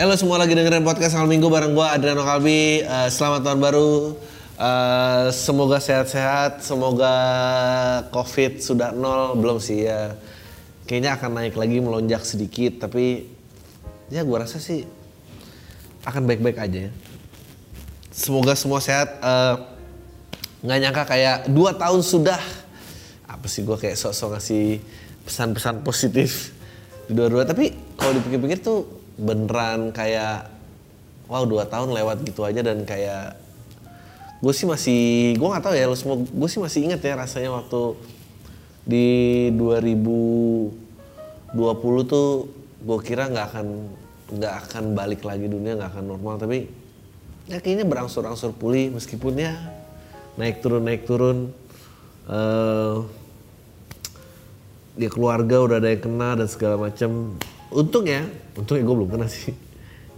Halo 0.00 0.16
semua 0.16 0.40
lagi 0.40 0.56
dengerin 0.56 0.80
podcast 0.80 1.12
Al 1.12 1.28
Minggu 1.28 1.52
bareng 1.52 1.76
gue 1.76 1.84
Adriano 1.84 2.24
Kalbi. 2.24 2.80
Eh, 2.80 3.08
selamat 3.12 3.44
tahun 3.44 3.60
baru. 3.60 4.16
Eh, 4.56 5.28
semoga 5.28 5.76
sehat-sehat. 5.76 6.64
Semoga 6.64 7.12
COVID 8.08 8.64
sudah 8.64 8.96
nol 8.96 9.36
belum 9.36 9.60
sih 9.60 9.84
ya. 9.84 10.16
Kayaknya 10.88 11.20
akan 11.20 11.30
naik 11.36 11.52
lagi 11.52 11.84
melonjak 11.84 12.24
sedikit. 12.24 12.88
Tapi 12.88 13.28
ya 14.08 14.24
gue 14.24 14.36
rasa 14.40 14.56
sih 14.56 14.88
akan 16.08 16.24
baik-baik 16.24 16.56
aja 16.56 16.88
ya. 16.88 16.92
Semoga 18.08 18.56
semua 18.56 18.80
sehat. 18.80 19.20
Eh, 19.20 19.54
nggak 20.64 20.78
nyangka 20.80 21.04
kayak 21.12 21.52
dua 21.52 21.76
tahun 21.76 22.00
sudah. 22.00 22.40
Apa 23.28 23.52
sih 23.52 23.68
gue 23.68 23.76
kayak 23.76 24.00
sok-sok 24.00 24.32
ngasih 24.32 24.80
pesan-pesan 25.28 25.84
positif 25.84 26.56
di 27.04 27.12
dua-dua. 27.12 27.44
Tapi 27.44 27.68
kalau 28.00 28.16
dipikir-pikir 28.16 28.64
tuh 28.64 28.99
beneran 29.20 29.92
kayak 29.92 30.48
wow 31.28 31.44
dua 31.44 31.68
tahun 31.68 31.92
lewat 31.92 32.24
gitu 32.24 32.42
aja 32.48 32.64
dan 32.64 32.88
kayak 32.88 33.36
gue 34.40 34.52
sih 34.56 34.64
masih 34.64 35.36
gue 35.36 35.48
nggak 35.48 35.64
tahu 35.64 35.74
ya 35.76 35.84
lo 35.84 35.92
semua 35.92 36.16
gue 36.16 36.48
sih 36.48 36.56
masih 36.56 36.88
inget 36.88 37.04
ya 37.04 37.20
rasanya 37.20 37.52
waktu 37.52 38.00
di 38.88 39.06
2020 39.54 41.52
tuh 42.08 42.48
gue 42.80 42.98
kira 43.04 43.28
nggak 43.28 43.46
akan 43.52 43.66
nggak 44.30 44.54
akan 44.66 44.84
balik 44.94 45.26
lagi 45.26 45.46
dunia 45.50 45.76
nggak 45.76 45.90
akan 45.94 46.04
normal. 46.06 46.40
Tapi 46.40 46.64
ya 47.50 47.58
kayaknya 47.58 47.84
berangsur-angsur 47.84 48.54
pulih 48.56 48.94
meskipun 48.94 49.34
ya 49.36 49.52
naik 50.40 50.64
turun 50.64 50.82
naik 50.86 51.04
turun. 51.04 51.52
Eh 52.30 52.96
dia 54.98 55.08
keluarga 55.08 55.64
udah 55.64 55.76
ada 55.78 55.88
yang 55.94 56.02
kena 56.02 56.34
dan 56.36 56.48
segala 56.50 56.76
macam 56.90 57.38
untung 57.70 58.04
ya 58.06 58.26
untungnya 58.58 58.82
gue 58.82 58.96
belum 58.98 59.10
kena 59.10 59.26
sih. 59.30 59.54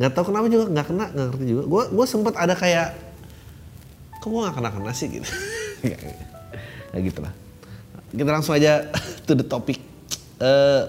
Nggak 0.01 0.13
tahu 0.17 0.25
kenapa 0.33 0.47
juga 0.49 0.65
nggak 0.73 0.87
kena 0.89 1.05
nggak 1.13 1.27
ngerti 1.33 1.45
juga. 1.47 1.63
Gue 1.69 1.83
gue 1.93 2.07
sempat 2.09 2.35
ada 2.37 2.55
kayak 2.57 2.97
kok 4.21 4.29
gue 4.29 4.41
nggak 4.41 4.57
kena 4.57 4.71
kena 4.73 4.93
sih? 4.93 5.07
Gitu. 5.09 5.29
Ya 6.93 7.01
gitu 7.01 7.25
lah. 7.25 7.33
Kita 8.13 8.29
langsung 8.29 8.53
aja 8.53 8.85
to 9.27 9.33
the 9.33 9.41
topic. 9.41 9.81
Eh, 10.37 10.85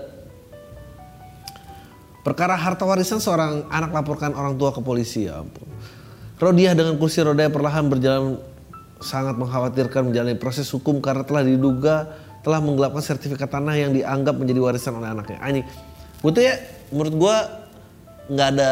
perkara 2.28 2.60
harta 2.60 2.84
warisan 2.84 3.24
seorang 3.24 3.72
anak 3.72 3.96
laporkan 3.96 4.36
orang 4.36 4.60
tua 4.60 4.76
ke 4.76 4.84
polisi 4.84 5.32
ya 5.32 5.40
ampun. 5.40 5.64
Rodiah 6.44 6.76
dengan 6.76 7.00
kursi 7.00 7.24
roda 7.24 7.40
yang 7.40 7.56
perlahan 7.56 7.88
berjalan 7.88 8.36
sangat 9.00 9.40
mengkhawatirkan 9.40 10.12
menjalani 10.12 10.36
proses 10.36 10.68
hukum 10.76 11.00
karena 11.00 11.24
telah 11.24 11.44
diduga 11.48 12.12
telah 12.44 12.60
menggelapkan 12.60 13.00
sertifikat 13.00 13.48
tanah 13.48 13.80
yang 13.80 13.96
dianggap 13.96 14.36
menjadi 14.36 14.60
warisan 14.60 15.00
oleh 15.00 15.16
anaknya. 15.16 15.40
Anjing, 15.40 15.64
gue 16.24 16.32
tuh 16.32 16.44
ya 16.44 16.56
menurut 16.96 17.16
gue 17.20 17.36
nggak 18.32 18.50
ada 18.56 18.72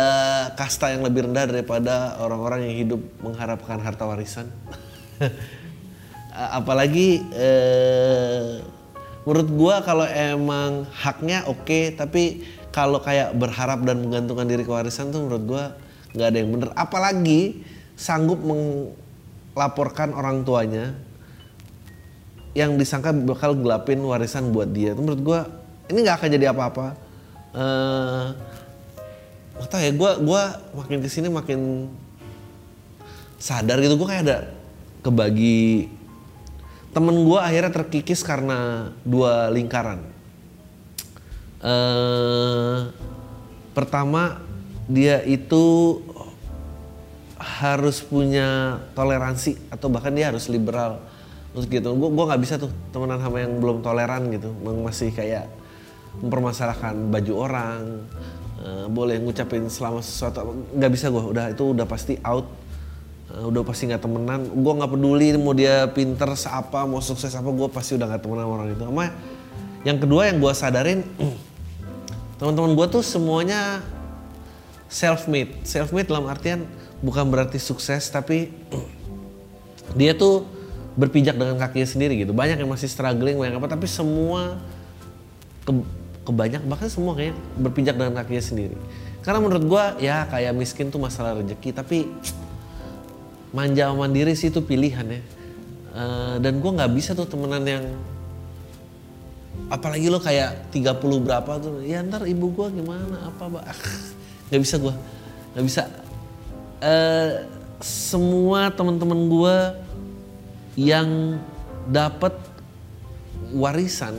kasta 0.56 0.96
yang 0.96 1.04
lebih 1.04 1.28
rendah 1.28 1.44
daripada 1.52 2.16
orang-orang 2.24 2.72
yang 2.72 2.76
hidup 2.88 3.02
mengharapkan 3.20 3.84
harta 3.84 4.08
warisan. 4.08 4.48
Apalagi 6.32 7.20
eh, 7.36 8.64
menurut 9.28 9.50
gue 9.52 9.76
kalau 9.84 10.08
emang 10.08 10.88
haknya 10.96 11.44
oke, 11.52 12.00
tapi 12.00 12.48
kalau 12.72 13.04
kayak 13.04 13.36
berharap 13.36 13.84
dan 13.84 14.00
menggantungkan 14.08 14.48
diri 14.48 14.64
ke 14.64 14.72
warisan 14.72 15.12
tuh 15.12 15.28
menurut 15.28 15.44
gue 15.44 15.64
nggak 16.16 16.28
ada 16.32 16.38
yang 16.40 16.50
bener. 16.56 16.70
Apalagi 16.72 17.68
sanggup 18.00 18.40
melaporkan 18.40 20.16
orang 20.16 20.48
tuanya 20.48 20.96
yang 22.56 22.80
disangka 22.80 23.12
bakal 23.12 23.52
gelapin 23.60 24.00
warisan 24.00 24.56
buat 24.56 24.72
dia. 24.72 24.96
Itu 24.96 25.04
menurut 25.04 25.20
gue 25.20 25.40
ini 25.92 26.08
nggak 26.08 26.16
akan 26.24 26.30
jadi 26.32 26.56
apa-apa. 26.56 27.11
Eh, 27.52 28.26
nggak 29.60 29.68
tahu 29.68 29.82
ya, 29.84 29.92
gue 29.92 30.12
gua 30.24 30.42
makin 30.72 31.04
ke 31.04 31.10
sini 31.12 31.28
makin 31.28 31.92
sadar 33.36 33.84
gitu. 33.84 34.00
Gue 34.00 34.08
kayak 34.08 34.24
ada 34.24 34.38
kebagi 35.04 35.92
temen 36.96 37.28
gue 37.28 37.40
akhirnya 37.40 37.72
terkikis 37.72 38.24
karena 38.24 38.92
dua 39.04 39.52
lingkaran. 39.52 40.00
Eh, 41.62 42.80
pertama 43.76 44.40
dia 44.88 45.20
itu 45.28 46.00
harus 47.38 48.00
punya 48.00 48.80
toleransi 48.96 49.58
atau 49.70 49.92
bahkan 49.92 50.16
dia 50.16 50.32
harus 50.32 50.48
liberal 50.48 51.04
untuk 51.52 51.68
gitu. 51.68 51.92
Gue 52.00 52.10
gua 52.16 52.32
nggak 52.32 52.42
bisa 52.42 52.56
tuh 52.56 52.72
temenan 52.96 53.20
sama 53.20 53.44
yang 53.44 53.60
belum 53.60 53.84
toleran 53.84 54.32
gitu, 54.32 54.56
masih 54.88 55.12
kayak 55.12 55.52
mempermasalahkan 56.20 57.08
baju 57.08 57.34
orang, 57.40 57.80
eh, 58.60 58.86
boleh 58.92 59.24
ngucapin 59.24 59.72
selama 59.72 60.04
sesuatu 60.04 60.68
nggak 60.76 60.92
bisa 60.92 61.08
gue. 61.08 61.24
Udah 61.32 61.46
itu 61.56 61.64
udah 61.72 61.88
pasti 61.88 62.20
out, 62.28 62.50
Eh, 63.32 63.46
udah 63.48 63.64
pasti 63.64 63.88
nggak 63.88 64.04
temenan. 64.04 64.42
Gue 64.52 64.74
nggak 64.76 64.92
peduli 64.92 65.32
mau 65.40 65.56
dia 65.56 65.88
pinter 65.88 66.28
apa, 66.52 66.84
mau 66.84 67.00
sukses 67.00 67.32
apa, 67.32 67.48
gue 67.48 67.68
pasti 67.72 67.96
udah 67.96 68.06
nggak 68.12 68.22
temenan 68.28 68.44
sama 68.44 68.54
orang 68.60 68.68
itu. 68.76 68.84
Sama 68.84 69.06
yang 69.88 69.98
kedua 69.98 70.22
yang 70.28 70.38
gue 70.44 70.52
sadarin, 70.52 71.00
teman-teman 72.40 72.76
gue 72.76 72.88
tuh 72.92 73.04
semuanya 73.06 73.80
self 74.92 75.32
made. 75.32 75.64
Self 75.64 75.96
made 75.96 76.12
dalam 76.12 76.28
artian 76.28 76.68
bukan 77.00 77.24
berarti 77.32 77.56
sukses 77.56 78.12
tapi 78.12 78.52
dia 80.00 80.12
tuh 80.12 80.44
berpijak 81.00 81.40
dengan 81.40 81.56
kakinya 81.56 81.88
sendiri 81.88 82.20
gitu. 82.20 82.36
Banyak 82.36 82.60
yang 82.60 82.68
masih 82.68 82.92
struggling, 82.92 83.40
banyak 83.40 83.56
apa 83.56 83.68
tapi 83.72 83.88
semua 83.88 84.60
ke, 85.64 85.72
kebanyak 86.24 86.62
bahkan 86.70 86.90
semua 86.90 87.18
kayak 87.18 87.34
berpijak 87.58 87.96
dengan 87.98 88.14
kakinya 88.22 88.44
sendiri. 88.44 88.78
Karena 89.22 89.40
menurut 89.42 89.64
gua 89.66 89.98
ya 90.02 90.26
kayak 90.30 90.54
miskin 90.58 90.90
tuh 90.90 91.02
masalah 91.02 91.38
rezeki 91.38 91.70
tapi 91.74 92.10
manja 93.54 93.92
mandiri 93.94 94.34
sih 94.34 94.50
itu 94.50 94.62
pilihan 94.62 95.06
ya. 95.06 95.22
Eh, 95.92 96.36
dan 96.40 96.62
gua 96.62 96.82
nggak 96.82 96.92
bisa 96.94 97.12
tuh 97.18 97.28
temenan 97.28 97.66
yang 97.66 97.86
apalagi 99.68 100.08
lo 100.08 100.20
kayak 100.24 100.72
30 100.72 101.00
berapa 101.22 101.52
tuh 101.60 101.84
ya 101.84 102.00
ntar 102.04 102.24
ibu 102.24 102.48
gua 102.52 102.72
gimana 102.72 103.28
apa 103.28 103.52
mbak 103.52 103.66
nggak 104.48 104.62
bisa 104.64 104.76
gua 104.80 104.96
nggak 105.56 105.66
bisa 105.68 105.84
Eh, 106.82 107.46
semua 107.78 108.74
teman-teman 108.74 109.30
gua 109.30 109.78
yang 110.74 111.38
dapat 111.86 112.34
warisan 113.54 114.18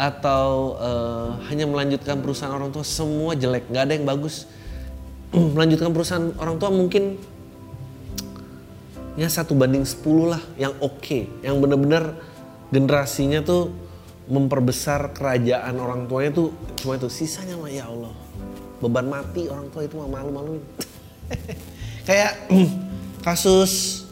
atau 0.00 0.80
eh, 0.80 1.28
hanya 1.52 1.68
melanjutkan 1.68 2.24
perusahaan 2.24 2.56
orang 2.56 2.72
tua 2.72 2.80
semua 2.80 3.36
jelek 3.36 3.68
nggak 3.68 3.84
ada 3.84 3.92
yang 4.00 4.08
bagus. 4.08 4.48
Melanjutkan 5.56 5.92
perusahaan 5.92 6.32
orang 6.40 6.56
tua 6.56 6.72
mungkin 6.72 7.20
ya 9.20 9.28
satu 9.28 9.52
banding 9.52 9.84
10 9.84 10.00
lah 10.24 10.40
yang 10.56 10.72
oke. 10.80 11.44
Yang 11.44 11.56
bener-bener 11.60 12.16
generasinya 12.72 13.44
tuh 13.44 13.68
memperbesar 14.24 15.12
kerajaan 15.12 15.76
orang 15.76 16.08
tuanya 16.08 16.32
tuh 16.32 16.48
cuma 16.80 16.96
itu. 16.96 17.12
Sisanya 17.12 17.60
mah 17.60 17.68
ya 17.68 17.84
Allah 17.84 18.16
beban 18.80 19.04
mati 19.04 19.52
orang 19.52 19.68
tua 19.68 19.84
itu 19.84 20.00
mah 20.00 20.08
malu-maluin. 20.08 20.64
Kayak 22.08 22.48
kasus 23.28 24.08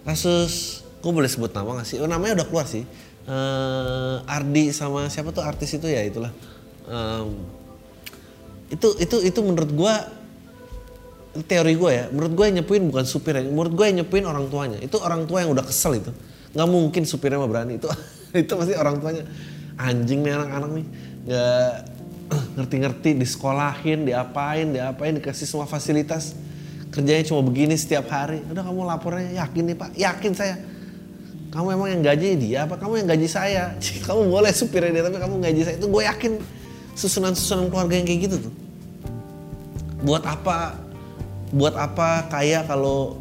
kasus 0.00 0.80
gue 1.04 1.12
boleh 1.12 1.28
sebut 1.28 1.52
nama 1.52 1.84
gak 1.84 1.92
sih? 1.92 2.00
Oh, 2.00 2.08
namanya 2.08 2.40
udah 2.40 2.46
keluar 2.48 2.64
sih 2.64 2.88
Eh, 3.30 4.16
Ardi 4.26 4.74
sama 4.74 5.06
siapa 5.06 5.30
tuh 5.30 5.46
artis 5.46 5.78
itu 5.78 5.86
ya 5.86 6.02
itulah 6.02 6.34
Em, 6.90 7.28
itu 8.70 8.88
itu 8.98 9.16
itu 9.22 9.40
menurut 9.42 9.70
gue 9.70 9.94
teori 11.46 11.78
gue 11.78 11.90
ya, 11.94 12.04
menurut 12.10 12.32
gue 12.34 12.44
yang 12.50 12.56
nyepuin 12.62 12.82
bukan 12.90 13.06
supir 13.06 13.38
ya, 13.38 13.46
menurut 13.46 13.78
gue 13.78 13.86
yang 13.86 14.02
nyepuin 14.02 14.26
orang 14.26 14.50
tuanya. 14.50 14.78
Itu 14.82 14.98
orang 14.98 15.30
tua 15.30 15.46
yang 15.46 15.54
udah 15.54 15.62
kesel 15.62 16.02
itu. 16.02 16.10
Nggak 16.50 16.68
mungkin 16.70 17.02
supirnya 17.06 17.38
mah 17.38 17.46
berani 17.46 17.78
itu. 17.78 17.86
itu 18.42 18.50
pasti 18.50 18.74
orang 18.74 18.98
tuanya 18.98 19.22
anjing 19.78 20.26
nih 20.26 20.34
anak-anak 20.34 20.70
nih 20.76 20.86
nggak 21.20 21.72
ngerti-ngerti 22.58 23.10
disekolahin, 23.22 24.06
diapain, 24.06 24.74
diapain, 24.74 25.14
dikasih 25.14 25.46
semua 25.46 25.70
fasilitas. 25.70 26.34
Kerjanya 26.90 27.22
cuma 27.22 27.46
begini 27.46 27.78
setiap 27.78 28.10
hari. 28.10 28.42
Udah 28.50 28.66
kamu 28.66 28.82
lapornya 28.82 29.46
yakin 29.46 29.62
nih 29.70 29.76
pak, 29.78 29.90
yakin 29.94 30.32
saya. 30.34 30.58
Kamu 31.50 31.66
emang 31.74 31.88
yang 31.90 32.02
gaji 32.06 32.28
dia 32.38 32.58
apa 32.62 32.78
kamu 32.78 33.02
yang 33.02 33.08
gaji 33.10 33.26
saya? 33.26 33.74
Kamu 34.06 34.30
boleh 34.30 34.54
supirnya 34.54 34.94
dia 34.94 35.02
tapi 35.02 35.18
kamu 35.18 35.42
gaji 35.42 35.60
saya. 35.66 35.74
Itu 35.82 35.90
gue 35.90 36.02
yakin 36.06 36.32
susunan-susunan 36.94 37.74
keluarga 37.74 37.98
yang 37.98 38.06
kayak 38.06 38.20
gitu 38.30 38.36
tuh. 38.46 38.54
Buat 40.06 40.22
apa 40.30 40.78
buat 41.50 41.74
apa 41.74 42.30
kaya 42.30 42.62
kalau 42.62 43.18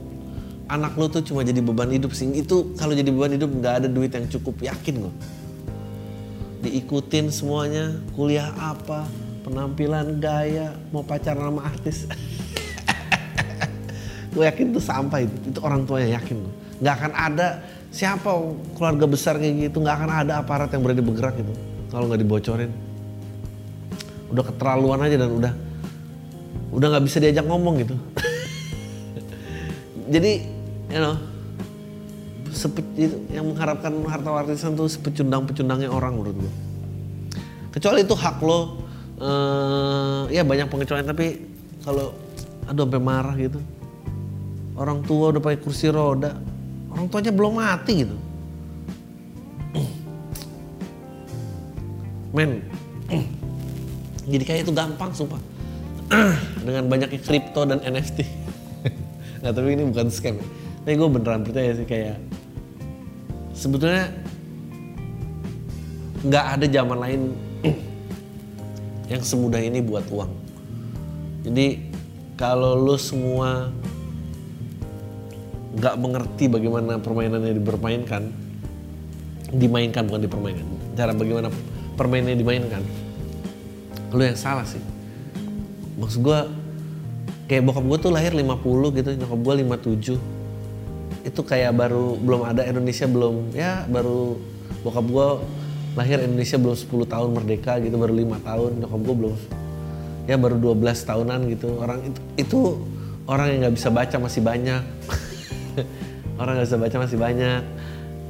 anak 0.70 0.94
lu 0.94 1.10
tuh 1.10 1.26
cuma 1.26 1.42
jadi 1.42 1.58
beban 1.58 1.90
hidup 1.90 2.14
sih? 2.14 2.30
Itu 2.30 2.78
kalau 2.78 2.94
jadi 2.94 3.10
beban 3.10 3.34
hidup 3.34 3.50
nggak 3.50 3.74
ada 3.82 3.88
duit 3.90 4.14
yang 4.14 4.30
cukup 4.30 4.62
yakin 4.62 5.10
gue 5.10 5.14
diikutin 6.60 7.32
semuanya 7.32 7.96
kuliah 8.20 8.52
apa 8.60 9.08
penampilan 9.48 10.20
gaya 10.22 10.78
mau 10.94 11.02
pacaran 11.02 11.50
sama 11.50 11.66
artis. 11.66 12.06
Gue 14.36 14.46
yakin 14.46 14.76
tuh 14.76 14.84
sampah 14.84 15.26
itu 15.26 15.34
itu 15.50 15.60
orang 15.64 15.90
tuanya 15.90 16.22
yakin 16.22 16.46
gue 16.46 16.54
nggak 16.80 16.96
akan 16.96 17.12
ada 17.16 17.48
siapa 17.90 18.30
keluarga 18.78 19.06
besar 19.10 19.42
kayak 19.42 19.70
gitu 19.70 19.82
nggak 19.82 19.96
akan 19.98 20.12
ada 20.26 20.34
aparat 20.42 20.70
yang 20.74 20.86
berani 20.86 21.02
bergerak 21.02 21.36
gitu 21.42 21.54
kalau 21.90 22.06
nggak 22.06 22.22
dibocorin. 22.22 22.72
Udah 24.30 24.44
keterlaluan 24.46 25.02
aja 25.02 25.16
dan 25.18 25.30
udah 25.34 25.54
udah 26.70 26.88
nggak 26.94 27.06
bisa 27.10 27.18
diajak 27.18 27.46
ngomong 27.50 27.82
gitu. 27.82 27.96
Jadi 30.14 30.32
you 30.90 31.02
know 31.02 31.18
sepe, 32.54 32.82
yang 33.30 33.46
mengharapkan 33.50 33.94
harta 34.10 34.30
warisan 34.34 34.74
tuh 34.74 34.90
sepecundang-pecundangnya 34.90 35.90
orang 35.90 36.18
menurut 36.18 36.36
gue 36.44 36.54
kecuali 37.70 38.02
itu 38.02 38.18
hak 38.18 38.38
lo 38.42 38.82
uh, 39.22 40.26
ya 40.34 40.42
banyak 40.42 40.68
pengecualian 40.68 41.08
tapi 41.08 41.38
kalau 41.86 42.14
aduh 42.70 42.86
sampai 42.86 43.02
marah 43.02 43.36
gitu. 43.40 43.60
Orang 44.80 45.04
tua 45.04 45.36
udah 45.36 45.44
pakai 45.44 45.60
kursi 45.60 45.92
roda 45.92 46.40
orang 46.94 47.06
tuanya 47.10 47.32
belum 47.34 47.54
mati 47.58 47.94
gitu. 48.06 48.18
Men. 52.30 52.62
Jadi 54.30 54.44
kayak 54.46 54.70
itu 54.70 54.72
gampang 54.74 55.10
sumpah. 55.14 55.42
Dengan 56.66 56.86
banyaknya 56.90 57.22
kripto 57.22 57.70
dan 57.70 57.86
NFT 57.86 58.26
nah 59.46 59.54
tapi 59.54 59.78
ini 59.78 59.86
bukan 59.86 60.10
scam 60.10 60.42
ya. 60.42 60.46
Tapi 60.84 60.94
gue 60.98 61.10
beneran 61.10 61.42
percaya 61.46 61.72
sih 61.78 61.86
kayak 61.86 62.18
sebetulnya 63.54 64.10
nggak 66.26 66.46
ada 66.58 66.66
zaman 66.68 66.98
lain 66.98 67.22
yang 69.12 69.22
semudah 69.22 69.62
ini 69.62 69.80
buat 69.80 70.06
uang. 70.10 70.32
Jadi 71.48 71.68
kalau 72.36 72.76
lu 72.76 72.96
semua 73.00 73.72
nggak 75.80 75.96
mengerti 75.96 76.52
bagaimana 76.52 77.00
permainannya 77.00 77.56
dipermainkan 77.56 78.24
dimainkan 79.50 80.04
bukan 80.06 80.22
dipermainkan 80.28 80.68
cara 81.00 81.16
bagaimana 81.16 81.48
permainannya 81.96 82.36
dimainkan. 82.36 82.84
Lu 84.12 84.20
yang 84.20 84.36
salah 84.36 84.68
sih. 84.68 84.84
Maksud 85.96 86.20
gue 86.20 86.40
kayak 87.48 87.64
bokap 87.64 87.84
gue 87.88 87.98
tuh 88.04 88.12
lahir 88.12 88.32
50 88.36 89.00
gitu 89.00 89.10
nyokap 89.20 89.40
gue 89.42 89.54
57 90.16 91.28
itu 91.28 91.42
kayak 91.44 91.76
baru 91.76 92.16
belum 92.16 92.46
ada 92.46 92.62
Indonesia 92.64 93.10
belum 93.10 93.52
ya 93.58 93.84
baru 93.90 94.38
bokap 94.86 95.06
gue 95.10 95.28
lahir 95.98 96.24
Indonesia 96.24 96.56
belum 96.62 96.78
10 96.78 97.10
tahun 97.10 97.30
merdeka 97.36 97.82
gitu 97.82 97.98
baru 97.98 98.14
lima 98.16 98.38
tahun 98.46 98.86
nyokap 98.86 99.02
gue 99.02 99.16
belum 99.18 99.36
ya 100.30 100.36
baru 100.38 100.56
12 100.62 101.10
tahunan 101.10 101.40
gitu. 101.52 101.68
Orang 101.80 102.00
itu 102.06 102.20
itu 102.40 102.60
orang 103.28 103.48
yang 103.52 103.60
nggak 103.68 103.76
bisa 103.76 103.90
baca 103.92 104.16
masih 104.20 104.42
banyak 104.46 104.84
orang 106.40 106.58
nggak 106.58 106.68
bisa 106.72 106.80
baca 106.80 106.98
masih 107.04 107.18
banyak 107.20 107.62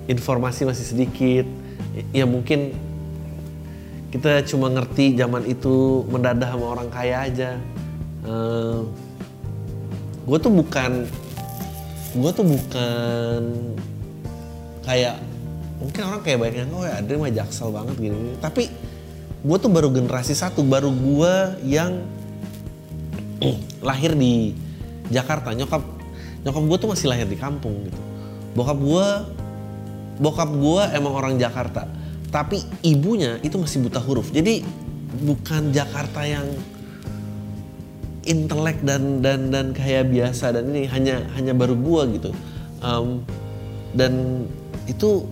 informasi 0.10 0.62
masih 0.66 0.86
sedikit. 0.86 1.46
Ya 2.10 2.26
mungkin 2.26 2.74
kita 4.10 4.42
cuma 4.50 4.74
ngerti 4.74 5.14
zaman 5.14 5.46
itu 5.46 6.04
mendadah 6.10 6.50
sama 6.50 6.66
orang 6.74 6.90
kaya 6.90 7.30
aja. 7.30 7.62
Uh, 8.26 8.84
gue 10.26 10.38
tuh 10.42 10.52
bukan 10.52 11.06
gue 12.10 12.32
tuh 12.34 12.46
bukan 12.46 13.42
kayak 14.82 15.22
mungkin 15.78 16.02
orang 16.10 16.22
kayak 16.26 16.38
banyak 16.42 16.58
yang 16.66 16.74
oh 16.74 16.84
ya 16.84 16.98
Adri 16.98 17.16
mah 17.16 17.32
jaksel 17.32 17.70
banget 17.70 17.96
gini, 18.02 18.18
gini. 18.18 18.34
tapi 18.42 18.64
gue 19.40 19.58
tuh 19.62 19.72
baru 19.72 19.88
generasi 19.94 20.34
satu 20.36 20.66
baru 20.66 20.90
gue 20.92 21.34
yang 21.64 22.04
lahir 23.88 24.18
di 24.18 24.58
Jakarta. 25.10 25.54
Nyokap 25.56 25.99
nyokap 26.46 26.64
gue 26.64 26.78
tuh 26.80 26.90
masih 26.92 27.08
lahir 27.12 27.28
di 27.28 27.38
kampung 27.40 27.76
gitu. 27.88 28.00
Bokap 28.56 28.80
gue 28.80 29.08
bokap 30.20 30.50
gue 30.52 30.84
emang 30.96 31.14
orang 31.16 31.36
Jakarta. 31.40 31.88
Tapi 32.30 32.62
ibunya 32.86 33.42
itu 33.42 33.58
masih 33.58 33.82
buta 33.88 33.98
huruf. 33.98 34.30
Jadi 34.30 34.62
bukan 35.26 35.74
Jakarta 35.74 36.22
yang 36.22 36.46
intelek 38.30 38.86
dan 38.86 39.26
dan 39.26 39.50
dan 39.50 39.74
kayak 39.74 40.14
biasa 40.14 40.54
dan 40.54 40.70
ini 40.70 40.86
hanya 40.86 41.26
hanya 41.34 41.58
baru 41.58 41.74
gua 41.74 42.06
gitu. 42.14 42.30
Um, 42.86 43.26
dan 43.98 44.46
itu 44.86 45.26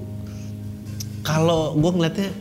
kalau 1.22 1.78
gua 1.78 1.92
ngeliatnya 1.94 2.34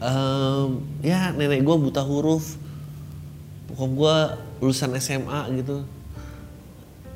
um, 0.00 0.80
ya 1.04 1.36
nenek 1.36 1.60
gua 1.60 1.76
buta 1.76 2.00
huruf. 2.00 2.56
Bokap 3.68 3.90
gua 3.92 4.16
lulusan 4.64 4.96
SMA 4.96 5.52
gitu 5.60 5.84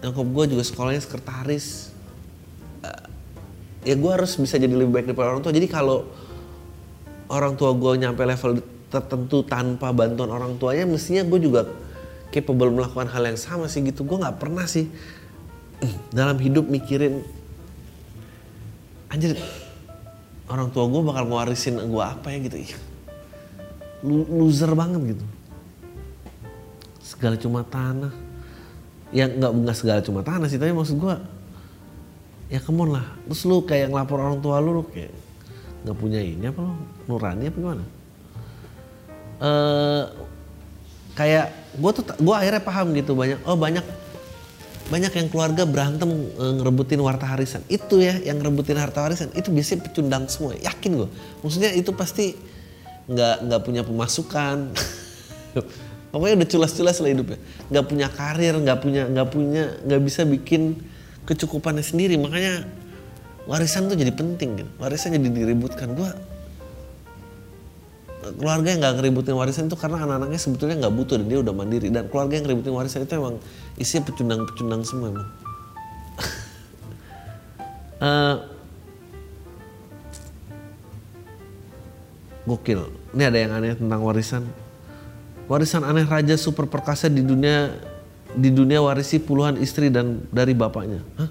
nyokap 0.04 0.26
gua 0.30 0.44
juga 0.46 0.62
sekolahnya 0.62 1.02
sekretaris. 1.02 1.98
Ya 3.86 3.94
gue 3.94 4.10
harus 4.10 4.34
bisa 4.36 4.58
jadi 4.58 4.74
lebih 4.74 4.92
baik 4.92 5.06
daripada 5.08 5.32
orang 5.32 5.40
tua. 5.40 5.54
Jadi 5.54 5.64
kalau 5.70 6.04
orang 7.30 7.54
tua 7.54 7.72
gue 7.72 7.92
nyampe 8.04 8.20
level 8.20 8.60
tertentu 8.88 9.44
tanpa 9.44 9.92
bantuan 9.96 10.32
orang 10.32 10.56
tuanya 10.56 10.88
mestinya 10.88 11.24
gue 11.24 11.40
juga 11.40 11.68
capable 12.28 12.72
melakukan 12.72 13.08
hal 13.08 13.22
yang 13.32 13.40
sama 13.40 13.64
sih 13.70 13.80
gitu. 13.86 14.04
Gue 14.04 14.20
nggak 14.20 14.36
pernah 14.36 14.68
sih 14.68 14.90
dalam 16.18 16.36
hidup 16.36 16.68
mikirin 16.68 17.22
anjir 19.08 19.40
orang 20.52 20.68
tua 20.68 20.84
gue 20.84 21.00
bakal 21.00 21.24
ngewarisin 21.24 21.80
gue 21.80 22.04
apa 22.04 22.28
ya? 22.28 22.38
gitu. 22.44 22.56
Loser 24.04 24.74
banget 24.76 25.16
gitu. 25.16 25.24
Segala 27.00 27.40
cuma 27.40 27.64
tanah 27.64 28.27
ya 29.14 29.25
nggak 29.28 29.52
nggak 29.64 29.76
segala 29.76 30.00
cuma 30.05 30.20
tanah 30.20 30.49
sih 30.52 30.60
tapi 30.60 30.72
maksud 30.76 31.00
gue 31.00 31.14
ya 32.49 32.60
kemon 32.60 32.93
lah. 32.93 33.06
Terus 33.28 33.43
lu 33.44 33.64
kayak 33.64 33.93
ngelapor 33.93 34.19
orang 34.20 34.38
tua 34.40 34.60
lu, 34.60 34.81
lu 34.81 34.84
kayak 34.88 35.12
nggak 35.84 35.96
punya 35.96 36.20
ini 36.20 36.49
apa 36.49 36.60
lu 36.60 36.74
nurani 37.06 37.44
apa 37.48 37.56
gimana? 37.56 37.84
Uh, 39.38 40.05
kayak 41.15 41.55
gue 41.79 41.91
tuh 41.94 42.05
gue 42.19 42.34
akhirnya 42.34 42.62
paham 42.62 42.91
gitu 42.94 43.15
banyak 43.15 43.38
oh 43.46 43.55
banyak 43.55 43.86
banyak 44.88 45.12
yang 45.15 45.29
keluarga 45.29 45.62
berantem 45.69 46.10
uh, 46.41 46.53
ngerebutin 46.58 46.98
harta 47.05 47.29
warisan 47.29 47.62
itu 47.70 48.00
ya 48.00 48.19
yang 48.19 48.41
ngerebutin 48.41 48.79
harta 48.81 49.05
warisan 49.05 49.31
itu 49.36 49.53
biasanya 49.53 49.86
pecundang 49.86 50.24
semua 50.27 50.56
yakin 50.58 51.05
gue 51.05 51.08
maksudnya 51.44 51.70
itu 51.77 51.93
pasti 51.94 52.34
nggak 53.06 53.36
nggak 53.46 53.60
punya 53.62 53.82
pemasukan 53.84 54.72
pokoknya 56.08 56.34
udah 56.43 56.48
culas-culas 56.48 56.96
lah 57.00 57.10
hidupnya. 57.12 57.38
Nggak 57.69 57.84
punya 57.84 58.06
karir 58.08 58.55
nggak 58.56 58.79
punya 58.81 59.03
nggak 59.08 59.29
punya 59.29 59.65
nggak 59.84 60.00
bisa 60.05 60.24
bikin 60.24 60.81
kecukupannya 61.29 61.84
sendiri. 61.84 62.17
Makanya 62.17 62.65
warisan 63.48 63.88
tuh 63.88 63.96
jadi 63.96 64.12
penting 64.12 64.65
gitu 64.65 64.70
warisan 64.81 65.17
jadi 65.17 65.29
diributkan. 65.29 65.93
Gue 65.96 66.10
keluarga 68.36 68.69
yang 68.74 68.81
nggak 68.84 68.94
ngeributin 69.00 69.36
warisan 69.36 69.72
itu 69.72 69.77
karena 69.79 70.05
anak-anaknya 70.05 70.41
sebetulnya 70.41 70.77
nggak 70.84 70.94
butuh 70.96 71.17
dan 71.20 71.27
dia 71.29 71.38
udah 71.41 71.55
mandiri. 71.55 71.88
Dan 71.88 72.08
keluarga 72.12 72.34
yang 72.36 72.44
ngeributin 72.44 72.74
warisan 72.74 73.00
itu 73.05 73.15
emang 73.17 73.36
isinya 73.81 74.03
pecundang-pecundang 74.08 74.82
semua 74.84 75.08
emang. 75.12 75.29
Uh, 77.98 78.36
gokil. 82.48 82.88
Ini 83.12 83.22
ada 83.29 83.38
yang 83.41 83.53
aneh 83.53 83.77
tentang 83.77 84.00
warisan 84.00 84.48
warisan 85.48 85.82
aneh 85.82 86.05
raja 86.05 86.36
super 86.36 86.69
perkasa 86.69 87.08
di 87.08 87.24
dunia 87.24 87.72
di 88.36 88.52
dunia 88.52 88.84
warisi 88.84 89.17
puluhan 89.17 89.56
istri 89.58 89.88
dan 89.88 90.22
dari 90.28 90.52
bapaknya. 90.52 91.00
Hah? 91.17 91.31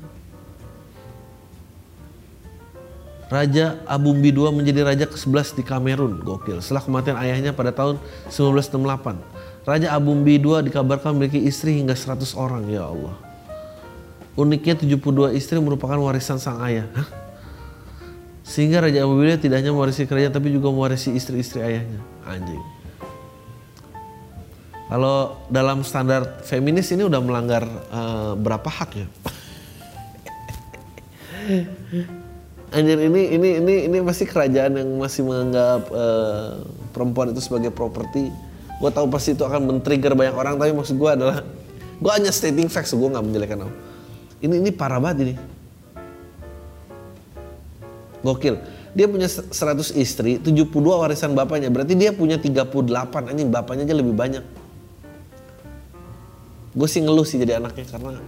Raja 3.27 3.83
Abumbi 3.83 4.31
II 4.31 4.55
menjadi 4.55 4.87
raja 4.87 5.05
ke-11 5.05 5.59
di 5.59 5.63
Kamerun. 5.67 6.23
Gokil. 6.23 6.63
Setelah 6.63 6.83
kematian 6.87 7.19
ayahnya 7.19 7.51
pada 7.51 7.75
tahun 7.75 7.99
1968. 8.31 9.67
Raja 9.67 9.87
Abumbi 9.91 10.39
II 10.39 10.63
dikabarkan 10.63 11.11
memiliki 11.11 11.43
istri 11.43 11.75
hingga 11.75 11.91
100 11.91 12.23
orang. 12.39 12.63
Ya 12.71 12.87
Allah. 12.87 13.19
Uniknya 14.39 14.79
72 14.79 15.35
istri 15.35 15.59
merupakan 15.59 15.99
warisan 15.99 16.39
sang 16.39 16.63
ayah. 16.63 16.87
Hah? 16.95 17.07
Sehingga 18.47 18.79
Raja 18.79 19.03
Abumbi 19.03 19.27
II 19.27 19.35
tidak 19.43 19.59
hanya 19.59 19.75
mewarisi 19.75 20.07
kerajaan 20.07 20.31
tapi 20.31 20.55
juga 20.55 20.71
mewarisi 20.71 21.11
istri-istri 21.11 21.59
ayahnya. 21.59 21.99
Anjing. 22.23 22.76
Kalau 24.87 25.43
dalam 25.51 25.83
standar 25.83 26.39
feminis 26.47 26.87
ini 26.95 27.03
udah 27.03 27.19
melanggar 27.19 27.67
uh, 27.91 28.39
berapa 28.39 28.71
hak 28.71 28.91
ya? 28.95 29.07
Anjir 32.71 32.99
ini 32.99 33.35
ini 33.35 33.49
ini 33.59 33.75
ini 33.91 33.97
masih 33.99 34.27
kerajaan 34.27 34.79
yang 34.79 34.89
masih 34.95 35.27
menganggap 35.27 35.91
uh, 35.91 36.63
perempuan 36.95 37.35
itu 37.35 37.43
sebagai 37.43 37.71
properti. 37.71 38.31
Gue 38.79 38.91
tahu 38.91 39.11
pasti 39.11 39.35
itu 39.35 39.43
akan 39.43 39.67
men-trigger 39.67 40.15
banyak 40.15 40.35
orang 40.35 40.55
tapi 40.55 40.71
maksud 40.71 40.95
gue 40.95 41.11
adalah 41.11 41.43
gue 42.03 42.11
hanya 42.15 42.31
stating 42.31 42.71
facts 42.71 42.95
gue 42.95 43.07
nggak 43.11 43.23
menjelekkan 43.27 43.67
kamu. 43.67 43.75
Ini 44.39 44.55
ini 44.63 44.71
parah 44.71 45.03
banget 45.03 45.17
ini. 45.27 45.33
Gokil. 48.23 48.55
Dia 48.95 49.05
punya 49.05 49.29
100 49.29 49.53
istri, 49.99 50.41
72 50.41 50.73
warisan 50.73 51.37
bapaknya. 51.37 51.69
Berarti 51.69 51.93
dia 51.93 52.15
punya 52.15 52.39
38. 52.39 53.35
Ini 53.35 53.43
bapaknya 53.45 53.83
aja 53.85 53.93
lebih 53.93 54.15
banyak. 54.15 54.56
Gue 56.77 56.85
sih 56.85 57.01
ngeluh 57.01 57.25
sih 57.25 57.41
jadi 57.41 57.57
anaknya 57.57 57.89
karena 57.89 58.21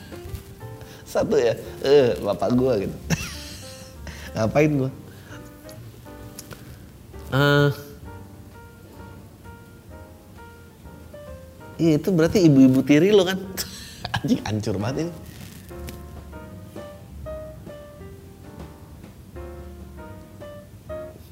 satu 1.16 1.40
ya, 1.40 1.56
eh 1.80 2.12
bapak 2.20 2.52
gue 2.52 2.72
gitu. 2.84 2.96
Ngapain 4.36 4.72
gue? 4.76 4.90
Uh, 7.32 7.72
iya 11.80 11.96
itu 11.96 12.08
berarti 12.12 12.44
ibu-ibu 12.44 12.84
tiri 12.84 13.16
lo 13.16 13.24
kan? 13.24 13.40
Anjing 14.20 14.44
hancur 14.44 14.76
banget 14.76 15.08
ini. 15.08 15.12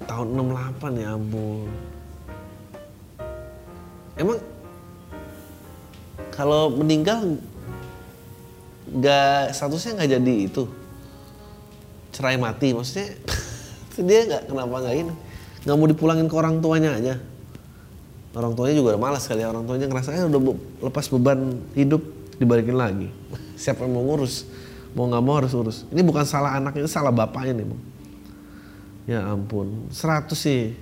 Tahun 0.09 0.28
68 0.33 0.97
ya 0.97 1.12
ampun. 1.12 1.98
Kalau 6.38 6.71
meninggal 6.71 7.35
nggak 8.87 9.50
statusnya 9.50 9.99
nggak 9.99 10.11
jadi 10.23 10.35
itu. 10.47 10.71
Cerai 12.14 12.38
mati 12.38 12.71
maksudnya 12.71 13.18
dia 14.07 14.21
nggak 14.30 14.42
kenapa 14.47 14.76
nggak 14.87 14.95
ini? 14.95 15.14
Nggak 15.66 15.75
mau 15.75 15.88
dipulangin 15.90 16.30
ke 16.30 16.37
orang 16.38 16.62
tuanya 16.62 16.95
aja. 16.95 17.18
Orang 18.38 18.54
tuanya 18.54 18.78
juga 18.78 18.95
udah 18.95 19.02
malas 19.02 19.26
kali 19.26 19.42
ya 19.42 19.50
orang 19.50 19.66
tuanya 19.66 19.90
ngerasa 19.90 20.14
kan 20.14 20.30
udah 20.30 20.40
lepas 20.87 21.11
beban 21.11 21.59
hidup 21.75 22.07
dibalikin 22.38 22.78
lagi. 22.78 23.11
Siapa 23.59 23.83
yang 23.83 23.99
mau 23.99 24.07
ngurus? 24.07 24.47
Mau 24.95 25.11
nggak 25.11 25.23
mau 25.26 25.42
harus 25.42 25.50
urus. 25.59 25.90
Ini 25.90 26.07
bukan 26.07 26.23
salah 26.23 26.54
anaknya 26.54 26.87
ini 26.87 26.90
salah 26.90 27.11
bapaknya 27.11 27.59
nih 27.59 27.66
bang. 27.66 27.83
Ya 29.11 29.21
ampun 29.26 29.90
100 29.90 30.30
sih. 30.38 30.78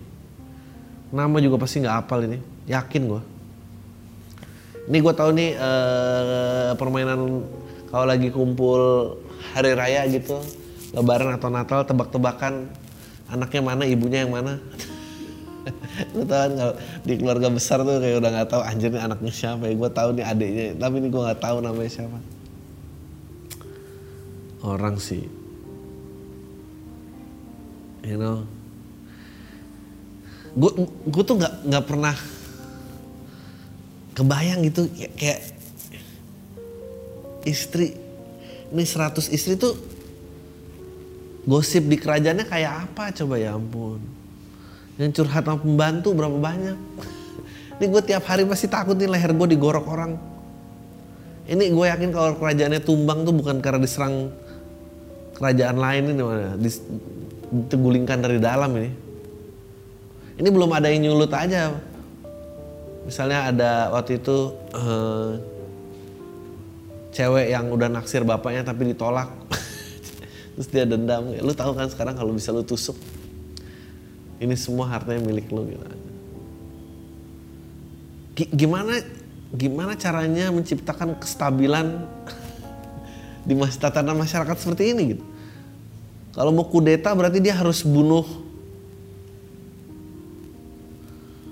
Nama 1.08 1.36
juga 1.40 1.56
pasti 1.56 1.80
nggak 1.80 1.96
hafal 2.04 2.28
ini. 2.28 2.44
Yakin 2.68 3.02
gue 3.08 3.35
ini 4.86 4.98
gue 5.02 5.14
tahu 5.14 5.30
nih 5.34 5.50
uh, 5.58 6.70
permainan 6.78 7.42
kalau 7.90 8.06
lagi 8.06 8.30
kumpul 8.30 9.14
hari 9.54 9.74
raya 9.74 10.06
gitu 10.06 10.38
lebaran 10.94 11.34
atau 11.34 11.50
natal 11.50 11.82
tebak-tebakan 11.82 12.70
anaknya 13.26 13.60
mana 13.62 13.82
ibunya 13.82 14.22
yang 14.22 14.32
mana? 14.32 14.62
Lu 16.14 16.22
tau 16.22 16.38
kan 16.46 16.52
kalau 16.54 16.74
di 17.02 17.12
keluarga 17.18 17.48
besar 17.50 17.82
tuh 17.82 17.98
kayak 17.98 18.22
udah 18.22 18.30
nggak 18.30 18.48
tahu 18.54 18.62
anjir 18.62 18.90
nih 18.94 19.02
anaknya 19.02 19.32
siapa 19.34 19.66
ya? 19.66 19.74
Gue 19.74 19.90
tahu 19.90 20.08
nih 20.14 20.24
adiknya 20.24 20.66
tapi 20.78 20.94
ini 21.02 21.08
gue 21.10 21.22
nggak 21.26 21.40
tahu 21.42 21.56
namanya 21.58 21.90
siapa. 21.90 22.18
Orang 24.62 25.02
sih. 25.02 25.26
You 28.06 28.18
know? 28.22 28.38
Gue 31.10 31.22
tuh 31.26 31.34
nggak 31.42 31.54
nggak 31.66 31.84
pernah 31.84 32.14
kebayang 34.16 34.64
gitu 34.64 34.88
ya, 34.96 35.12
kayak 35.12 35.40
istri. 37.44 37.92
Ini 38.72 38.82
100 38.82 39.30
istri 39.30 39.54
tuh 39.54 39.76
gosip 41.46 41.86
di 41.86 42.00
kerajaannya 42.00 42.48
kayak 42.48 42.90
apa? 42.90 43.14
Coba 43.14 43.38
ya 43.38 43.54
ampun. 43.54 44.00
Yang 44.96 45.22
curhat 45.22 45.44
sama 45.44 45.60
pembantu 45.60 46.16
berapa 46.16 46.34
banyak? 46.34 46.76
Ini 47.76 47.84
gue 47.92 48.02
tiap 48.02 48.24
hari 48.24 48.48
pasti 48.48 48.66
takut 48.66 48.96
nih 48.96 49.06
leher 49.06 49.36
gue 49.36 49.48
digorok 49.52 49.86
orang. 49.86 50.16
Ini 51.46 51.70
gue 51.70 51.86
yakin 51.86 52.10
kalau 52.10 52.34
kerajaannya 52.40 52.82
tumbang 52.82 53.22
tuh 53.22 53.36
bukan 53.36 53.62
karena 53.62 53.84
diserang 53.84 54.34
kerajaan 55.36 55.76
lain 55.78 56.02
ini 56.10 56.22
mana 56.24 56.56
digulingkan 57.70 58.18
dari 58.24 58.40
dalam 58.42 58.72
ini. 58.80 58.90
Ini 60.40 60.48
belum 60.50 60.72
ada 60.72 60.90
yang 60.90 61.06
nyulut 61.06 61.30
aja 61.30 61.70
misalnya 63.06 63.54
ada 63.54 63.72
waktu 63.94 64.18
itu 64.18 64.52
uh, 64.74 65.38
cewek 67.14 67.48
yang 67.48 67.70
udah 67.70 67.88
naksir 67.88 68.26
bapaknya 68.26 68.66
tapi 68.66 68.92
ditolak. 68.92 69.30
Terus 70.58 70.68
dia 70.68 70.84
dendam. 70.84 71.30
Lu 71.40 71.54
tahu 71.54 71.72
kan 71.72 71.88
sekarang 71.88 72.18
kalau 72.18 72.34
bisa 72.34 72.52
lu 72.52 72.66
tusuk 72.66 72.98
ini 74.36 74.52
semua 74.52 74.84
hartanya 74.92 75.24
milik 75.24 75.48
lu 75.48 75.64
gitu. 75.72 75.84
Gimana 78.52 79.00
gimana 79.56 79.96
caranya 79.96 80.52
menciptakan 80.52 81.16
kestabilan 81.16 82.04
di 83.48 83.54
tatanan 83.80 84.18
masyarakat 84.20 84.56
seperti 84.60 84.92
ini 84.92 85.02
gitu? 85.16 85.24
Kalau 86.36 86.52
mau 86.52 86.68
kudeta 86.68 87.16
berarti 87.16 87.40
dia 87.40 87.56
harus 87.56 87.80
bunuh 87.80 88.45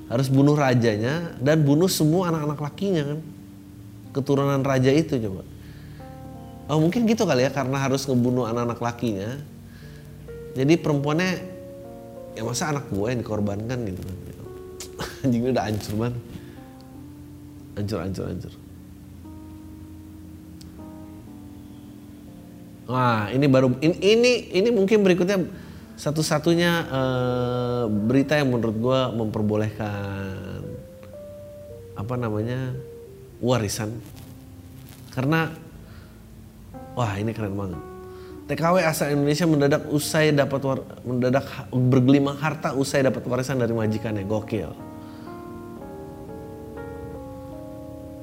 harus 0.08 0.28
bunuh 0.28 0.52
rajanya 0.52 1.32
dan 1.40 1.64
bunuh 1.64 1.88
semua 1.88 2.28
anak-anak 2.28 2.60
lakinya 2.60 3.02
kan 3.14 3.18
keturunan 4.14 4.62
raja 4.62 4.92
itu 4.94 5.18
coba 5.18 5.42
Oh 6.64 6.80
mungkin 6.80 7.04
gitu 7.04 7.28
kali 7.28 7.44
ya 7.44 7.52
karena 7.52 7.76
harus 7.76 8.08
ngebunuh 8.08 8.48
anak-anak 8.48 8.80
lakinya. 8.80 9.36
Jadi 10.56 10.80
perempuannya 10.80 11.30
ya 12.32 12.42
masa 12.46 12.72
anak 12.72 12.88
gue 12.88 13.04
yang 13.04 13.20
dikorbankan 13.20 13.78
gitu 13.84 14.00
kan. 14.00 14.16
Anjingnya 15.28 15.50
udah 15.52 15.64
hancur 15.68 15.94
banget. 16.00 16.16
Hancur, 17.74 17.98
hancur, 18.00 18.24
hancur. 18.32 18.52
Wah 22.84 23.28
ini 23.32 23.46
baru 23.48 23.68
ini 23.80 23.96
ini, 24.00 24.32
ini 24.56 24.68
mungkin 24.72 25.04
berikutnya 25.04 25.44
satu-satunya 25.94 26.72
uh, 26.90 27.84
berita 27.86 28.34
yang 28.34 28.50
menurut 28.50 28.76
gue 28.76 29.00
memperbolehkan 29.14 30.62
apa 31.94 32.14
namanya 32.18 32.74
warisan 33.38 33.94
karena 35.14 35.54
Wah 36.94 37.18
ini 37.18 37.34
keren 37.34 37.58
banget. 37.58 37.82
TKW 38.44 38.76
asal 38.86 39.10
Indonesia 39.10 39.46
mendadak 39.50 39.82
usai 39.90 40.30
dapat 40.30 40.60
war, 40.62 40.78
mendadak 41.02 41.42
bergelimang 41.74 42.38
harta 42.38 42.70
usai 42.76 43.02
dapat 43.02 43.26
warisan 43.26 43.58
dari 43.58 43.74
majikannya. 43.74 44.22
Gokil. 44.22 44.70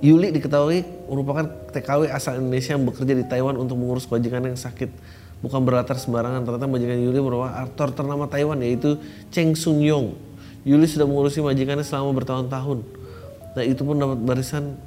Yuli 0.02 0.34
diketahui 0.34 0.82
merupakan 1.06 1.46
TKW 1.76 2.10
asal 2.10 2.40
Indonesia 2.40 2.74
yang 2.74 2.88
bekerja 2.88 3.14
di 3.14 3.26
Taiwan 3.28 3.60
untuk 3.60 3.76
mengurus 3.76 4.08
majikan 4.08 4.42
yang 4.48 4.58
sakit. 4.58 4.90
Bukan 5.42 5.66
berlatar 5.66 5.98
sembarangan, 5.98 6.46
ternyata 6.46 6.70
majikan 6.70 7.02
Yuli 7.02 7.18
merupakan 7.18 7.54
aktor 7.66 7.90
ternama 7.98 8.30
Taiwan 8.30 8.62
yaitu 8.62 9.02
Cheng 9.34 9.58
Sun 9.58 9.82
Yong. 9.82 10.14
Yuli 10.62 10.86
sudah 10.86 11.10
mengurusi 11.10 11.42
majikannya 11.42 11.82
selama 11.82 12.14
bertahun-tahun. 12.22 12.86
Nah 13.58 13.64
itu 13.66 13.82
pun 13.82 13.98
dapat 13.98 14.22
warisan 14.22 14.78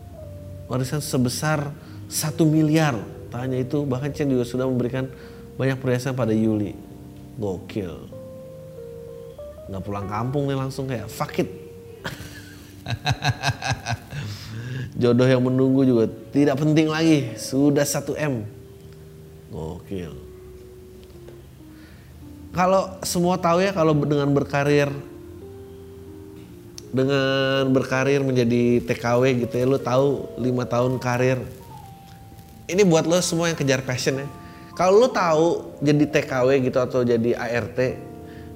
warisan 0.70 1.02
sebesar 1.02 1.74
satu 2.08 2.46
miliar 2.46 2.96
Tak 3.34 3.50
hanya 3.50 3.66
itu, 3.66 3.82
bahkan 3.82 4.14
Chen 4.14 4.30
juga 4.30 4.46
sudah 4.46 4.62
memberikan 4.62 5.10
banyak 5.58 5.74
perhiasan 5.82 6.14
pada 6.14 6.30
Yuli. 6.30 6.70
Gokil. 7.34 7.90
Nggak 9.66 9.82
pulang 9.82 10.06
kampung 10.06 10.46
nih 10.46 10.54
langsung 10.54 10.86
kayak 10.86 11.10
fuck 11.10 11.34
it. 11.42 11.50
Jodoh 15.02 15.26
yang 15.26 15.42
menunggu 15.42 15.82
juga 15.82 16.06
tidak 16.30 16.62
penting 16.62 16.86
lagi. 16.86 17.34
Sudah 17.34 17.82
1 17.82 18.14
M. 18.22 18.46
Gokil. 19.50 20.33
Kalau 22.54 22.86
semua 23.02 23.34
tahu 23.34 23.58
ya 23.66 23.74
kalau 23.74 23.90
dengan 24.06 24.30
berkarir 24.30 24.86
dengan 26.94 27.66
berkarir 27.74 28.22
menjadi 28.22 28.78
TKW 28.86 29.42
gitu 29.42 29.54
ya, 29.58 29.66
lo 29.66 29.82
tahu 29.82 30.38
lima 30.38 30.62
tahun 30.62 31.02
karir 31.02 31.42
ini 32.70 32.86
buat 32.86 33.04
lo 33.04 33.18
semua 33.18 33.50
yang 33.50 33.58
kejar 33.58 33.82
passion 33.82 34.22
ya. 34.22 34.28
Kalau 34.78 35.02
lo 35.02 35.08
tahu 35.10 35.74
jadi 35.82 36.06
TKW 36.06 36.70
gitu 36.70 36.78
atau 36.78 37.02
jadi 37.02 37.34
ART 37.34 37.78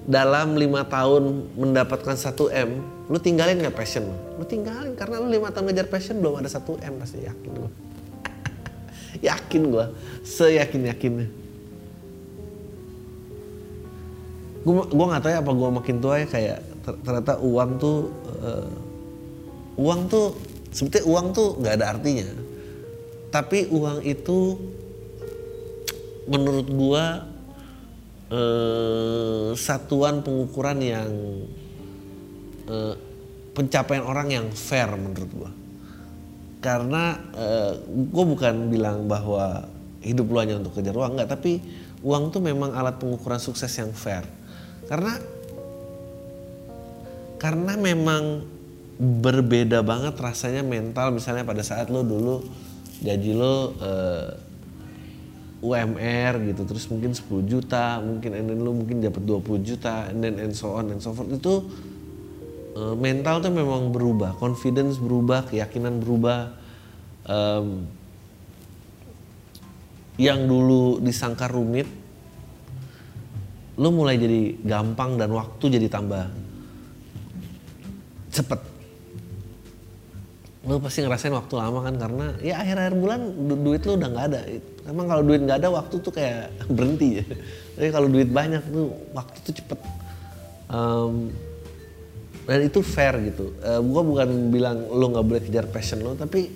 dalam 0.09 0.57
lima 0.57 0.87
tahun 0.89 1.53
mendapatkan 1.53 2.17
1 2.17 2.33
M, 2.65 2.71
lo 3.13 3.19
tinggalin 3.21 3.61
nggak 3.61 3.77
passion 3.77 4.09
lo? 4.09 4.17
Lo 4.41 4.45
tinggalin 4.49 4.97
karena 4.97 5.21
lo 5.21 5.29
lima 5.29 5.53
tahun 5.53 5.71
ngejar 5.71 5.87
passion 5.93 6.17
belum 6.23 6.41
ada 6.41 6.49
1 6.49 6.65
M 6.65 6.95
pasti 6.97 7.19
yakin 7.29 7.51
gue. 7.53 7.71
yakin 9.29 9.63
gue, 9.69 9.87
seyakin 10.25 10.83
yakinnya. 10.89 11.29
Gue 14.69 14.85
gue 14.85 15.07
nggak 15.09 15.23
tahu 15.25 15.33
ya 15.33 15.41
apa 15.41 15.53
gue 15.57 15.69
makin 15.73 15.97
tua 15.97 16.21
ya 16.21 16.27
kayak 16.29 16.59
ternyata 16.85 17.41
uang 17.41 17.71
tuh 17.81 17.99
uh, 18.45 18.69
uang 19.81 20.01
tuh 20.13 20.37
sebetulnya 20.69 21.07
uang 21.09 21.27
tuh 21.33 21.49
nggak 21.57 21.75
ada 21.81 21.87
artinya. 21.97 22.29
Tapi 23.33 23.73
uang 23.73 24.05
itu 24.05 24.57
menurut 26.29 26.69
gua 26.69 27.25
eh, 28.29 29.49
satuan 29.57 30.21
pengukuran 30.21 30.79
yang 30.81 31.11
eh, 32.69 32.95
pencapaian 33.57 34.05
orang 34.05 34.29
yang 34.29 34.47
fair 34.53 34.89
menurut 34.93 35.31
gua. 35.33 35.51
Karena 36.59 37.17
eh, 37.33 37.73
gue 37.87 38.25
bukan 38.29 38.69
bilang 38.69 39.09
bahwa 39.09 39.65
hidup 40.03 40.27
lu 40.31 40.39
hanya 40.39 40.61
untuk 40.61 40.79
kejar 40.79 40.95
uang 40.95 41.19
enggak 41.19 41.35
tapi 41.35 41.59
uang 42.07 42.31
tuh 42.31 42.39
memang 42.39 42.71
alat 42.71 43.03
pengukuran 43.03 43.43
sukses 43.43 43.71
yang 43.75 43.91
fair 43.91 44.23
karena 44.89 45.15
karena 47.39 47.73
memang 47.79 48.43
berbeda 48.99 49.85
banget 49.87 50.19
rasanya 50.19 50.67
mental. 50.67 51.15
Misalnya 51.15 51.47
pada 51.47 51.63
saat 51.63 51.87
lo 51.93 52.03
dulu 52.03 52.43
gaji 52.99 53.33
lo 53.37 53.79
eh, 53.79 54.29
UMR 55.59 56.51
gitu 56.51 56.63
terus 56.67 56.87
mungkin 56.91 57.15
10 57.15 57.47
juta 57.47 58.03
mungkin 58.03 58.31
and 58.35 58.47
then 58.51 58.59
lo 58.63 58.75
mungkin 58.75 58.99
dapat 58.99 59.23
20 59.23 59.63
juta 59.63 60.11
and 60.11 60.19
then 60.23 60.35
and 60.43 60.57
so 60.57 60.75
on 60.75 60.91
and 60.91 60.99
so 60.99 61.15
forth. 61.15 61.31
Itu 61.31 61.69
eh, 62.75 62.95
mental 62.99 63.39
tuh 63.45 63.55
memang 63.55 63.95
berubah 63.95 64.35
confidence 64.41 64.99
berubah 64.99 65.47
keyakinan 65.47 66.03
berubah. 66.03 66.57
Em, 67.29 67.87
yang 70.19 70.51
dulu 70.51 70.99
disangka 70.99 71.47
rumit 71.47 71.87
lo 73.79 73.89
mulai 73.95 74.19
jadi 74.19 74.59
gampang 74.67 75.15
dan 75.15 75.31
waktu 75.31 75.65
jadi 75.79 75.87
tambah 75.87 76.27
cepet. 78.35 78.61
Lo 80.67 80.83
pasti 80.83 81.07
ngerasain 81.07 81.33
waktu 81.33 81.55
lama 81.55 81.87
kan 81.87 81.95
karena 81.95 82.27
ya 82.43 82.59
akhir-akhir 82.59 82.95
bulan 82.99 83.21
du- 83.47 83.61
duit 83.63 83.83
lo 83.87 83.95
udah 83.95 84.09
nggak 84.11 84.27
ada. 84.35 84.41
Emang 84.91 85.07
kalau 85.07 85.23
duit 85.23 85.41
nggak 85.47 85.59
ada 85.63 85.71
waktu 85.71 85.95
tuh 86.03 86.11
kayak 86.11 86.51
berhenti 86.77 87.23
ya. 87.23 87.25
Tapi 87.79 87.89
kalau 87.95 88.09
duit 88.11 88.29
banyak 88.29 88.63
tuh 88.67 88.91
waktu 89.15 89.39
tuh 89.47 89.55
cepet. 89.63 89.79
Em, 90.69 91.31
dan 92.51 92.61
itu 92.65 92.81
fair 92.83 93.15
gitu. 93.31 93.55
Eh, 93.63 93.81
gua 93.87 94.03
bukan 94.03 94.51
bilang 94.51 94.91
lo 94.91 95.07
nggak 95.15 95.25
boleh 95.25 95.43
kejar 95.47 95.71
passion 95.71 96.03
lo 96.03 96.19
tapi 96.19 96.51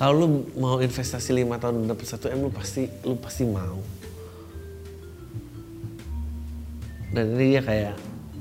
kalau 0.00 0.16
lo 0.16 0.26
mau 0.56 0.80
investasi 0.80 1.36
lima 1.36 1.60
tahun 1.60 1.84
dapat 1.84 2.06
satu 2.08 2.32
m 2.32 2.48
lo 2.48 2.50
pasti 2.50 2.88
lo 3.04 3.20
pasti 3.20 3.44
mau 3.44 3.99
dan 7.10 7.34
ini 7.34 7.58
dia 7.58 7.62
kayak 7.62 7.94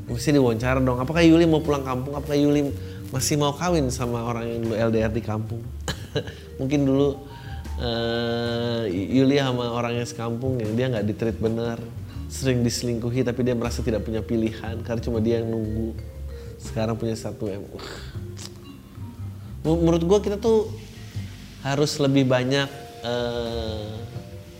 mesti 0.09 0.29
diwawancara 0.33 0.81
dong. 0.81 1.01
Apakah 1.01 1.21
Yuli 1.25 1.45
mau 1.45 1.61
pulang 1.61 1.85
kampung? 1.85 2.13
Apakah 2.17 2.37
Yuli 2.37 2.73
masih 3.09 3.41
mau 3.41 3.53
kawin 3.53 3.89
sama 3.89 4.25
orang 4.25 4.45
yang 4.45 4.59
dulu 4.65 4.75
LDR 4.77 5.11
di 5.13 5.21
kampung? 5.25 5.61
Mungkin 6.59 6.85
dulu 6.85 7.17
eh, 7.81 8.89
Yuli 8.89 9.41
sama 9.41 9.73
orang 9.73 10.01
yang 10.01 10.07
sekampung 10.09 10.61
yang 10.61 10.73
dia 10.73 10.85
nggak 10.89 11.05
ditreat 11.05 11.37
bener 11.37 11.77
sering 12.29 12.61
diselingkuhi 12.61 13.25
tapi 13.25 13.41
dia 13.41 13.57
merasa 13.57 13.81
tidak 13.81 14.05
punya 14.05 14.21
pilihan. 14.21 14.81
Karena 14.85 15.01
cuma 15.01 15.17
dia 15.17 15.41
yang 15.41 15.49
nunggu. 15.49 15.97
Sekarang 16.61 16.93
punya 16.99 17.15
satu 17.17 17.49
m 17.49 17.65
Menurut 19.63 20.03
gua 20.05 20.19
kita 20.21 20.37
tuh 20.37 20.69
harus 21.65 21.97
lebih 21.99 22.23
banyak 22.29 22.69
eh, 23.03 23.91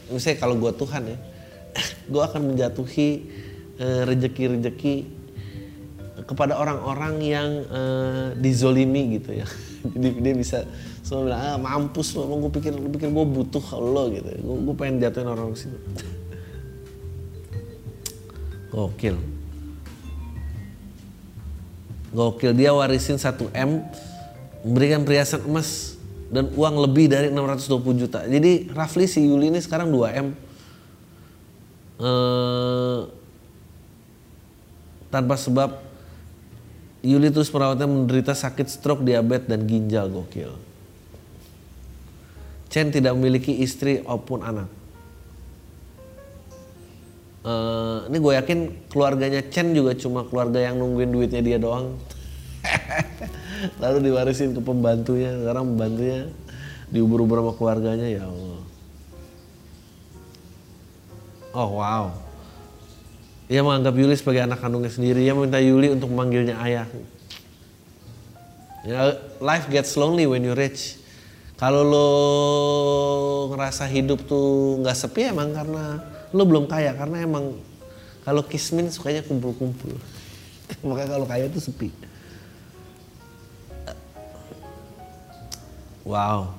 misalnya 0.09 0.37
kalau 0.41 0.57
gua 0.57 0.73
Tuhan 0.75 1.15
ya 1.15 1.17
gua 2.11 2.27
akan 2.27 2.51
menjatuhi 2.51 3.23
rejeki-rejeki 3.79 5.19
kepada 6.27 6.59
orang-orang 6.59 7.15
yang 7.23 7.49
eh, 7.65 8.27
dizolimi 8.37 9.17
gitu 9.17 9.39
ya. 9.39 9.47
Jadi 9.95 10.09
dia 10.19 10.33
bisa 10.35 10.67
semua 11.01 11.31
bilang 11.31 11.41
ah 11.41 11.57
mampus 11.57 12.13
lo 12.13 12.27
gue 12.27 12.51
pikir 12.59 12.75
lu 12.75 12.91
pikir 12.91 13.09
gue 13.09 13.25
butuh 13.25 13.63
lo 13.79 14.13
gitu. 14.13 14.27
Gue, 14.29 14.57
gue 14.67 14.75
pengen 14.75 15.01
jatuhin 15.01 15.29
orang 15.31 15.55
ke 15.55 15.65
situ. 15.65 15.77
Gokil. 18.75 19.17
Gokil. 22.13 22.51
Dia 22.53 22.77
warisin 22.77 23.17
1 23.17 23.49
m 23.55 23.81
memberikan 24.59 25.07
perhiasan 25.07 25.47
emas 25.47 25.95
dan 26.29 26.51
uang 26.53 26.85
lebih 26.85 27.09
dari 27.09 27.33
620 27.33 28.01
juta. 28.05 28.19
Jadi 28.27 28.69
roughly 28.69 29.09
si 29.09 29.25
Yuli 29.25 29.49
ini 29.49 29.59
sekarang 29.63 29.89
2 29.89 30.19
m. 30.19 30.27
Eh, 31.99 33.01
tanpa 35.09 35.35
sebab 35.37 35.89
Yuli 36.99 37.31
terus 37.31 37.47
perawatnya 37.47 37.87
menderita 37.87 38.35
sakit 38.35 38.67
stroke, 38.67 39.07
diabetes 39.07 39.47
dan 39.47 39.63
ginjal 39.63 40.11
gokil. 40.11 40.51
Chen 42.67 42.91
tidak 42.91 43.15
memiliki 43.15 43.55
istri 43.63 44.03
maupun 44.03 44.43
anak. 44.43 44.67
Eh, 47.39 47.97
ini 48.11 48.17
gue 48.19 48.33
yakin 48.35 48.59
keluarganya 48.91 49.39
Chen 49.47 49.71
juga 49.71 49.95
cuma 49.95 50.27
keluarga 50.27 50.59
yang 50.59 50.75
nungguin 50.75 51.09
duitnya 51.09 51.39
dia 51.39 51.55
doang. 51.57 51.95
Lalu 53.81 54.11
diwarisin 54.11 54.51
ke 54.51 54.59
pembantunya, 54.59 55.39
sekarang 55.39 55.71
pembantunya 55.73 56.27
diubur-ubur 56.91 57.39
sama 57.39 57.53
keluarganya 57.55 58.07
ya 58.11 58.23
Allah. 58.27 58.61
Oh 61.55 61.69
wow. 61.79 62.28
Ia 63.49 63.65
menganggap 63.65 63.97
Yuli 63.97 64.13
sebagai 64.13 64.45
anak 64.45 64.61
kandungnya 64.61 64.93
sendiri. 64.93 65.25
Ia 65.25 65.33
meminta 65.33 65.57
Yuli 65.57 65.89
untuk 65.89 66.13
memanggilnya 66.13 66.61
ayah. 66.61 66.85
Ya, 68.85 69.17
life 69.41 69.65
gets 69.73 69.97
lonely 69.97 70.29
when 70.29 70.45
you 70.45 70.53
rich. 70.53 71.01
Kalau 71.57 71.81
lo 71.81 72.07
ngerasa 73.49 73.89
hidup 73.89 74.23
tuh 74.29 74.79
nggak 74.85 74.95
sepi 74.95 75.33
emang 75.33 75.49
karena 75.51 75.97
lo 76.29 76.45
belum 76.45 76.69
kaya. 76.69 76.93
Karena 76.93 77.25
emang 77.25 77.57
kalau 78.21 78.45
kismin 78.45 78.93
sukanya 78.93 79.25
kumpul-kumpul. 79.25 79.97
Makanya 80.85 81.17
kalau 81.17 81.25
kaya 81.25 81.49
tuh 81.49 81.65
sepi. 81.65 81.89
Wow. 86.05 86.58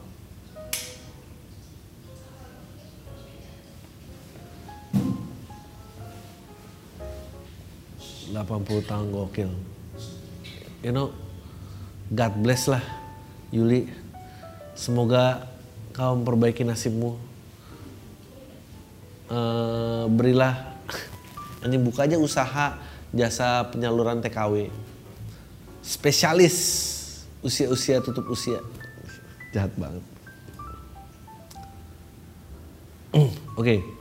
Delapan 8.31 8.63
puluh 8.63 8.83
tahun 8.87 9.11
gokil. 9.11 9.51
You 10.81 10.95
know, 10.95 11.13
God 12.15 12.33
bless 12.41 12.71
lah 12.71 12.81
Yuli. 13.51 13.91
Semoga 14.79 15.51
kau 15.93 16.17
memperbaiki 16.17 16.65
nasibmu. 16.65 17.19
Eh, 19.31 20.05
berilah, 20.09 20.55
ini 21.67 21.77
buka 21.77 22.07
aja 22.09 22.17
usaha 22.17 22.79
jasa 23.13 23.69
penyaluran 23.69 24.23
TKW. 24.23 24.71
Spesialis 25.83 26.57
usia-usia 27.43 28.01
tutup 28.01 28.31
usia. 28.31 28.63
Jahat 29.51 29.75
banget. 29.75 30.05
Oke. 33.61 34.00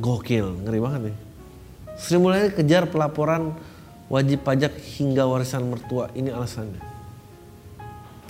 Gokil, 0.00 0.64
ngeri 0.64 0.80
banget 0.80 1.00
nih. 1.12 1.16
Sri 2.00 2.16
Mulyani 2.16 2.48
kejar 2.56 2.88
pelaporan 2.88 3.52
wajib 4.08 4.40
pajak 4.40 4.72
hingga 4.96 5.28
warisan 5.28 5.68
mertua. 5.68 6.08
Ini 6.16 6.32
alasannya. 6.32 6.80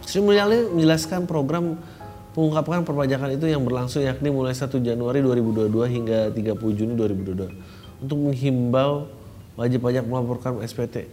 Sri 0.03 0.19
Mulyani 0.19 0.75
menjelaskan 0.75 1.31
program 1.31 1.79
pengungkapan 2.35 2.83
perpajakan 2.83 3.39
itu 3.39 3.47
yang 3.47 3.63
berlangsung 3.63 4.03
yakni 4.03 4.35
mulai 4.35 4.51
1 4.51 4.67
Januari 4.83 5.23
2022 5.23 5.71
hingga 5.95 6.19
30 6.35 6.79
Juni 6.79 6.93
2022 6.99 8.03
untuk 8.03 8.19
menghimbau 8.19 9.07
wajib 9.55 9.87
pajak 9.87 10.05
melaporkan 10.11 10.59
SPT. 10.67 11.07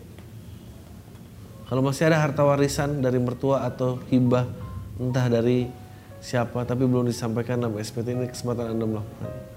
Kalau 1.69 1.85
masih 1.85 2.09
ada 2.09 2.17
harta 2.17 2.41
warisan 2.41 3.05
dari 3.05 3.21
mertua 3.21 3.61
atau 3.61 4.01
hibah 4.09 4.49
entah 4.97 5.29
dari 5.29 5.69
siapa 6.17 6.65
tapi 6.65 6.89
belum 6.89 7.05
disampaikan 7.05 7.61
dalam 7.61 7.77
SPT 7.77 8.17
ini 8.17 8.25
kesempatan 8.25 8.73
Anda 8.73 8.85
melakukan 8.89 9.56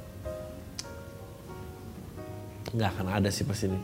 nggak 2.75 2.91
akan 2.97 3.07
ada 3.11 3.29
sih 3.33 3.43
pas 3.43 3.59
ini. 3.67 3.81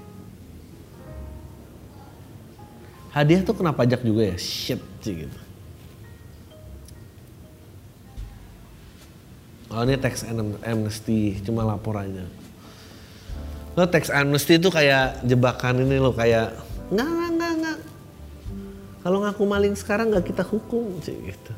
Hadiah 3.16 3.40
tuh 3.40 3.56
kena 3.56 3.72
pajak 3.72 4.04
juga 4.04 4.28
ya, 4.28 4.36
shit 4.36 4.82
sih 5.00 5.24
gitu. 5.24 5.38
Oh 9.72 9.82
ini 9.82 9.98
tax 9.98 10.22
am- 10.22 10.60
amnesty, 10.62 11.40
cuma 11.42 11.66
laporannya. 11.66 12.28
Lo 13.74 13.88
tax 13.88 14.12
amnesty 14.12 14.60
itu 14.60 14.70
kayak 14.70 15.26
jebakan 15.26 15.82
ini 15.82 15.98
lo 15.98 16.14
kayak 16.14 16.54
nggak 16.92 17.08
nggak 17.08 17.30
nggak 17.34 17.52
nggak. 17.60 17.78
Kalau 19.02 19.18
ngaku 19.24 19.42
maling 19.48 19.74
sekarang 19.74 20.12
nggak 20.12 20.26
kita 20.30 20.44
hukum 20.44 21.00
sih 21.02 21.16
gitu. 21.16 21.52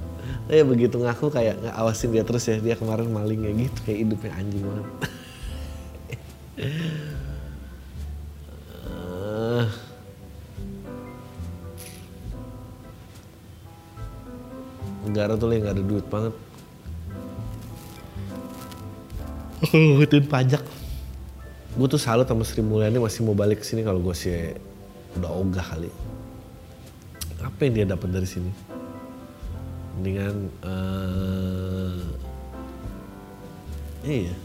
Ya 0.48 0.64
begitu 0.64 0.96
ngaku 0.96 1.28
kayak 1.28 1.60
nggak 1.60 1.74
awasin 1.76 2.14
dia 2.14 2.24
terus 2.24 2.48
ya 2.48 2.56
dia 2.62 2.78
kemarin 2.78 3.12
maling 3.12 3.44
kayak 3.44 3.56
gitu 3.66 3.78
kayak 3.84 3.98
hidupnya 4.06 4.32
anjing 4.38 4.64
banget. 4.64 4.86
negara 15.18 15.34
tuh 15.34 15.50
yang 15.50 15.66
nggak 15.66 15.74
ada 15.74 15.82
duit 15.82 16.06
banget. 16.06 16.30
Ngikutin 19.74 20.30
pajak. 20.30 20.62
Gue 21.74 21.90
tuh 21.90 21.98
salut 21.98 22.22
sama 22.30 22.46
Sri 22.46 22.62
Mulyani 22.62 23.02
masih 23.02 23.26
mau 23.26 23.34
balik 23.34 23.58
ke 23.58 23.66
sini 23.66 23.82
kalau 23.82 23.98
gue 23.98 24.14
sih 24.14 24.54
udah 25.18 25.26
ogah 25.34 25.66
kali. 25.74 25.90
Apa 27.42 27.66
yang 27.66 27.82
dia 27.82 27.86
dapat 27.90 28.14
dari 28.14 28.30
sini? 28.30 28.46
Dengan 29.98 30.34
uh, 30.62 31.98
iya. 34.06 34.38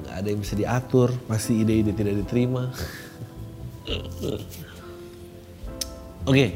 Nggak 0.00 0.14
ada 0.16 0.28
yang 0.32 0.40
bisa 0.40 0.56
diatur 0.56 1.12
pasti 1.28 1.60
ide-ide 1.60 1.92
tidak 1.92 2.24
diterima. 2.24 2.72
Oke 6.24 6.32
okay. 6.32 6.48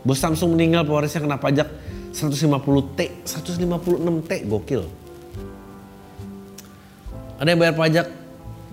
bos 0.00 0.16
Samsung 0.16 0.56
meninggal 0.56 0.88
pewarisnya 0.88 1.20
kena 1.20 1.36
pajak 1.36 1.83
150 2.14 2.96
T 2.96 3.00
156 3.26 4.30
T 4.30 4.32
gokil 4.46 4.82
ada 7.36 7.48
yang 7.50 7.58
bayar 7.58 7.74
pajak 7.74 8.06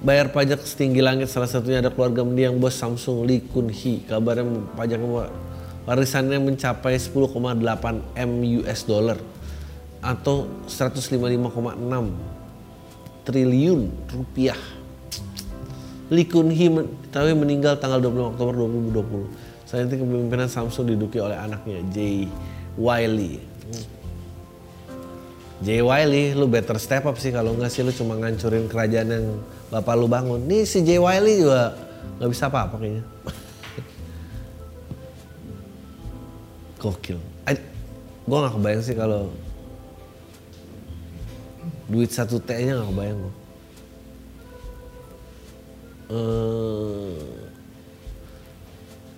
bayar 0.05 0.27
pajak 0.29 0.61
setinggi 0.61 1.01
langit 1.01 1.27
salah 1.27 1.49
satunya 1.49 1.81
ada 1.81 1.89
keluarga 1.89 2.21
mendiang 2.21 2.61
bos 2.61 2.77
Samsung 2.77 3.25
Lee 3.25 3.41
Kun 3.41 3.73
Hee 3.73 4.05
kabarnya 4.05 4.45
pajak 4.77 5.01
warisannya 5.85 6.37
mencapai 6.37 6.97
10,8 6.97 7.41
M 8.13 8.31
US 8.61 8.85
dollar 8.85 9.17
atau 10.01 10.49
155,6 10.65 11.21
triliun 13.21 13.81
rupiah. 14.09 14.57
Lee 16.11 16.27
Kun 16.27 16.49
Hee 16.51 16.69
tapi 17.13 17.31
meninggal 17.37 17.77
tanggal 17.77 18.01
20 18.03 18.35
Oktober 18.35 18.53
2020. 18.67 19.29
Saat 19.69 19.87
itu 19.87 20.03
kepemimpinan 20.03 20.51
Samsung 20.51 20.91
diduki 20.91 21.21
oleh 21.21 21.37
anaknya 21.39 21.79
Jay 21.95 22.27
Wiley. 22.79 23.43
Jay 25.61 25.77
Wiley, 25.77 26.33
lu 26.33 26.49
better 26.49 26.81
step 26.81 27.05
up 27.05 27.21
sih 27.21 27.29
kalau 27.29 27.53
nggak 27.53 27.69
sih 27.69 27.85
lu 27.85 27.93
cuma 27.93 28.17
ngancurin 28.17 28.65
kerajaan 28.65 29.13
yang 29.13 29.25
bapak 29.69 29.93
lu 29.93 30.09
bangun. 30.09 30.41
Nih 30.49 30.65
si 30.65 30.81
Jay 30.81 30.97
Wiley 30.97 31.45
juga 31.45 31.77
nggak 32.17 32.29
bisa 32.33 32.49
apa-apa 32.49 32.81
kayaknya. 32.81 33.05
Gokil. 36.81 37.21
Gue 38.31 38.37
gak 38.37 38.53
kebayang 38.53 38.83
sih 38.85 38.95
kalau 38.95 39.33
duit 41.89 42.13
satu 42.13 42.37
T 42.39 42.53
nya 42.53 42.79
gak 42.79 42.89
kebayang 42.93 43.17
gue. 43.17 43.33
Uh, 46.11 47.40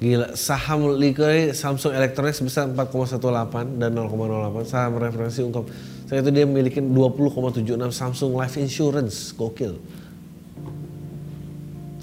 gila, 0.03 0.35
saham 0.35 0.99
liquid 0.99 1.55
Samsung 1.55 1.95
Electronics 1.95 2.43
sebesar 2.43 2.67
4,18 2.67 3.79
dan 3.79 3.95
0,08 3.95 4.67
saham 4.67 4.99
referensi 4.99 5.39
ungkap. 5.39 5.63
Saat 6.11 6.27
itu 6.27 6.31
dia 6.35 6.43
memiliki 6.43 6.83
20,76 6.83 7.63
Samsung 7.95 8.35
Life 8.35 8.59
Insurance, 8.59 9.31
gokil. 9.31 9.79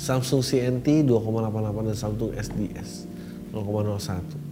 Samsung 0.00 0.40
CNT 0.40 1.04
2,88 1.04 1.92
dan 1.92 1.96
Samsung 1.96 2.32
SDS 2.32 3.04
0,01. 3.52 4.48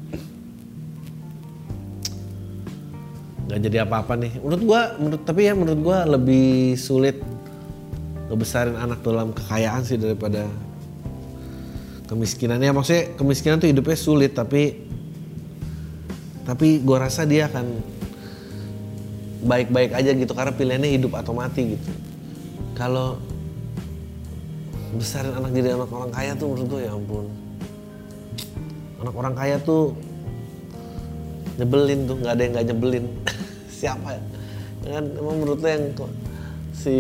nggak 3.49 3.65
jadi 3.65 3.79
apa-apa 3.89 4.13
nih. 4.21 4.33
Menurut 4.45 4.63
gua, 4.69 4.81
menurut 5.01 5.23
tapi 5.25 5.49
ya 5.49 5.57
menurut 5.57 5.81
gua 5.81 6.05
lebih 6.05 6.77
sulit 6.77 7.17
ngebesarin 8.29 8.77
anak 8.77 9.01
dalam 9.01 9.33
kekayaan 9.33 9.81
sih 9.89 9.97
daripada 9.97 10.45
kemiskinan. 12.09 12.59
Ya 12.59 12.73
maksudnya 12.73 13.15
kemiskinan 13.15 13.61
tuh 13.61 13.69
hidupnya 13.71 13.99
sulit 14.01 14.33
tapi 14.33 14.89
tapi 16.49 16.81
gua 16.81 17.05
rasa 17.05 17.29
dia 17.29 17.47
akan 17.53 17.77
baik-baik 19.45 19.93
aja 19.95 20.11
gitu 20.17 20.33
karena 20.33 20.53
pilihannya 20.57 20.91
hidup 20.97 21.13
atau 21.15 21.37
mati 21.37 21.77
gitu. 21.77 21.91
Kalau 22.75 23.21
besarin 24.97 25.37
anak 25.37 25.53
jadi 25.53 25.77
anak 25.77 25.93
orang 25.93 26.11
kaya 26.11 26.33
tuh 26.35 26.47
menurut 26.49 26.67
gue 26.73 26.81
ya 26.89 26.91
ampun. 26.97 27.27
Anak 28.99 29.15
orang 29.15 29.35
kaya 29.37 29.57
tuh 29.63 29.95
nyebelin 31.61 32.09
tuh 32.09 32.17
nggak 32.19 32.33
ada 32.33 32.43
yang 32.43 32.53
nggak 32.55 32.67
nyebelin 32.71 33.05
siapa 33.83 34.15
ya 34.15 34.23
kan 34.95 35.05
emang 35.19 35.37
menurut 35.43 35.59
lo 35.59 35.69
yang 35.69 35.85
si 36.71 36.97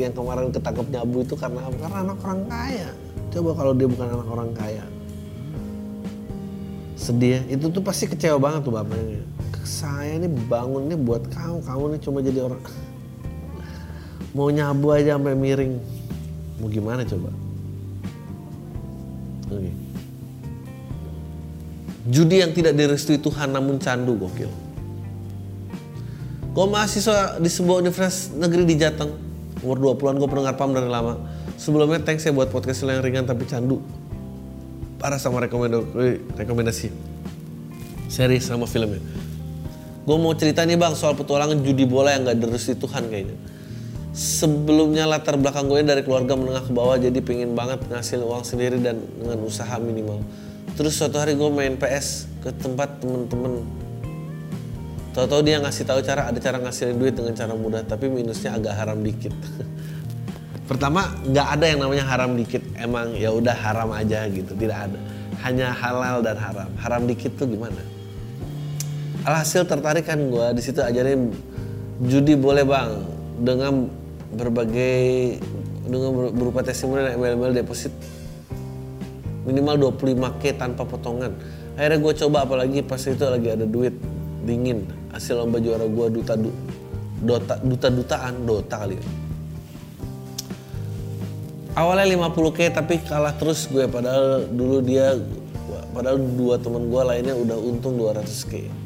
yang 0.00 0.12
kemarin 0.16 0.48
ketangkep 0.48 0.86
nyabu 0.88 1.18
itu 1.20 1.34
karena? 1.36 1.60
Karena 1.68 1.98
anak 2.08 2.18
orang 2.24 2.42
kaya. 2.48 2.90
Coba 3.30 3.50
kalau 3.54 3.72
dia 3.74 3.86
bukan 3.86 4.06
anak 4.10 4.28
orang 4.28 4.50
kaya. 4.52 4.84
Sedih 6.98 7.40
ya. 7.40 7.40
Itu 7.56 7.70
tuh 7.70 7.82
pasti 7.82 8.10
kecewa 8.10 8.36
banget 8.42 8.66
tuh 8.66 8.74
bapaknya. 8.74 9.22
Saya 9.62 10.18
ini 10.18 10.26
bangun 10.26 10.90
nih 10.90 10.98
buat 10.98 11.30
kamu, 11.30 11.62
kamu 11.62 11.84
nih 11.94 12.00
cuma 12.02 12.18
jadi 12.20 12.40
orang 12.42 12.62
mau 14.34 14.48
nyabu 14.50 14.94
aja 14.94 15.18
sampai 15.18 15.34
miring. 15.34 15.74
Mau 16.62 16.68
gimana 16.70 17.02
coba? 17.02 17.30
Oke. 19.50 19.72
Judi 22.10 22.42
yang 22.42 22.52
tidak 22.54 22.74
direstui 22.74 23.18
Tuhan 23.20 23.54
namun 23.54 23.78
candu 23.78 24.16
gokil. 24.16 24.50
Gue 26.50 26.66
mahasiswa 26.66 27.38
di 27.38 27.46
sebuah 27.46 27.78
universitas 27.78 28.34
negeri 28.34 28.66
di 28.66 28.74
Jateng. 28.74 29.14
Umur 29.62 29.94
20-an 29.94 30.18
gue 30.18 30.28
pendengar 30.28 30.54
PAM 30.58 30.74
dari 30.74 30.88
lama. 30.90 31.14
Sebelumnya 31.60 32.00
thanks 32.00 32.24
ya 32.24 32.32
buat 32.32 32.48
podcast 32.48 32.88
yang 32.88 33.04
ringan 33.04 33.28
tapi 33.28 33.44
candu. 33.44 33.84
Parah 34.96 35.20
sama 35.20 35.44
rekomendasi, 35.44 36.40
rekomendasi. 36.40 36.88
Series 38.08 38.48
sama 38.48 38.64
filmnya. 38.64 39.04
Gue 40.08 40.16
mau 40.16 40.32
cerita 40.32 40.64
nih 40.64 40.80
bang 40.80 40.96
soal 40.96 41.12
petualangan 41.12 41.60
judi 41.60 41.84
bola 41.84 42.16
yang 42.16 42.24
gak 42.24 42.40
direstui 42.40 42.80
Tuhan 42.80 43.12
kayaknya. 43.12 43.36
Sebelumnya 44.16 45.04
latar 45.04 45.36
belakang 45.36 45.68
gue 45.68 45.84
dari 45.84 46.00
keluarga 46.00 46.32
menengah 46.32 46.64
ke 46.64 46.72
bawah 46.72 46.96
jadi 46.96 47.20
pengen 47.20 47.52
banget 47.52 47.84
ngasil 47.92 48.24
uang 48.24 48.40
sendiri 48.40 48.80
dan 48.80 48.96
dengan 49.20 49.44
usaha 49.44 49.76
minimal. 49.76 50.24
Terus 50.80 50.96
suatu 50.96 51.20
hari 51.20 51.36
gue 51.36 51.50
main 51.52 51.76
PS 51.76 52.24
ke 52.40 52.56
tempat 52.56 53.04
temen-temen 53.04 53.68
Tahu-tahu 55.10 55.42
dia 55.42 55.58
ngasih 55.58 55.84
tahu 55.90 56.00
cara 56.06 56.30
ada 56.30 56.38
cara 56.38 56.62
ngasilin 56.62 56.94
duit 56.94 57.18
dengan 57.18 57.34
cara 57.34 57.50
mudah, 57.58 57.82
tapi 57.82 58.06
minusnya 58.06 58.54
agak 58.54 58.78
haram 58.78 59.02
dikit. 59.02 59.34
Pertama, 60.70 61.10
nggak 61.26 61.46
ada 61.58 61.64
yang 61.66 61.82
namanya 61.82 62.06
haram 62.06 62.38
dikit. 62.38 62.62
Emang 62.78 63.10
ya 63.18 63.34
udah 63.34 63.58
haram 63.58 63.90
aja 63.90 64.30
gitu, 64.30 64.54
tidak 64.54 64.86
ada. 64.86 64.98
Hanya 65.42 65.74
halal 65.74 66.22
dan 66.22 66.38
haram. 66.38 66.70
Haram 66.78 67.10
dikit 67.10 67.34
tuh 67.34 67.50
gimana? 67.50 67.82
Alhasil 69.26 69.66
tertarik 69.66 70.06
kan 70.06 70.16
gue 70.16 70.46
di 70.54 70.62
situ 70.62 70.78
ajarin 70.78 71.34
judi 72.06 72.38
boleh 72.38 72.62
bang 72.62 73.02
dengan 73.42 73.90
berbagai 74.30 75.42
dengan 75.90 76.30
berupa 76.30 76.62
testimoni 76.62 77.02
dan 77.02 77.18
email-email 77.18 77.52
deposit 77.52 77.92
minimal 79.44 79.92
25k 79.98 80.54
tanpa 80.54 80.86
potongan. 80.86 81.34
Akhirnya 81.74 81.98
gue 81.98 82.12
coba 82.14 82.46
apalagi 82.46 82.80
pas 82.86 83.02
itu 83.02 83.20
lagi 83.26 83.48
ada 83.50 83.66
duit 83.66 83.92
dingin 84.46 84.86
hasil 85.10 85.34
lomba 85.34 85.58
juara 85.58 85.84
gue 85.84 86.06
duta 86.14 86.38
du, 86.38 86.54
dota 87.26 87.58
duta 87.58 87.88
dutaan 87.90 88.34
dota 88.46 88.76
kali 88.86 88.96
ya. 88.96 89.04
Awalnya 91.80 92.12
50k 92.28 92.76
tapi 92.76 93.00
kalah 93.00 93.32
terus 93.32 93.64
gue. 93.66 93.88
Padahal 93.88 94.44
dulu 94.52 94.84
dia 94.84 95.16
padahal 95.90 96.20
dua 96.36 96.60
teman 96.60 96.86
gue 96.86 97.02
lainnya 97.02 97.34
udah 97.34 97.58
untung 97.58 97.98
200k 97.98 98.80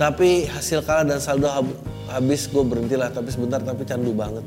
tapi 0.00 0.48
hasil 0.48 0.80
kalah 0.80 1.04
dan 1.04 1.20
saldo 1.20 1.44
habis 2.08 2.48
gue 2.48 2.64
berhentilah 2.64 3.12
tapi 3.12 3.28
sebentar 3.28 3.60
tapi 3.60 3.84
candu 3.84 4.16
banget. 4.16 4.40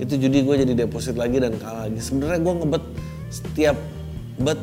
Itu 0.00 0.16
judi 0.16 0.40
gue 0.40 0.64
jadi 0.64 0.72
deposit 0.88 1.20
lagi 1.20 1.36
dan 1.36 1.60
kalah 1.60 1.84
lagi. 1.84 2.00
Sebenarnya 2.00 2.40
gue 2.40 2.54
ngebet 2.64 2.84
setiap 3.28 3.76
bet 4.40 4.56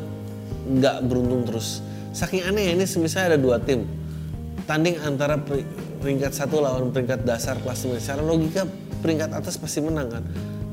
nggak 0.66 0.96
beruntung 1.06 1.46
terus. 1.46 1.78
Saking 2.10 2.42
aneh 2.42 2.74
ini 2.74 2.82
misalnya 2.98 3.38
ada 3.38 3.38
dua 3.38 3.62
tim. 3.62 3.86
Tanding 4.66 4.98
antara 5.06 5.38
peringkat 6.02 6.34
satu 6.34 6.58
lawan 6.58 6.90
peringkat 6.90 7.22
dasar 7.22 7.54
kelas 7.62 7.86
klasemen. 7.86 8.02
Secara 8.02 8.26
logika 8.26 8.66
peringkat 9.06 9.30
atas 9.30 9.54
pasti 9.62 9.78
menang 9.78 10.10
kan. 10.10 10.24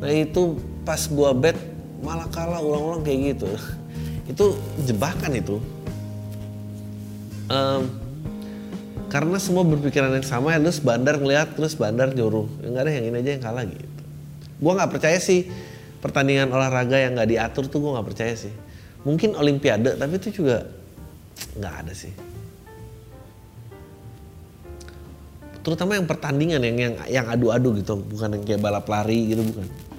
Nah 0.02 0.10
itu 0.10 0.58
pas 0.84 1.00
gua 1.08 1.32
bet 1.32 1.56
malah 2.04 2.28
kalah 2.28 2.60
ulang-ulang 2.60 3.02
kayak 3.02 3.36
gitu. 3.36 3.50
itu 4.32 4.46
jebakan 4.84 5.32
itu. 5.36 5.58
Um, 7.52 8.04
karena 9.12 9.38
semua 9.38 9.62
berpikiran 9.62 10.10
yang 10.16 10.26
sama 10.26 10.58
ya 10.58 10.60
terus 10.60 10.82
bandar 10.82 11.22
ngeliat 11.22 11.56
terus 11.56 11.78
bandar 11.80 12.12
nyuruh. 12.12 12.48
Enggak 12.66 12.88
ada 12.88 12.92
yang 12.92 13.06
ini 13.14 13.18
aja 13.24 13.32
yang 13.40 13.44
kalah 13.44 13.64
gitu. 13.68 13.86
Gue 14.58 14.72
nggak 14.74 14.92
percaya 14.92 15.18
sih 15.22 15.48
pertandingan 16.02 16.52
olahraga 16.52 17.00
yang 17.00 17.16
nggak 17.16 17.30
diatur 17.30 17.70
tuh 17.70 17.80
gue 17.80 17.92
nggak 17.94 18.08
percaya 18.10 18.34
sih. 18.36 18.54
Mungkin 19.06 19.38
olimpiade 19.38 19.96
tapi 19.96 20.18
itu 20.20 20.44
juga 20.44 20.66
nggak 21.56 21.74
ada 21.86 21.94
sih. 21.94 22.14
Terutama 25.64 25.96
yang 25.96 26.10
pertandingan 26.10 26.60
yang 26.60 26.76
yang 26.76 26.94
yang 27.08 27.26
adu-adu 27.30 27.80
gitu 27.80 27.96
bukan 28.04 28.36
yang 28.36 28.44
kayak 28.44 28.60
balap 28.60 28.84
lari 28.90 29.32
gitu 29.32 29.46
bukan 29.46 29.93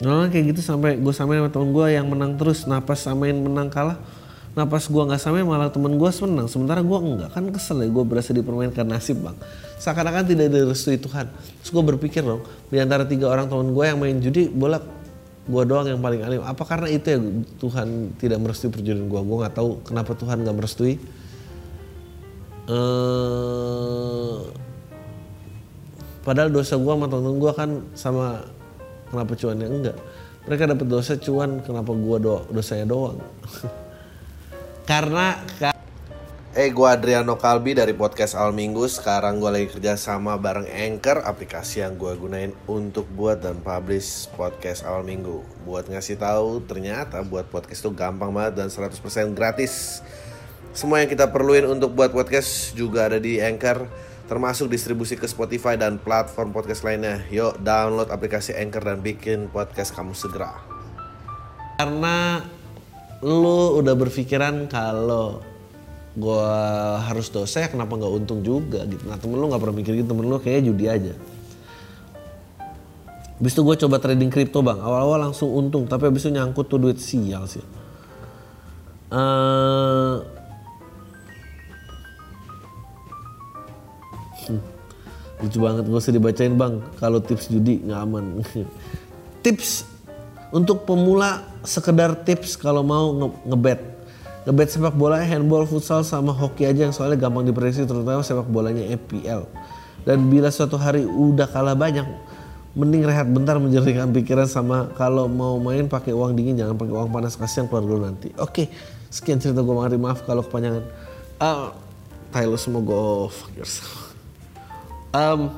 Nah 0.00 0.32
kayak 0.32 0.56
gitu 0.56 0.60
sampai 0.64 0.96
gue 0.96 1.12
samain 1.12 1.44
sama 1.44 1.50
temen 1.52 1.70
gue 1.76 1.86
yang 1.92 2.08
menang 2.08 2.40
terus 2.40 2.64
napas 2.64 3.04
samain 3.04 3.36
menang 3.36 3.68
kalah 3.68 4.00
Nah 4.50 4.66
pas 4.66 4.82
gue 4.82 5.02
nggak 5.06 5.22
samain 5.22 5.46
malah 5.46 5.70
temen 5.70 5.94
gue 5.94 6.10
senang, 6.10 6.50
sementara 6.50 6.82
gue 6.82 6.98
enggak 6.98 7.30
kan 7.30 7.46
kesel 7.54 7.86
ya 7.86 7.88
gue 7.88 8.02
berasa 8.02 8.34
dipermainkan 8.34 8.82
nasib 8.82 9.22
bang. 9.22 9.38
Seakan-akan 9.78 10.26
tidak 10.26 10.50
direstui 10.50 10.98
Tuhan. 10.98 11.30
Terus 11.30 11.70
gue 11.70 11.84
berpikir 11.94 12.26
dong, 12.26 12.42
di 12.66 12.82
antara 12.82 13.06
tiga 13.06 13.30
orang 13.30 13.46
teman 13.46 13.70
gue 13.70 13.84
yang 13.86 13.98
main 14.02 14.18
judi, 14.18 14.50
bolak 14.50 14.82
gue 15.46 15.62
doang 15.70 15.86
yang 15.86 16.02
paling 16.02 16.26
alim. 16.26 16.42
Apa 16.42 16.66
karena 16.66 16.90
itu 16.90 17.06
ya 17.06 17.18
Tuhan 17.62 18.18
tidak 18.18 18.38
merestui 18.42 18.74
perjudian 18.74 19.06
gue? 19.06 19.20
Gue 19.22 19.36
nggak 19.38 19.54
tahu 19.54 19.86
kenapa 19.86 20.18
Tuhan 20.18 20.42
nggak 20.42 20.56
merestui. 20.58 20.98
Eh, 22.70 24.38
padahal 26.26 26.50
dosa 26.50 26.74
gue 26.74 26.90
sama 26.90 27.06
temen 27.06 27.38
gue 27.38 27.52
kan 27.54 27.70
sama 27.94 28.42
kenapa 29.10 29.34
cuannya 29.34 29.66
enggak. 29.66 29.96
Mereka 30.48 30.62
dapat 30.72 30.86
dosa 30.88 31.20
cuan, 31.20 31.60
kenapa 31.60 31.92
gue 31.92 32.16
do 32.22 32.48
dosanya 32.48 32.86
doang? 32.88 33.20
karena 34.90 35.38
Eh, 36.50 36.74
gue 36.74 36.82
Adriano 36.82 37.38
Kalbi 37.38 37.78
dari 37.78 37.94
podcast 37.94 38.34
Al 38.34 38.50
Minggu. 38.50 38.82
Sekarang 38.90 39.38
gue 39.38 39.54
lagi 39.54 39.70
kerja 39.70 39.94
sama 39.94 40.34
bareng 40.34 40.66
Anchor, 40.66 41.22
aplikasi 41.22 41.78
yang 41.78 41.94
gue 41.94 42.10
gunain 42.18 42.50
untuk 42.66 43.06
buat 43.14 43.38
dan 43.38 43.62
publish 43.62 44.26
podcast 44.34 44.82
Al 44.82 45.06
Minggu. 45.06 45.46
Buat 45.62 45.86
ngasih 45.86 46.18
tahu, 46.18 46.66
ternyata 46.66 47.22
buat 47.22 47.46
podcast 47.46 47.86
itu 47.86 47.94
gampang 47.94 48.34
banget 48.34 48.58
dan 48.58 48.66
100% 48.66 48.98
gratis. 49.30 50.02
Semua 50.74 50.98
yang 50.98 51.06
kita 51.06 51.30
perluin 51.30 51.70
untuk 51.70 51.94
buat 51.94 52.10
podcast 52.10 52.74
juga 52.74 53.06
ada 53.06 53.22
di 53.22 53.38
Anchor, 53.38 53.86
termasuk 54.30 54.70
distribusi 54.70 55.18
ke 55.18 55.26
Spotify 55.26 55.74
dan 55.74 55.98
platform 55.98 56.54
podcast 56.54 56.86
lainnya. 56.86 57.26
Yuk, 57.34 57.58
download 57.66 58.14
aplikasi 58.14 58.54
Anchor 58.54 58.86
dan 58.86 59.02
bikin 59.02 59.50
podcast 59.50 59.90
kamu 59.90 60.14
segera. 60.14 60.54
Karena 61.74 62.38
lu 63.26 63.82
udah 63.82 63.98
berpikiran 63.98 64.70
kalau 64.70 65.42
gue 66.14 66.54
harus 67.10 67.26
dosa 67.34 67.66
ya 67.66 67.68
kenapa 67.74 67.98
nggak 67.98 68.12
untung 68.14 68.46
juga 68.46 68.86
gitu? 68.86 69.02
Nah 69.10 69.18
temen 69.18 69.34
lu 69.34 69.50
nggak 69.50 69.60
pernah 69.66 69.76
mikir 69.82 69.98
gitu. 69.98 70.14
Temen 70.14 70.30
lu 70.30 70.38
kayaknya 70.38 70.62
judi 70.70 70.86
aja. 70.86 71.14
Habis 73.42 73.52
itu 73.58 73.62
gue 73.66 73.76
coba 73.82 73.98
trading 73.98 74.30
kripto 74.30 74.62
bang. 74.62 74.78
Awal-awal 74.78 75.26
langsung 75.26 75.50
untung 75.50 75.90
tapi 75.90 76.06
habis 76.06 76.22
itu 76.22 76.30
nyangkut 76.30 76.70
tuh 76.70 76.78
duit 76.78 77.02
sial 77.02 77.50
sih 77.50 77.80
uh, 79.10 80.14
lucu 85.40 85.58
banget 85.60 85.84
gue 85.88 85.98
usah 85.98 86.14
dibacain 86.14 86.54
bang 86.54 86.84
kalau 87.00 87.18
tips 87.18 87.48
judi 87.48 87.80
nggak 87.84 88.00
aman 88.00 88.24
tips 89.44 89.88
untuk 90.50 90.84
pemula 90.84 91.46
sekedar 91.64 92.12
tips 92.26 92.58
kalau 92.58 92.84
mau 92.84 93.14
nge 93.16 93.28
ngebet 93.48 93.80
ngebet 94.48 94.68
sepak 94.72 94.96
bola, 94.96 95.20
handball, 95.20 95.68
futsal 95.68 96.00
sama 96.00 96.32
hoki 96.32 96.64
aja 96.64 96.88
yang 96.88 96.94
soalnya 96.96 97.20
gampang 97.20 97.44
diprediksi 97.44 97.84
terutama 97.84 98.24
sepak 98.24 98.48
bolanya 98.48 98.82
EPL. 98.96 99.44
Dan 100.08 100.32
bila 100.32 100.48
suatu 100.48 100.80
hari 100.80 101.04
udah 101.04 101.44
kalah 101.44 101.76
banyak, 101.76 102.08
mending 102.72 103.04
rehat 103.04 103.28
bentar 103.28 103.60
menjernihkan 103.60 104.08
pikiran 104.16 104.48
sama 104.48 104.88
kalau 104.96 105.28
mau 105.28 105.60
main 105.60 105.84
pakai 105.84 106.16
uang 106.16 106.32
dingin 106.32 106.56
jangan 106.56 106.80
pakai 106.80 106.94
uang 106.94 107.10
panas 107.12 107.36
kasihan 107.36 107.68
keluar 107.68 107.84
dulu 107.84 108.00
nanti. 108.08 108.32
Oke, 108.40 108.72
sekian 109.12 109.36
cerita 109.36 109.60
gue 109.60 109.74
Mari 109.76 110.00
maaf 110.00 110.24
kalau 110.24 110.40
kepanjangan. 110.40 110.84
Uh, 111.36 111.70
Tyler 112.32 112.60
semua 112.60 112.80
go 112.80 113.28
fuck 113.28 113.52
yourself. 113.58 114.09
Um, 115.10 115.50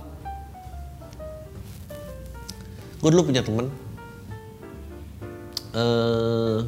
gue 3.04 3.10
dulu 3.12 3.28
punya 3.28 3.44
temen. 3.44 3.68
Uh, 5.76 6.64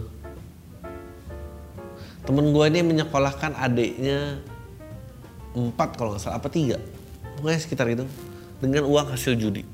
temen 2.28 2.52
gue 2.52 2.64
ini 2.68 2.80
menyekolahkan 2.84 3.56
adiknya 3.56 4.40
empat 5.56 5.96
kalau 5.96 6.12
nggak 6.12 6.20
salah 6.28 6.36
apa 6.36 6.52
tiga? 6.52 6.76
Pokoknya 7.40 7.60
sekitar 7.64 7.88
itu 7.88 8.04
dengan 8.60 8.84
uang 8.84 9.16
hasil 9.16 9.32
judi. 9.40 9.64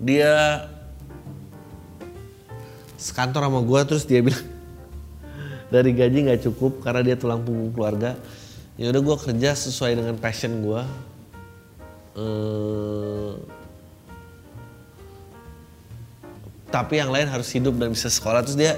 Dia 0.00 0.64
sekantor 2.96 3.44
sama 3.44 3.60
gue 3.60 3.80
terus 3.84 4.08
dia 4.08 4.24
bilang 4.24 4.40
dari 5.74 5.92
gaji 5.92 6.32
nggak 6.32 6.48
cukup 6.48 6.80
karena 6.80 7.12
dia 7.12 7.16
tulang 7.20 7.44
punggung 7.44 7.76
keluarga 7.76 8.16
ya 8.78 8.94
udah 8.94 9.02
gue 9.02 9.16
kerja 9.28 9.50
sesuai 9.58 9.98
dengan 9.98 10.14
passion 10.16 10.62
gue 10.62 10.82
ehm, 12.14 13.34
tapi 16.68 17.00
yang 17.00 17.10
lain 17.10 17.26
harus 17.26 17.48
hidup 17.50 17.80
dan 17.80 17.96
bisa 17.96 18.12
sekolah. 18.12 18.44
Terus 18.44 18.60
dia 18.60 18.76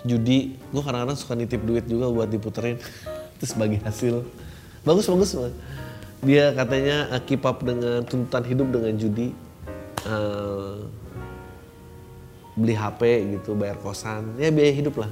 judi. 0.00 0.56
Gue 0.72 0.80
kadang-kadang 0.80 1.20
suka 1.20 1.36
nitip 1.36 1.60
duit 1.60 1.84
juga 1.84 2.08
buat 2.08 2.24
diputerin. 2.24 2.80
Terus 3.38 3.52
bagi 3.52 3.76
hasil. 3.84 4.24
Bagus 4.80 5.04
bagus 5.04 5.36
banget 5.36 5.54
dia 6.24 6.50
katanya 6.56 7.12
uh, 7.12 7.20
keep 7.20 7.44
up 7.44 7.60
dengan 7.60 8.00
tuntutan 8.08 8.42
hidup 8.48 8.68
dengan 8.72 8.92
judi. 8.96 9.36
Uh, 10.06 10.86
beli 12.56 12.72
HP 12.72 13.36
gitu 13.36 13.52
bayar 13.52 13.76
kosan. 13.84 14.32
Ya 14.40 14.48
biaya 14.48 14.72
hidup 14.72 14.96
lah 14.96 15.10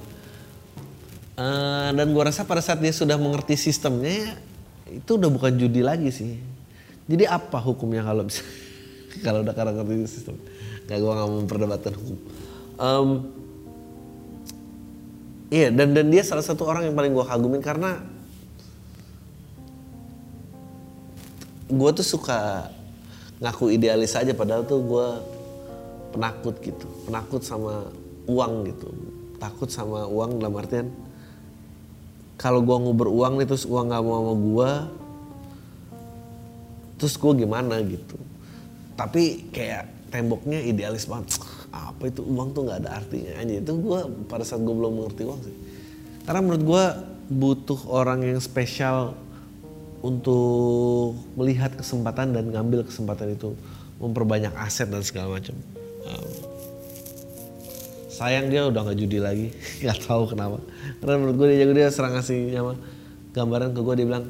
uh, 1.38 1.90
dan 1.94 2.06
gue 2.10 2.22
rasa 2.22 2.46
pada 2.46 2.62
saat 2.62 2.78
dia 2.82 2.92
sudah 2.94 3.18
mengerti 3.18 3.58
sistemnya 3.58 4.36
itu 4.90 5.16
udah 5.16 5.30
bukan 5.32 5.52
judi 5.58 5.80
lagi 5.80 6.10
sih. 6.12 6.38
Jadi 7.04 7.24
apa 7.28 7.60
hukumnya 7.60 8.04
kalau 8.04 8.24
bisa 8.26 8.42
kalau 9.24 9.42
udah 9.42 9.54
karena 9.54 9.72
ngerti 9.76 9.94
sistem? 10.08 10.36
Nggak 10.86 10.98
gue 11.00 11.12
nggak 11.12 11.30
memperdebatkan 11.30 11.94
hukum. 11.96 12.18
Um, 12.74 13.08
Iya 15.54 15.70
dan 15.70 15.94
dan 15.94 16.10
dia 16.10 16.26
salah 16.26 16.42
satu 16.42 16.66
orang 16.66 16.90
yang 16.90 16.96
paling 16.98 17.14
gue 17.14 17.22
kagumin 17.22 17.62
karena 17.62 18.02
gue 21.70 21.90
tuh 21.94 22.02
suka 22.02 22.66
ngaku 23.38 23.70
idealis 23.70 24.18
aja 24.18 24.34
padahal 24.34 24.66
tuh 24.66 24.82
gue 24.82 25.06
penakut 26.16 26.58
gitu. 26.58 26.90
Penakut 27.06 27.46
sama 27.46 27.86
uang 28.26 28.66
gitu. 28.66 28.88
Takut 29.38 29.70
sama 29.70 30.10
uang 30.10 30.42
dalam 30.42 30.58
artian 30.58 30.90
kalau 32.34 32.60
gue 32.60 32.76
nguber 32.76 33.08
uang 33.08 33.38
nih 33.40 33.46
terus 33.46 33.64
uang 33.64 33.90
gak 33.94 34.02
mau 34.02 34.18
sama 34.18 34.34
gue 34.34 34.70
terus 36.98 37.20
gue 37.20 37.32
gimana 37.44 37.82
gitu. 37.84 38.16
Tapi 38.94 39.50
kayak 39.50 40.08
temboknya 40.08 40.62
idealis 40.62 41.04
banget. 41.10 41.36
Apa 41.74 42.06
itu? 42.06 42.22
Uang 42.22 42.54
tuh 42.54 42.64
nggak 42.64 42.86
ada 42.86 43.02
artinya. 43.02 43.34
Aja 43.36 43.54
itu 43.58 43.72
gue 43.74 44.00
pada 44.30 44.46
saat 44.46 44.62
gue 44.62 44.72
belum 44.72 45.02
mengerti 45.02 45.22
uang 45.26 45.40
sih. 45.42 45.56
Karena 46.24 46.40
menurut 46.40 46.62
gue 46.64 46.84
butuh 47.34 47.80
orang 47.90 48.22
yang 48.22 48.38
spesial 48.38 49.18
untuk 50.00 51.18
melihat 51.34 51.74
kesempatan 51.74 52.30
dan 52.32 52.48
ngambil 52.48 52.86
kesempatan 52.86 53.34
itu. 53.34 53.58
Memperbanyak 53.98 54.54
aset 54.56 54.88
dan 54.88 55.02
segala 55.02 55.36
macam. 55.36 55.54
Um, 56.06 56.32
sayang 58.14 58.46
dia 58.46 58.70
udah 58.70 58.86
nggak 58.86 58.98
judi 59.02 59.18
lagi. 59.18 59.48
Nggak 59.82 59.98
tahu 60.06 60.30
kenapa. 60.30 60.62
Karena 61.02 61.14
menurut 61.18 61.34
gue 61.42 61.46
dia 61.50 61.58
jago 61.66 61.74
dia 61.74 61.88
serang 61.90 62.14
ngasih 62.14 62.54
nyama 62.54 62.78
gambaran 63.34 63.74
ke 63.74 63.80
gue 63.82 63.94
dia 63.98 64.06
bilang 64.06 64.26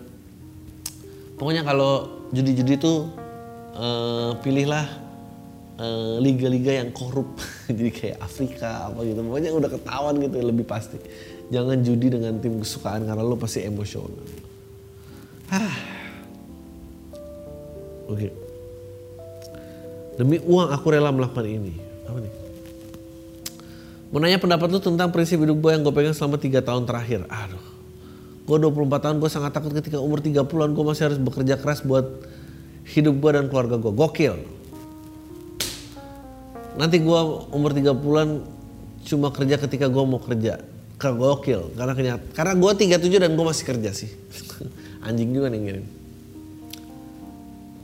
pokoknya 1.36 1.60
kalau 1.68 2.24
judi-judi 2.32 2.80
tuh 2.80 3.12
uh, 3.76 4.32
pilihlah 4.40 5.04
Eh, 5.74 6.16
liga-liga 6.22 6.70
uh, 6.70 6.76
yang 6.86 6.90
korup. 6.94 7.34
Jadi 7.66 7.90
kayak 7.90 8.22
Afrika 8.22 8.86
apa 8.86 9.02
gitu. 9.02 9.18
Pokoknya 9.26 9.50
udah 9.50 9.70
ketahuan 9.74 10.14
gitu 10.22 10.36
lebih 10.38 10.62
pasti. 10.62 11.02
Jangan 11.50 11.82
judi 11.82 12.14
dengan 12.14 12.38
tim 12.38 12.62
kesukaan 12.62 13.02
karena 13.02 13.26
lo 13.26 13.34
pasti 13.34 13.66
emosional. 13.66 14.22
Ah. 15.50 15.74
Oke. 18.06 18.28
Okay. 18.28 18.30
demi 20.14 20.38
uang 20.38 20.70
aku 20.70 20.94
rela 20.94 21.10
melakukan 21.10 21.42
ini. 21.42 21.74
Apa 22.06 22.22
nih 22.22 22.43
mau 24.14 24.22
nanya 24.22 24.38
pendapat 24.38 24.70
lu 24.70 24.78
tentang 24.78 25.10
prinsip 25.10 25.42
hidup 25.42 25.58
gue 25.58 25.70
yang 25.74 25.82
gue 25.82 25.90
pegang 25.90 26.14
selama 26.14 26.38
3 26.38 26.62
tahun 26.62 26.86
terakhir. 26.86 27.26
Aduh. 27.26 27.66
Gue 28.46 28.62
24 28.62 29.02
tahun 29.02 29.16
gue 29.18 29.26
sangat 29.26 29.50
takut 29.50 29.74
ketika 29.74 29.98
umur 29.98 30.22
30an 30.22 30.70
gue 30.70 30.84
masih 30.86 31.10
harus 31.10 31.18
bekerja 31.18 31.58
keras 31.58 31.82
buat 31.82 32.22
hidup 32.94 33.18
gue 33.18 33.30
dan 33.34 33.50
keluarga 33.50 33.74
gue 33.74 33.90
gokil. 33.90 34.38
Nanti 36.78 37.02
gue 37.02 37.20
umur 37.50 37.74
30 37.74 37.90
bulan 37.98 38.28
cuma 39.02 39.34
kerja 39.34 39.58
ketika 39.58 39.90
gue 39.90 40.04
mau 40.06 40.22
kerja. 40.22 40.62
Ke 40.94 41.10
gokil. 41.10 41.74
Karena 41.74 41.98
kenyat 41.98 42.20
karena 42.38 42.54
gue 42.54 42.70
37 42.70 43.18
dan 43.18 43.34
gue 43.34 43.44
masih 43.50 43.64
kerja 43.66 43.90
sih. 43.90 44.14
Anjing 45.10 45.34
juga 45.34 45.50
nih 45.50 45.58
ngirim. 45.58 45.86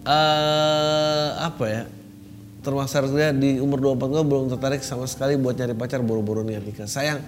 Uh, 0.07 1.43
apa 1.43 1.65
ya 1.67 1.83
termasuk 2.61 3.05
harusnya 3.05 3.33
di 3.33 3.57
umur 3.57 3.97
24 3.97 4.13
gue 4.13 4.23
belum 4.25 4.45
tertarik 4.53 4.85
sama 4.85 5.09
sekali 5.09 5.37
buat 5.41 5.57
nyari 5.57 5.73
pacar 5.73 6.05
buru-buru 6.05 6.45
niat 6.45 6.65
nikah 6.65 6.89
sayang 6.89 7.21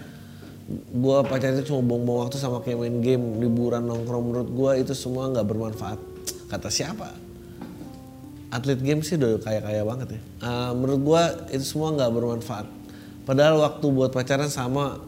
gue 0.73 1.19
pacar 1.27 1.53
itu 1.53 1.73
cuma 1.73 1.83
buang-buang 1.85 2.29
waktu 2.29 2.39
sama 2.39 2.63
kayak 2.63 2.79
main 2.79 2.97
game 3.03 3.25
liburan 3.43 3.85
nongkrong. 3.85 4.23
Menurut 4.23 4.51
gue 4.51 4.71
itu 4.87 4.93
semua 4.95 5.29
nggak 5.29 5.47
bermanfaat. 5.47 5.99
Kata 6.49 6.69
siapa? 6.71 7.13
Atlet 8.53 8.81
game 8.85 9.01
sih 9.01 9.17
udah 9.17 9.41
kaya 9.41 9.61
kaya 9.65 9.83
banget 9.83 10.09
ya. 10.17 10.21
Uh, 10.45 10.73
menurut 10.77 11.01
gue 11.03 11.23
itu 11.57 11.65
semua 11.65 11.93
nggak 11.97 12.11
bermanfaat. 12.13 12.67
Padahal 13.25 13.59
waktu 13.63 13.87
buat 13.91 14.11
pacaran 14.13 14.51
sama 14.51 14.99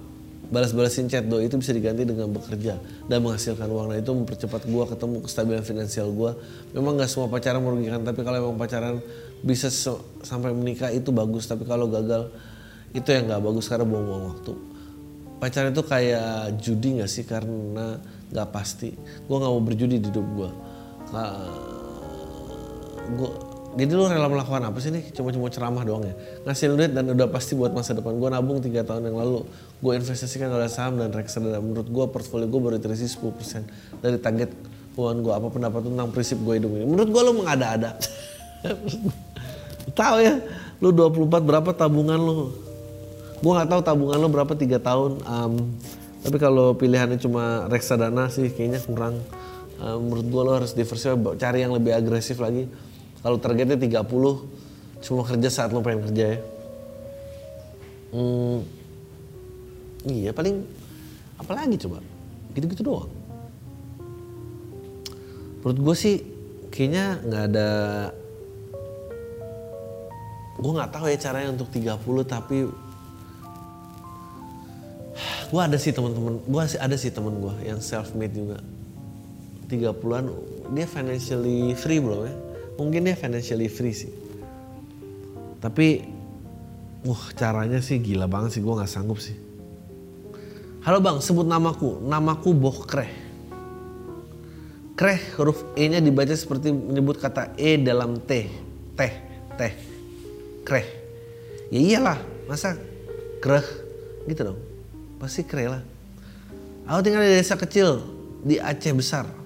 balas-balasin 0.45 1.09
chat 1.09 1.25
doi 1.25 1.49
itu 1.49 1.57
bisa 1.57 1.73
diganti 1.73 2.05
dengan 2.05 2.31
bekerja 2.31 2.79
dan 3.09 3.19
menghasilkan 3.25 3.67
uang. 3.67 3.91
Nah 3.91 3.99
itu 3.99 4.13
mempercepat 4.13 4.69
gua 4.71 4.85
ketemu 4.87 5.25
kestabilan 5.25 5.65
finansial 5.67 6.09
gua. 6.15 6.37
Memang 6.77 6.95
nggak 7.01 7.11
semua 7.11 7.27
pacaran 7.27 7.65
merugikan 7.65 8.05
tapi 8.07 8.21
kalau 8.23 8.39
emang 8.39 8.57
pacaran 8.61 9.03
bisa 9.45 9.69
sampai 10.25 10.57
menikah 10.57 10.89
itu 10.89 11.13
bagus 11.13 11.45
tapi 11.45 11.69
kalau 11.69 11.85
gagal 11.93 12.33
itu 12.97 13.05
yang 13.13 13.29
nggak 13.29 13.43
bagus 13.45 13.69
karena 13.69 13.85
buang-buang 13.85 14.25
waktu. 14.33 14.53
Pacaran 15.37 15.77
itu 15.77 15.85
kayak 15.85 16.57
judi 16.63 16.89
nggak 16.97 17.11
sih? 17.11 17.29
Karena 17.29 18.01
nggak 18.33 18.49
pasti. 18.49 18.97
Gua 19.29 19.45
nggak 19.45 19.53
mau 19.53 19.63
berjudi 19.63 20.01
di 20.01 20.09
hidup 20.09 20.27
gua. 20.33 20.51
Gua 23.19 23.31
jadi 23.75 23.91
lu 23.91 24.07
rela 24.07 24.31
melakukan 24.31 24.71
apa 24.71 24.79
sih 24.79 24.95
nih? 24.95 25.11
Cuma-cuma 25.11 25.51
ceramah 25.51 25.83
doang 25.83 26.07
ya? 26.07 26.15
Ngasih 26.47 26.79
duit 26.79 26.95
dan 26.95 27.11
udah 27.11 27.27
pasti 27.27 27.59
buat 27.59 27.75
masa 27.75 27.91
depan 27.99 28.15
gue 28.23 28.29
nabung 28.31 28.63
tiga 28.63 28.87
tahun 28.87 29.11
yang 29.11 29.19
lalu. 29.19 29.43
Gue 29.83 29.99
investasikan 29.99 30.47
oleh 30.55 30.71
saham 30.71 30.95
dan 31.03 31.11
reksadana. 31.11 31.59
Menurut 31.59 31.91
gue 31.91 32.05
portfolio 32.07 32.47
gue 32.47 32.61
baru 32.63 32.79
terisi 32.79 33.11
10% 33.11 33.99
dari 33.99 34.23
target 34.23 34.55
keuangan 34.95 35.19
gue 35.27 35.33
apa 35.35 35.49
pendapat 35.51 35.81
tentang 35.91 36.09
prinsip 36.15 36.39
gue 36.39 36.55
hidup 36.55 36.71
ini? 36.71 36.87
Menurut 36.87 37.11
gue 37.11 37.23
lu 37.27 37.33
mengada-ada 37.43 37.99
tahu 39.93 40.17
ya 40.25 40.41
lu 40.81 40.89
24 40.95 41.45
berapa 41.45 41.71
tabungan 41.77 42.17
lu? 42.17 42.55
Gue 43.45 43.53
nggak 43.53 43.69
tahu 43.69 43.81
tabungan 43.85 44.17
lu 44.17 44.29
berapa 44.33 44.53
tiga 44.57 44.81
tahun 44.81 45.21
um, 45.29 45.53
tapi 46.25 46.41
kalau 46.41 46.73
pilihannya 46.73 47.21
cuma 47.21 47.69
reksadana 47.69 48.33
sih 48.33 48.49
kayaknya 48.49 48.81
kurang. 48.81 49.21
Um, 49.77 50.09
menurut 50.09 50.27
gue 50.33 50.43
lo 50.47 50.53
harus 50.57 50.73
diversifikasi 50.73 51.37
cari 51.37 51.61
yang 51.61 51.77
lebih 51.77 51.93
agresif 51.93 52.41
lagi. 52.41 52.65
Kalau 53.21 53.37
targetnya 53.37 53.77
30, 53.77 55.05
cuma 55.05 55.21
kerja 55.25 55.49
saat 55.53 55.77
lo 55.77 55.85
pengen 55.85 56.09
kerja 56.09 56.25
ya. 56.37 56.39
Hmm, 58.17 58.65
iya 60.09 60.31
paling 60.33 60.65
apalagi 61.37 61.77
coba? 61.85 62.01
Gitu-gitu 62.57 62.81
doang. 62.81 63.13
Menurut 65.61 65.79
gue 65.81 65.97
sih 65.97 66.17
kayaknya 66.73 67.21
nggak 67.21 67.45
ada 67.53 67.69
gue 70.55 70.73
nggak 70.73 70.91
tahu 70.95 71.11
ya 71.11 71.19
caranya 71.19 71.51
untuk 71.55 71.69
30 71.71 71.99
tapi 72.27 72.71
gue 75.51 75.61
ada 75.61 75.79
sih 75.79 75.95
teman-teman 75.95 76.43
gue 76.43 76.63
ada 76.79 76.97
sih 76.99 77.11
teman 77.15 77.39
gue 77.39 77.55
yang 77.67 77.79
self 77.79 78.15
made 78.15 78.35
juga 78.35 78.59
30-an 79.69 80.25
dia 80.73 80.87
financially 80.89 81.77
free 81.77 82.01
belum 82.01 82.21
ya? 82.25 82.35
Mungkin 82.81 83.01
dia 83.07 83.17
financially 83.19 83.69
free 83.69 83.95
sih. 83.95 84.13
Tapi 85.61 86.05
wah 87.05 87.25
caranya 87.37 87.81
sih 87.85 88.01
gila 88.01 88.29
banget 88.29 88.59
sih 88.59 88.63
gue 88.65 88.75
nggak 88.75 88.91
sanggup 88.91 89.21
sih. 89.21 89.37
Halo 90.85 91.01
bang 91.01 91.21
sebut 91.21 91.49
namaku. 91.49 92.01
Namaku 92.05 92.51
Boh 92.53 92.85
Kreh. 92.85 93.13
Kreh 94.95 95.21
huruf 95.41 95.65
E 95.75 95.91
nya 95.91 95.99
dibaca 95.99 96.33
seperti 96.37 96.71
menyebut 96.71 97.19
kata 97.19 97.57
E 97.57 97.81
dalam 97.81 98.21
T. 98.21 98.31
Teh 98.95 99.15
teh 99.55 99.94
Kreh 100.65 100.87
ya 101.69 101.81
iyalah 101.81 102.19
masa 102.49 102.77
kreh 103.41 103.65
gitu 104.29 104.53
dong 104.53 104.61
pasti 105.21 105.45
kreh 105.45 105.69
lah 105.69 105.83
aku 106.89 107.01
tinggal 107.05 107.25
di 107.25 107.37
desa 107.37 107.57
kecil 107.57 108.01
di 108.45 108.61
Aceh 108.61 108.93
besar 108.93 109.45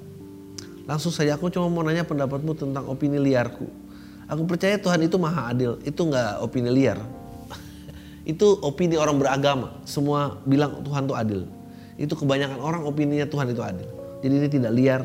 Langsung 0.88 1.12
saja 1.12 1.36
aku 1.36 1.52
cuma 1.52 1.68
mau 1.68 1.84
nanya 1.84 2.00
pendapatmu 2.08 2.56
tentang 2.56 2.88
opini 2.88 3.20
liarku. 3.20 3.68
Aku 4.24 4.48
percaya 4.48 4.80
Tuhan 4.80 5.04
itu 5.04 5.20
maha 5.20 5.52
adil. 5.52 5.76
Itu 5.84 6.08
nggak 6.08 6.40
opini 6.40 6.72
liar. 6.72 6.96
itu 8.32 8.56
opini 8.64 8.96
orang 8.96 9.20
beragama. 9.20 9.76
Semua 9.84 10.40
bilang 10.48 10.80
Tuhan 10.80 11.04
itu 11.04 11.12
adil. 11.14 11.40
Itu 12.00 12.16
kebanyakan 12.16 12.56
orang 12.56 12.82
opininya 12.88 13.28
Tuhan 13.28 13.52
itu 13.52 13.60
adil. 13.60 13.84
Jadi 14.24 14.32
ini 14.32 14.48
tidak 14.48 14.72
liar. 14.72 15.04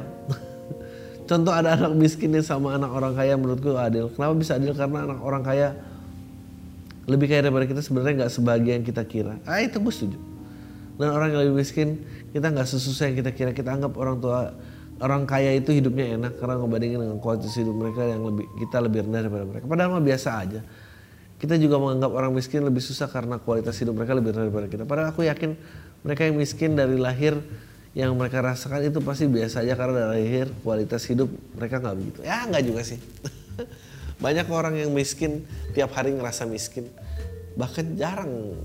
Contoh 1.30 1.52
ada 1.52 1.76
anak 1.76 1.99
miskin 1.99 2.32
yang 2.32 2.47
sama 2.47 2.80
anak 2.80 2.88
orang 2.88 3.12
kaya 3.12 3.36
menurutku 3.36 3.76
adil. 3.76 4.08
Kenapa 4.15 4.39
bisa 4.39 4.56
adil? 4.56 4.71
Karena 4.71 5.04
anak 5.04 5.19
orang 5.19 5.43
kaya 5.43 5.76
lebih 7.04 7.28
kaya 7.28 7.44
daripada 7.44 7.68
kita 7.68 7.82
sebenarnya 7.84 8.26
nggak 8.26 8.32
sebagian 8.32 8.80
kita 8.88 9.04
kira. 9.04 9.36
Ah 9.44 9.60
itu 9.60 9.76
gue 9.80 9.94
setuju. 9.94 10.20
Dan 10.96 11.10
orang 11.10 11.36
yang 11.36 11.42
lebih 11.48 11.56
miskin 11.60 12.00
kita 12.32 12.48
nggak 12.54 12.68
sesusah 12.70 13.12
yang 13.12 13.18
kita 13.20 13.32
kira. 13.36 13.52
Kita 13.52 13.76
anggap 13.76 13.98
orang 14.00 14.24
tua 14.24 14.56
orang 15.04 15.28
kaya 15.28 15.52
itu 15.58 15.76
hidupnya 15.76 16.16
enak 16.16 16.39
karena 16.39 16.56
ngebandingin 16.63 17.00
dengan 17.04 17.18
kualitas 17.20 17.52
hidup 17.60 17.76
mereka 17.76 18.08
yang 18.08 18.24
lebih 18.24 18.48
kita 18.56 18.78
lebih 18.80 19.00
rendah 19.04 19.22
daripada 19.28 19.44
mereka. 19.44 19.66
Padahal 19.68 19.89
mah 20.00 20.04
biasa 20.04 20.30
aja. 20.39 20.62
Kita 21.42 21.60
juga 21.60 21.76
menganggap 21.76 22.12
orang 22.16 22.32
miskin 22.32 22.63
lebih 22.63 22.80
susah 22.80 23.12
karena 23.12 23.36
kualitas 23.36 23.76
hidup 23.76 24.00
mereka 24.00 24.16
lebih 24.16 24.32
rendah 24.32 24.48
daripada 24.48 24.68
kita. 24.72 24.84
Padahal 24.88 25.12
aku 25.12 25.28
yakin 25.28 25.60
mereka 26.08 26.22
yang 26.24 26.39
miskin 26.39 26.72
dari 26.80 26.96
lahir 26.96 27.36
yang 27.94 28.16
mereka 28.16 28.39
rasakan 28.42 28.89
itu 28.89 29.04
pasti 29.04 29.28
biasa 29.28 29.62
aja 29.62 29.76
karena 29.76 30.08
dari 30.08 30.24
lahir 30.24 30.48
kualitas 30.63 31.04
hidup 31.04 31.28
mereka 31.60 31.84
nggak 31.84 31.96
begitu. 32.00 32.20
Ya 32.24 32.48
nggak 32.48 32.63
juga 32.63 32.82
sih. 32.88 33.00
Banyak 34.23 34.47
orang 34.47 34.79
yang 34.79 34.95
miskin 34.95 35.43
tiap 35.75 35.91
hari 35.91 36.15
ngerasa 36.15 36.47
miskin. 36.47 36.88
Bahkan 37.59 37.99
jarang 37.99 38.55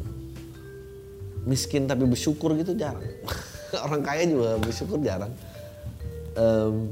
miskin 1.42 1.90
tapi 1.90 2.06
bersyukur 2.06 2.54
gitu 2.54 2.78
jarang. 2.78 3.02
orang 3.76 4.00
kaya 4.00 4.24
juga 4.24 4.56
bersyukur 4.56 4.96
jarang 5.04 5.32
um, 6.38 6.88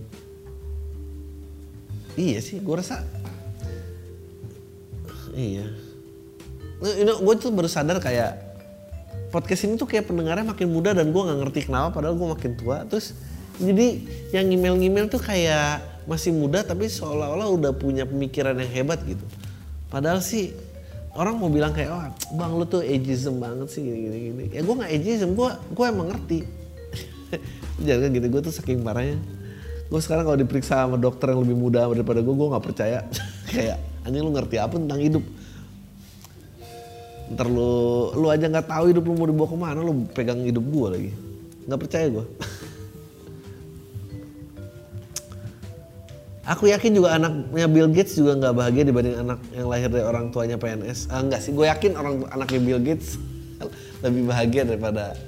iya 2.19 2.39
sih 2.43 2.61
gue 2.61 2.75
rasa 2.77 3.01
iya 5.33 5.65
you 6.83 7.05
know, 7.09 7.17
gue 7.23 7.35
tuh 7.41 7.53
baru 7.55 7.71
sadar 7.71 7.97
kayak 8.03 8.37
podcast 9.33 9.65
ini 9.65 9.81
tuh 9.81 9.89
kayak 9.89 10.09
pendengarnya 10.09 10.45
makin 10.45 10.69
muda 10.69 10.93
dan 10.93 11.09
gue 11.09 11.23
nggak 11.23 11.39
ngerti 11.47 11.61
kenapa 11.73 11.97
padahal 11.97 12.17
gue 12.19 12.29
makin 12.37 12.53
tua 12.61 12.85
terus 12.85 13.17
jadi 13.57 14.05
yang 14.37 14.53
email-email 14.53 15.09
tuh 15.09 15.21
kayak 15.21 15.81
masih 16.07 16.31
muda 16.31 16.63
tapi 16.63 16.87
seolah-olah 16.87 17.51
udah 17.51 17.73
punya 17.75 18.07
pemikiran 18.07 18.55
yang 18.63 18.71
hebat 18.71 19.03
gitu. 19.03 19.23
Padahal 19.91 20.23
sih 20.23 20.55
orang 21.19 21.35
mau 21.35 21.51
bilang 21.51 21.75
kayak 21.75 21.91
oh 21.91 22.07
bang 22.39 22.53
lu 22.55 22.65
tuh 22.67 22.83
ageism 22.83 23.43
banget 23.43 23.69
sih 23.73 23.83
gini 23.83 24.19
gini 24.31 24.45
ya 24.53 24.61
gue 24.63 24.75
nggak 24.77 24.93
ageism 24.93 25.35
gue 25.35 25.51
gue 25.51 25.85
emang 25.87 26.09
ngerti. 26.15 26.39
Jangan 27.87 28.09
gitu 28.15 28.27
gue 28.31 28.41
tuh 28.47 28.55
saking 28.55 28.87
parahnya. 28.87 29.19
Gue 29.87 30.01
sekarang 30.03 30.27
kalau 30.27 30.39
diperiksa 30.39 30.87
sama 30.87 30.99
dokter 30.99 31.35
yang 31.35 31.43
lebih 31.43 31.59
muda 31.59 31.91
daripada 31.91 32.23
gue 32.23 32.35
gue 32.35 32.49
nggak 32.55 32.65
percaya. 32.65 33.03
Kayak 33.53 33.83
anjing 34.07 34.23
lu 34.23 34.31
ngerti 34.31 34.57
apa 34.63 34.75
tentang 34.79 35.01
hidup? 35.03 35.25
Ntar 37.35 37.47
lu 37.51 37.75
lu 38.15 38.27
aja 38.31 38.47
nggak 38.47 38.71
tahu 38.71 38.85
hidup 38.95 39.03
lu 39.03 39.15
mau 39.19 39.27
dibawa 39.27 39.49
ke 39.51 39.59
mana 39.59 39.81
lu 39.83 40.07
pegang 40.15 40.39
hidup 40.47 40.63
gue 40.63 40.87
lagi. 40.87 41.11
Nggak 41.67 41.81
percaya 41.83 42.07
gue 42.15 42.25
Aku 46.47 46.71
yakin 46.71 46.95
juga 46.95 47.19
anaknya 47.19 47.67
Bill 47.67 47.91
Gates 47.91 48.15
juga 48.15 48.39
nggak 48.39 48.55
bahagia 48.55 48.87
dibanding 48.87 49.19
anak 49.19 49.43
yang 49.51 49.67
lahir 49.67 49.91
dari 49.91 50.07
orang 50.07 50.31
tuanya 50.31 50.55
PNS. 50.55 51.11
Ah, 51.11 51.19
enggak 51.19 51.43
sih, 51.43 51.51
gue 51.51 51.67
yakin 51.67 51.99
orang 51.99 52.23
anaknya 52.31 52.61
Bill 52.63 52.81
Gates 52.87 53.19
lebih 54.07 54.31
bahagia 54.31 54.63
daripada 54.63 55.19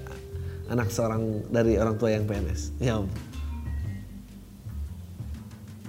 anak 0.70 0.94
seorang 0.94 1.42
dari 1.50 1.74
orang 1.74 1.98
tua 1.98 2.14
yang 2.14 2.22
PNS. 2.28 2.78
Ya 2.78 3.02
ampun. 3.02 3.28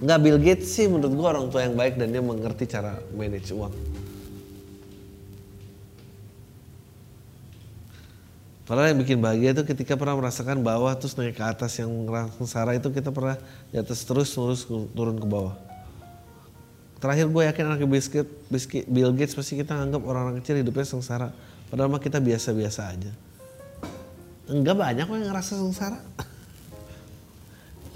Nggak 0.00 0.18
Bill 0.24 0.38
Gates 0.40 0.68
sih 0.72 0.88
menurut 0.88 1.12
gua 1.12 1.36
orang 1.36 1.52
tua 1.52 1.60
yang 1.68 1.76
baik 1.76 2.00
dan 2.00 2.08
dia 2.08 2.24
mengerti 2.24 2.64
cara 2.64 2.96
manage 3.12 3.52
uang. 3.52 3.99
Padahal 8.70 8.94
yang 8.94 9.02
bikin 9.02 9.18
bahagia 9.18 9.50
itu 9.50 9.66
ketika 9.66 9.98
pernah 9.98 10.14
merasakan 10.14 10.62
bawah 10.62 10.94
terus 10.94 11.18
naik 11.18 11.34
ke 11.34 11.42
atas 11.42 11.82
yang 11.82 11.90
sengsara 12.38 12.78
itu 12.78 12.86
kita 12.94 13.10
pernah 13.10 13.34
di 13.74 13.82
atas 13.82 14.06
terus 14.06 14.30
terus 14.30 14.62
turun 14.94 15.18
ke 15.18 15.26
bawah. 15.26 15.58
Terakhir 17.02 17.26
gue 17.34 17.42
yakin 17.50 17.64
anak 17.66 17.82
Bill 18.86 19.10
Gates 19.18 19.34
pasti 19.34 19.58
kita 19.58 19.74
anggap 19.74 20.06
orang-orang 20.06 20.38
kecil 20.38 20.62
hidupnya 20.62 20.86
sengsara. 20.86 21.34
Padahal 21.66 21.90
mah 21.90 21.98
kita 21.98 22.22
biasa-biasa 22.22 22.94
aja. 22.94 23.10
Enggak 24.46 24.78
banyak 24.78 25.02
kok 25.02 25.18
yang 25.18 25.28
ngerasa 25.34 25.52
sengsara. 25.58 25.98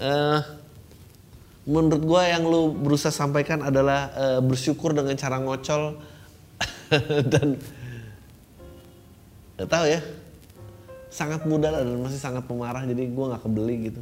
uh, 0.03 0.43
menurut 1.71 2.03
gue 2.03 2.21
yang 2.27 2.43
lu 2.43 2.75
berusaha 2.75 3.15
sampaikan 3.15 3.63
adalah 3.63 4.11
uh, 4.11 4.39
bersyukur 4.43 4.91
dengan 4.91 5.15
cara 5.15 5.39
ngocol 5.39 6.03
dan 7.31 7.55
gak 9.55 9.71
tahu 9.71 9.87
ya 9.87 10.24
sangat 11.15 11.47
mudah 11.47 11.71
dan 11.71 11.87
masih 12.03 12.19
sangat 12.19 12.43
pemarah 12.43 12.83
jadi 12.83 13.07
gue 13.07 13.25
nggak 13.31 13.43
kebeli 13.47 13.75
gitu 13.87 14.01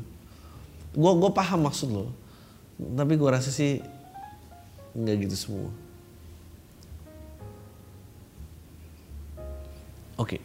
gue 0.97 1.11
gue 1.21 1.29
paham 1.29 1.69
maksud 1.69 1.89
lo 1.93 2.09
tapi 2.97 3.13
gue 3.13 3.29
rasa 3.29 3.53
sih 3.53 3.85
nggak 4.97 5.29
gitu 5.29 5.35
semua 5.37 5.69
oke 10.17 10.37
okay. 10.37 10.41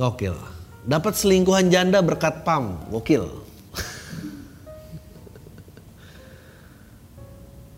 Gokil. 0.00 0.32
Dapat 0.88 1.12
selingkuhan 1.12 1.68
janda 1.68 2.00
berkat 2.00 2.40
PAM. 2.40 2.88
Gokil. 2.88 3.28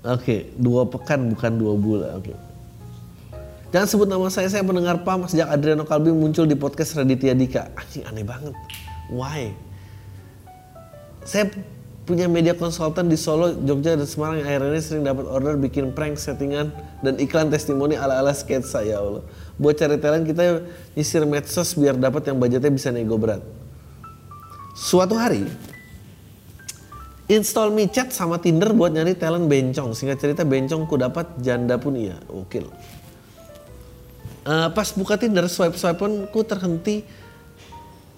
Oke, 0.02 0.50
dua 0.58 0.82
pekan 0.90 1.30
bukan 1.30 1.52
dua 1.54 1.74
bulan. 1.78 2.10
Oke. 2.18 2.34
Jangan 3.72 3.88
sebut 3.88 4.08
nama 4.10 4.28
saya, 4.28 4.50
saya 4.52 4.60
pendengar 4.66 5.00
PAM 5.00 5.24
sejak 5.30 5.48
Adriano 5.48 5.88
Kalbi 5.88 6.12
muncul 6.12 6.44
di 6.44 6.58
podcast 6.58 6.98
Raditya 6.98 7.32
Dika. 7.32 7.72
Anjing 7.72 8.04
aneh 8.04 8.26
banget. 8.26 8.52
Why? 9.08 9.54
Saya 11.22 11.48
punya 12.02 12.26
media 12.26 12.52
konsultan 12.52 13.06
di 13.06 13.14
Solo, 13.14 13.54
Jogja, 13.62 13.94
dan 13.94 14.04
Semarang 14.04 14.42
yang 14.42 14.48
akhirnya 14.50 14.82
sering 14.82 15.06
dapat 15.06 15.24
order 15.24 15.54
bikin 15.54 15.94
prank, 15.94 16.18
settingan, 16.18 16.74
dan 17.00 17.14
iklan 17.22 17.48
testimoni 17.48 17.94
ala-ala 17.94 18.34
sketsa 18.34 18.82
ya 18.82 18.98
Allah. 18.98 19.22
Buat 19.56 19.78
cari 19.78 19.96
talent 20.02 20.26
kita 20.26 20.66
nyisir 20.98 21.22
medsos 21.24 21.78
biar 21.78 21.94
dapat 21.94 22.26
yang 22.26 22.42
budgetnya 22.42 22.74
bisa 22.74 22.90
nego 22.90 23.14
berat. 23.16 23.40
Suatu 24.74 25.14
hari, 25.14 25.46
install 27.30 27.70
micet 27.70 28.10
sama 28.10 28.42
Tinder 28.42 28.74
buat 28.74 28.90
nyari 28.90 29.14
talent 29.14 29.46
bencong. 29.46 29.94
Singkat 29.94 30.18
cerita 30.18 30.42
bencong 30.42 30.90
ku 30.90 30.98
dapat, 30.98 31.38
janda 31.38 31.78
pun 31.78 31.94
iya. 31.94 32.18
Oke. 32.30 32.62
Uh, 34.42 34.68
pas 34.74 34.90
buka 34.94 35.14
Tinder, 35.14 35.46
swipe-swipe 35.46 35.98
pun 35.98 36.26
ku 36.34 36.42
terhenti 36.42 37.06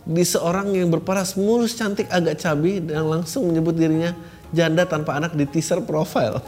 di 0.04 0.24
seorang 0.24 0.76
yang 0.76 0.92
berparas 0.92 1.36
mulus 1.36 1.76
cantik 1.76 2.08
agak 2.12 2.36
cabi 2.36 2.80
dan 2.80 3.08
langsung 3.08 3.48
menyebut 3.48 3.72
dirinya 3.72 4.12
janda 4.52 4.84
tanpa 4.84 5.16
anak 5.16 5.32
di 5.32 5.48
teaser 5.48 5.80
profile. 5.84 6.40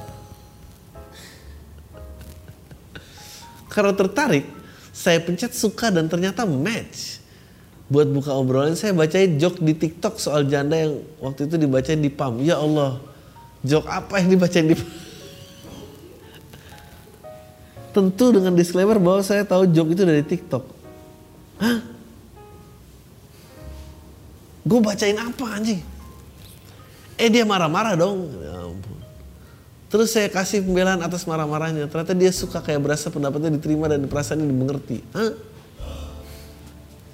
Karena 3.72 3.92
tertarik, 3.92 4.48
saya 4.92 5.20
pencet 5.20 5.52
suka 5.52 5.92
dan 5.92 6.08
ternyata 6.08 6.48
match. 6.48 7.20
Buat 7.86 8.10
buka 8.10 8.34
obrolan 8.34 8.74
saya 8.74 8.90
bacain 8.90 9.38
joke 9.38 9.62
di 9.62 9.70
TikTok 9.70 10.18
soal 10.18 10.50
janda 10.50 10.74
yang 10.74 10.98
waktu 11.22 11.46
itu 11.46 11.54
dibacain 11.54 12.02
di 12.02 12.10
PAM. 12.10 12.42
Ya 12.42 12.58
Allah, 12.58 12.98
joke 13.62 13.86
apa 13.86 14.18
yang 14.18 14.34
dibacain 14.34 14.66
di 14.66 14.74
PAM? 14.74 14.90
Tentu 17.94 18.34
dengan 18.34 18.52
disclaimer 18.52 18.98
bahwa 18.98 19.22
saya 19.22 19.46
tahu 19.46 19.70
joke 19.70 19.94
itu 19.94 20.02
dari 20.02 20.20
TikTok. 20.26 20.64
Hah? 21.62 21.78
Gue 24.66 24.80
bacain 24.82 25.14
apa 25.14 25.46
anjing? 25.54 25.78
Eh 27.16 27.30
dia 27.30 27.46
marah-marah 27.46 27.94
dong. 27.94 28.28
Ya 28.42 28.66
ampun. 28.66 28.98
Terus 29.86 30.10
saya 30.10 30.26
kasih 30.26 30.66
pembelaan 30.66 31.00
atas 31.00 31.22
marah-marahnya. 31.24 31.86
Ternyata 31.86 32.12
dia 32.12 32.34
suka 32.34 32.58
kayak 32.58 32.82
berasa 32.82 33.08
pendapatnya 33.08 33.54
diterima 33.54 33.86
dan 33.86 34.04
perasaannya 34.10 34.44
dimengerti. 34.44 35.00
Hah? 35.14 35.32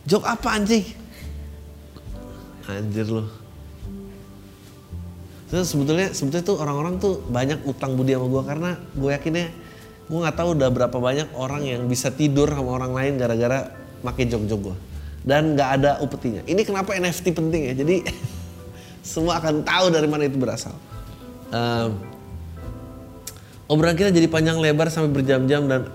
Jok 0.07 0.24
apa 0.26 0.48
anjing? 0.59 0.82
Anjir 2.66 3.07
loh. 3.07 3.28
Terus 5.53 5.68
sebetulnya 5.68 6.09
sebetulnya 6.16 6.44
tuh 6.48 6.57
orang-orang 6.59 6.96
tuh 6.96 7.20
banyak 7.28 7.61
utang 7.68 7.92
budi 7.92 8.16
sama 8.16 8.26
gue 8.26 8.42
karena 8.48 8.70
gue 8.96 9.11
yakinnya 9.12 9.46
gue 10.09 10.18
nggak 10.18 10.36
tahu 10.36 10.48
udah 10.57 10.68
berapa 10.72 10.96
banyak 10.96 11.28
orang 11.36 11.62
yang 11.68 11.82
bisa 11.86 12.09
tidur 12.09 12.48
sama 12.48 12.80
orang 12.80 12.96
lain 12.96 13.12
gara-gara 13.20 13.68
pakai 14.00 14.32
jok-jok 14.32 14.61
gue 14.72 14.76
dan 15.22 15.55
nggak 15.55 15.70
ada 15.78 15.90
upetinya. 16.03 16.42
Ini 16.48 16.62
kenapa 16.66 16.98
NFT 16.98 17.36
penting 17.36 17.62
ya? 17.70 17.74
Jadi 17.78 18.03
semua 19.12 19.38
akan 19.38 19.62
tahu 19.62 19.92
dari 19.94 20.09
mana 20.11 20.26
itu 20.26 20.40
berasal. 20.40 20.74
Um, 21.53 22.00
obrolan 23.70 23.94
kita 23.94 24.11
jadi 24.11 24.26
panjang 24.26 24.59
lebar 24.59 24.90
sampai 24.90 25.12
berjam-jam 25.12 25.68
dan 25.68 25.86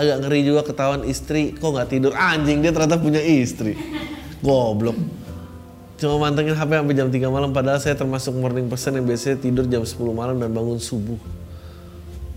agak 0.00 0.16
ngeri 0.24 0.40
juga 0.48 0.60
ketahuan 0.64 1.04
istri. 1.04 1.52
Kok 1.52 1.70
nggak 1.76 1.88
tidur? 1.92 2.12
Anjing 2.16 2.64
dia 2.64 2.72
ternyata 2.72 2.96
punya 2.96 3.20
istri. 3.20 3.76
Goblok. 4.40 4.96
Cuma 6.00 6.16
mantengin 6.16 6.56
HP 6.56 6.70
sampai 6.80 6.96
jam 6.96 7.08
3 7.12 7.28
malam 7.28 7.52
padahal 7.52 7.76
saya 7.76 7.92
termasuk 7.92 8.32
morning 8.32 8.72
person 8.72 8.96
yang 8.96 9.04
biasanya 9.04 9.36
tidur 9.36 9.68
jam 9.68 9.84
10 9.84 10.00
malam 10.16 10.40
dan 10.40 10.48
bangun 10.48 10.80
subuh. 10.80 11.20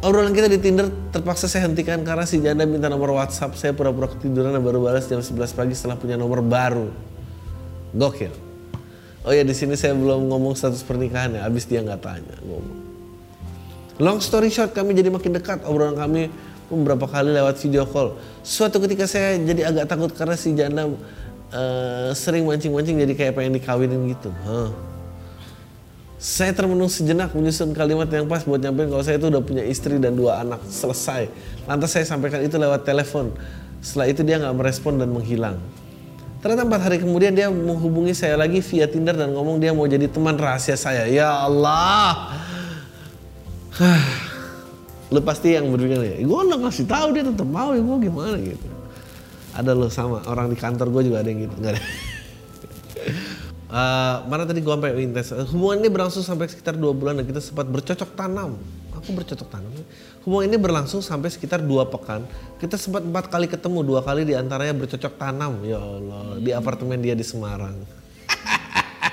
Obrolan 0.03 0.35
kita 0.35 0.51
di 0.51 0.59
Tinder 0.59 0.91
terpaksa 1.15 1.47
saya 1.47 1.71
hentikan 1.71 2.03
karena 2.03 2.27
si 2.27 2.43
janda 2.43 2.67
minta 2.67 2.91
nomor 2.91 3.15
WhatsApp. 3.15 3.55
Saya 3.55 3.71
pura-pura 3.71 4.11
ketiduran 4.11 4.51
dan 4.51 4.59
baru 4.59 4.83
balas 4.83 5.07
jam 5.07 5.23
11 5.23 5.55
pagi 5.55 5.71
setelah 5.79 5.95
punya 5.95 6.19
nomor 6.19 6.43
baru. 6.43 6.91
Gokil. 7.95 8.35
Oh 9.23 9.31
ya 9.31 9.47
di 9.47 9.55
sini 9.55 9.79
saya 9.79 9.95
belum 9.95 10.27
ngomong 10.27 10.59
status 10.59 10.83
pernikahan 10.83 11.39
ya. 11.39 11.47
Abis 11.47 11.63
dia 11.63 11.79
nggak 11.79 12.03
tanya 12.03 12.35
ngomong 12.43 12.83
long 14.01 14.17
story 14.17 14.49
short 14.49 14.73
kami 14.73 14.97
jadi 14.97 15.13
makin 15.13 15.37
dekat. 15.37 15.61
Obrolan 15.67 15.97
kami 15.97 16.31
beberapa 16.73 17.05
kali 17.05 17.29
lewat 17.31 17.55
video 17.61 17.85
call. 17.85 18.17
Suatu 18.41 18.81
ketika 18.81 19.05
saya 19.05 19.37
jadi 19.37 19.69
agak 19.69 19.85
takut 19.85 20.11
karena 20.11 20.35
si 20.35 20.51
janda 20.57 20.89
uh, 20.89 22.09
sering 22.17 22.43
mancing-mancing 22.43 22.97
jadi 22.97 23.13
kayak 23.13 23.33
pengen 23.37 23.53
dikawinin 23.61 24.01
gitu. 24.11 24.33
Huh. 24.43 24.73
Saya 26.23 26.55
termenung 26.55 26.87
sejenak 26.87 27.35
menyusun 27.35 27.75
kalimat 27.75 28.07
yang 28.07 28.31
pas 28.31 28.47
buat 28.47 28.55
nyampein 28.55 28.87
kalau 28.87 29.03
saya 29.03 29.19
itu 29.19 29.27
udah 29.27 29.43
punya 29.43 29.63
istri 29.67 29.99
dan 29.99 30.15
dua 30.15 30.39
anak. 30.39 30.63
Selesai. 30.71 31.27
Lantas 31.67 31.91
saya 31.91 32.07
sampaikan 32.07 32.39
itu 32.39 32.55
lewat 32.55 32.87
telepon. 32.87 33.35
Setelah 33.83 34.07
itu 34.07 34.23
dia 34.23 34.39
nggak 34.39 34.55
merespon 34.55 34.95
dan 34.95 35.11
menghilang. 35.11 35.59
Ternyata 36.39 36.63
empat 36.67 36.81
hari 36.87 36.99
kemudian 36.99 37.35
dia 37.35 37.47
menghubungi 37.51 38.11
saya 38.15 38.35
lagi 38.35 38.59
via 38.59 38.87
Tinder 38.87 39.15
dan 39.15 39.31
ngomong 39.31 39.63
dia 39.63 39.71
mau 39.75 39.87
jadi 39.87 40.07
teman 40.07 40.35
rahasia 40.35 40.79
saya. 40.79 41.07
Ya 41.11 41.27
Allah. 41.27 42.35
lu 45.13 45.21
pasti 45.21 45.53
yang 45.53 45.69
berpikir 45.69 46.01
ya 46.01 46.15
gue 46.25 46.39
udah 46.49 46.57
ngasih 46.65 46.89
tahu 46.89 47.07
dia 47.13 47.21
tetap 47.21 47.45
mau 47.45 47.77
ya 47.77 47.81
gue 47.85 47.97
gimana 48.01 48.35
gitu. 48.41 48.67
Ada 49.53 49.77
lo 49.77 49.85
sama 49.93 50.25
orang 50.25 50.49
di 50.49 50.57
kantor 50.57 50.89
gue 50.89 51.13
juga 51.13 51.21
ada 51.21 51.29
yang 51.29 51.45
gitu 51.45 51.55
nggak 51.61 51.71
ada. 51.77 51.81
Uh, 53.69 54.15
mana 54.33 54.49
tadi 54.49 54.65
gue 54.65 54.73
sampai 54.73 54.97
intens 54.97 55.29
hubungan 55.53 55.85
ini 55.85 55.89
berlangsung 55.93 56.25
sampai 56.25 56.49
sekitar 56.49 56.73
dua 56.73 56.97
bulan 56.97 57.21
dan 57.21 57.29
kita 57.29 57.37
sempat 57.37 57.69
bercocok 57.69 58.09
tanam. 58.17 58.57
Aku 58.97 59.13
bercocok 59.13 59.47
tanam. 59.53 59.69
Hubungan 60.25 60.49
ini 60.49 60.57
berlangsung 60.57 61.05
sampai 61.05 61.29
sekitar 61.29 61.61
dua 61.61 61.85
pekan. 61.85 62.25
Kita 62.57 62.73
sempat 62.73 63.05
empat 63.05 63.29
kali 63.29 63.45
ketemu 63.45 63.85
dua 63.85 64.01
kali 64.01 64.25
di 64.25 64.33
antaranya 64.33 64.73
bercocok 64.73 65.13
tanam. 65.21 65.61
Ya 65.61 65.77
Allah 65.77 66.41
di 66.41 66.49
apartemen 66.49 66.97
dia 66.97 67.13
di 67.13 67.21
Semarang. 67.21 67.77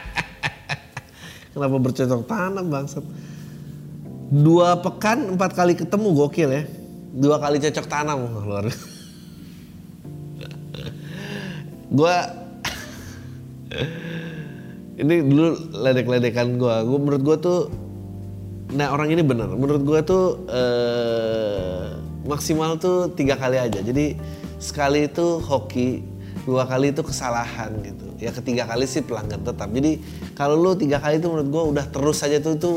Kenapa 1.53 1.76
bercocok 1.76 2.24
tanam 2.24 2.72
bangsat 2.72 3.05
dua 4.30 4.78
pekan 4.78 5.34
empat 5.34 5.52
kali 5.58 5.74
ketemu 5.74 6.08
gokil 6.14 6.50
ya. 6.54 6.62
Dua 7.10 7.42
kali 7.42 7.58
cocok 7.58 7.86
tanam 7.90 8.18
luar 8.46 8.70
gue 11.90 12.16
ini 15.02 15.14
dulu 15.26 15.74
ledek-ledekan 15.74 16.54
gue 16.54 16.74
gue 16.86 16.98
menurut 17.02 17.22
gue 17.26 17.36
tuh 17.42 17.60
nah 18.70 18.94
orang 18.94 19.10
ini 19.10 19.26
bener. 19.26 19.50
Menurut 19.50 19.82
gue 19.82 20.00
tuh 20.06 20.46
eh, 20.46 21.98
maksimal 22.22 22.78
tuh 22.78 23.10
tiga 23.18 23.34
kali 23.34 23.58
aja. 23.58 23.82
Jadi 23.82 24.14
sekali 24.62 25.10
itu 25.10 25.42
hoki 25.42 26.06
dua 26.46 26.70
kali 26.70 26.94
itu 26.94 27.02
kesalahan 27.02 27.74
gitu. 27.82 28.06
Ya 28.22 28.30
ketiga 28.30 28.70
kali 28.70 28.86
sih 28.86 29.02
pelanggan 29.02 29.42
tetap. 29.42 29.66
Jadi 29.74 29.98
kalau 30.38 30.54
lu 30.54 30.78
tiga 30.78 31.02
kali 31.02 31.18
itu 31.18 31.26
menurut 31.26 31.50
gue 31.50 31.62
udah 31.74 31.86
terus 31.90 32.22
aja 32.22 32.38
tuh 32.38 32.54
tuh 32.54 32.76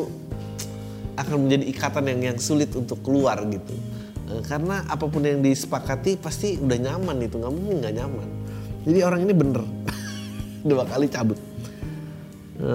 akan 1.14 1.48
menjadi 1.48 1.64
ikatan 1.70 2.04
yang 2.10 2.20
yang 2.34 2.38
sulit 2.42 2.70
untuk 2.74 3.02
keluar 3.06 3.38
gitu. 3.46 3.74
E, 4.30 4.42
karena 4.46 4.82
apa 4.90 5.06
pun 5.06 5.22
yang 5.22 5.42
disepakati 5.46 6.18
pasti 6.18 6.58
udah 6.58 6.78
nyaman 6.78 7.18
itu 7.22 7.38
nggak 7.38 7.54
mungkin 7.54 7.76
nggak 7.82 7.96
nyaman. 7.98 8.28
Jadi 8.84 9.00
orang 9.06 9.22
ini 9.24 9.34
bener. 9.34 9.64
Dua 10.70 10.84
kali 10.90 11.06
cabut. 11.08 11.38
E, 12.58 12.72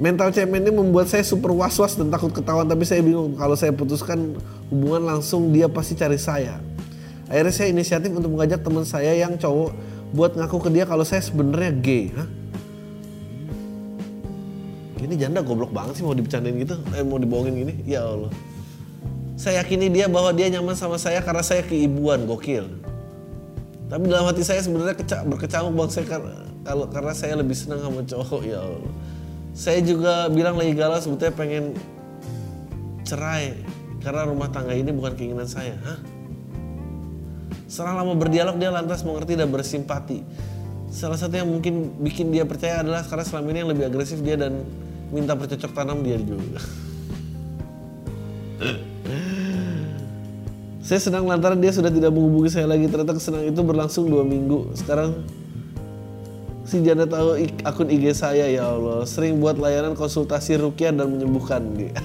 mental 0.00 0.32
cemen 0.34 0.64
ini 0.64 0.72
membuat 0.72 1.06
saya 1.06 1.22
super 1.22 1.52
was 1.52 1.76
was 1.76 1.94
dan 1.96 2.08
takut 2.08 2.32
ketahuan. 2.32 2.64
Tapi 2.64 2.84
saya 2.88 3.04
bingung 3.04 3.36
kalau 3.36 3.54
saya 3.54 3.72
putuskan 3.76 4.36
hubungan 4.72 5.04
langsung 5.04 5.52
dia 5.52 5.68
pasti 5.68 5.94
cari 5.94 6.16
saya. 6.16 6.58
Akhirnya 7.28 7.54
saya 7.56 7.68
inisiatif 7.72 8.12
untuk 8.12 8.36
mengajak 8.36 8.60
teman 8.60 8.84
saya 8.84 9.16
yang 9.16 9.40
cowok 9.40 9.72
buat 10.14 10.38
ngaku 10.38 10.56
ke 10.62 10.70
dia 10.70 10.84
kalau 10.86 11.02
saya 11.02 11.18
sebenarnya 11.24 11.72
gay 11.82 12.14
Hah? 12.14 12.43
Ini 15.04 15.14
janda 15.20 15.44
goblok 15.44 15.70
banget 15.70 16.00
sih 16.00 16.04
mau 16.04 16.16
dibicarain 16.16 16.56
gitu 16.56 16.74
eh 16.96 17.04
mau 17.04 17.20
dibohongin 17.20 17.54
gini. 17.54 17.74
Ya 17.84 18.02
Allah. 18.04 18.32
Saya 19.36 19.60
yakini 19.60 19.92
dia 19.92 20.08
bahwa 20.08 20.32
dia 20.32 20.48
nyaman 20.48 20.72
sama 20.78 20.96
saya 20.96 21.20
karena 21.20 21.44
saya 21.44 21.60
keibuan 21.66 22.24
gokil. 22.24 22.64
Tapi 23.92 24.04
dalam 24.08 24.24
hati 24.24 24.40
saya 24.40 24.64
sebenarnya 24.64 24.96
berkecamuk 25.28 25.76
bang 25.76 25.90
saya 25.92 26.06
karena 26.08 26.34
kalau 26.64 26.86
karena 26.88 27.12
saya 27.12 27.34
lebih 27.36 27.54
senang 27.54 27.84
sama 27.84 28.00
cowok 28.02 28.42
ya 28.48 28.64
Allah. 28.64 28.92
Saya 29.54 29.78
juga 29.84 30.26
bilang 30.32 30.58
lagi 30.58 30.72
galau 30.74 30.98
sebetulnya 30.98 31.34
pengen 31.36 31.64
cerai 33.04 33.54
karena 34.00 34.26
rumah 34.26 34.48
tangga 34.50 34.72
ini 34.74 34.90
bukan 34.90 35.14
keinginan 35.14 35.46
saya 35.46 35.76
Hah? 35.80 36.14
setelah 37.74 38.06
lama 38.06 38.14
berdialog 38.14 38.54
dia 38.54 38.70
lantas 38.70 39.02
mengerti 39.02 39.34
dan 39.34 39.50
bersimpati. 39.50 40.22
Salah 40.94 41.18
satu 41.18 41.34
yang 41.34 41.50
mungkin 41.50 41.90
bikin 41.98 42.30
dia 42.30 42.46
percaya 42.46 42.86
adalah 42.86 43.02
karena 43.02 43.26
selama 43.26 43.50
ini 43.50 43.58
yang 43.66 43.70
lebih 43.74 43.84
agresif 43.90 44.22
dia 44.22 44.38
dan 44.38 44.62
minta 45.12 45.36
bercocok 45.36 45.72
tanam 45.74 46.00
dia 46.00 46.16
juga. 46.20 46.60
saya 50.84 51.00
senang 51.00 51.24
lantaran 51.24 51.56
dia 51.60 51.72
sudah 51.72 51.88
tidak 51.88 52.12
menghubungi 52.12 52.52
saya 52.52 52.68
lagi. 52.68 52.88
Ternyata 52.88 53.16
kesenang 53.16 53.48
itu 53.48 53.60
berlangsung 53.64 54.04
dua 54.08 54.20
minggu. 54.20 54.76
Sekarang 54.76 55.24
si 56.68 56.84
Jana 56.84 57.08
tahu 57.08 57.40
akun 57.64 57.88
IG 57.88 58.12
saya 58.12 58.48
ya 58.48 58.68
Allah. 58.68 59.04
Sering 59.08 59.40
buat 59.40 59.56
layanan 59.56 59.96
konsultasi 59.96 60.60
rukia 60.60 60.92
dan 60.92 61.08
menyembuhkan. 61.08 61.64
Gitu. 61.72 61.96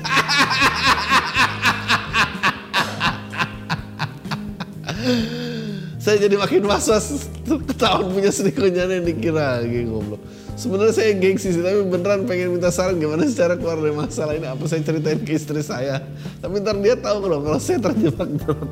saya 5.99 6.25
jadi 6.25 6.35
makin 6.39 6.65
was-was 6.65 7.29
ketahuan 7.45 8.09
punya 8.09 8.31
selingkuhnya 8.33 8.87
nih 8.89 8.99
dikira 9.13 9.61
gitu 9.61 9.99
goblok. 9.99 10.21
Sebenarnya 10.59 10.91
saya 10.91 11.15
gengsi 11.15 11.55
sih, 11.55 11.63
tapi 11.63 11.87
beneran 11.87 12.27
pengen 12.27 12.51
minta 12.51 12.67
saran 12.67 12.99
gimana 12.99 13.23
cara 13.31 13.55
keluar 13.55 13.79
dari 13.79 13.95
masalah 13.95 14.35
ini. 14.35 14.43
Apa 14.43 14.67
saya 14.67 14.83
ceritain 14.83 15.23
ke 15.23 15.39
istri 15.39 15.63
saya? 15.63 16.03
Tapi 16.43 16.59
ntar 16.59 16.75
dia 16.83 16.99
tahu 16.99 17.23
kalau 17.23 17.39
kalau 17.47 17.59
saya 17.63 17.79
terjebak 17.79 18.27
dalam 18.43 18.67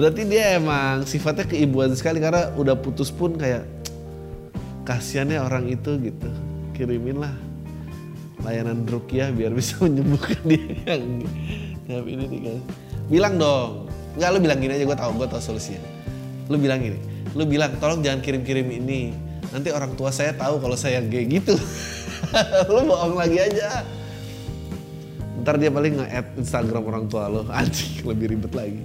Berarti 0.00 0.22
dia 0.32 0.56
emang 0.56 1.04
sifatnya 1.04 1.44
keibuan 1.44 1.92
sekali 1.92 2.24
karena 2.24 2.56
udah 2.56 2.80
putus 2.80 3.12
pun 3.12 3.36
kayak 3.36 3.68
kasihannya 4.88 5.44
orang 5.44 5.68
itu 5.68 5.92
gitu. 6.00 6.32
Kirimin 6.72 7.20
lah 7.20 7.36
layanan 8.48 8.88
rukyah 8.88 9.28
biar 9.36 9.52
bisa 9.52 9.76
menyembuhkan 9.84 10.40
dia 10.40 10.64
yang 10.88 11.20
yang 11.84 12.08
ini 12.08 12.24
nih 12.32 12.40
kan. 12.48 12.60
Bilang 13.12 13.36
dong. 13.36 13.92
Enggak 14.16 14.30
lu 14.32 14.38
bilang 14.40 14.56
gini 14.56 14.72
aja 14.72 14.88
gue 14.88 14.96
tau 14.96 15.12
gue 15.12 15.28
tau 15.28 15.36
solusinya 15.44 15.97
lu 16.48 16.56
bilang 16.56 16.80
gini 16.80 17.18
lu 17.36 17.44
bilang 17.44 17.76
tolong 17.76 18.00
jangan 18.00 18.18
kirim-kirim 18.24 18.66
ini. 18.66 19.12
Nanti 19.48 19.72
orang 19.72 19.96
tua 19.96 20.12
saya 20.12 20.32
tahu 20.36 20.60
kalau 20.60 20.76
saya 20.76 21.00
gay 21.04 21.24
gitu. 21.28 21.56
Lu 22.74 22.84
bohong 22.84 23.16
lagi 23.16 23.40
aja. 23.40 23.84
Ntar 25.40 25.56
dia 25.56 25.72
paling 25.72 26.02
nge-add 26.02 26.36
Instagram 26.36 26.84
orang 26.84 27.04
tua 27.08 27.30
lo 27.30 27.48
anjing 27.58 28.04
lebih 28.04 28.36
ribet 28.36 28.52
lagi. 28.52 28.82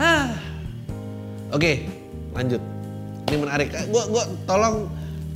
Hah. 0.00 0.32
oke 1.56 1.72
lanjut. 2.32 2.62
Ini 3.28 3.36
menarik. 3.36 3.68
Gua 3.92 4.04
gua 4.08 4.24
tolong 4.48 4.88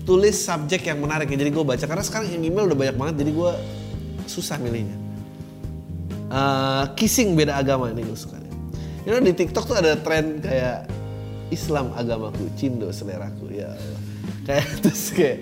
tulis 0.08 0.38
subjek 0.40 0.88
yang 0.88 1.04
menarik 1.04 1.28
ya. 1.28 1.36
Jadi 1.36 1.50
gue 1.52 1.64
baca 1.64 1.84
karena 1.84 2.04
sekarang 2.04 2.32
yang 2.32 2.40
email 2.40 2.64
udah 2.72 2.78
banyak 2.78 2.96
banget 2.96 3.14
jadi 3.26 3.30
gue 3.36 3.52
susah 4.24 4.56
milihnya. 4.56 4.96
Uh, 6.30 6.86
kissing 6.96 7.34
beda 7.34 7.58
agama 7.58 7.90
ini 7.92 8.06
gue 8.06 8.16
suka 8.16 8.39
You 9.08 9.16
know, 9.16 9.22
di 9.24 9.32
TikTok 9.32 9.64
tuh 9.64 9.76
ada 9.80 9.96
tren 9.96 10.44
kayak 10.44 10.84
Islam 11.48 11.96
agamaku, 11.96 12.52
Cindo 12.54 12.92
seleraku 12.92 13.48
ya. 13.48 13.72
Kayak 14.44 14.66
terus 14.84 15.04
kayak 15.16 15.38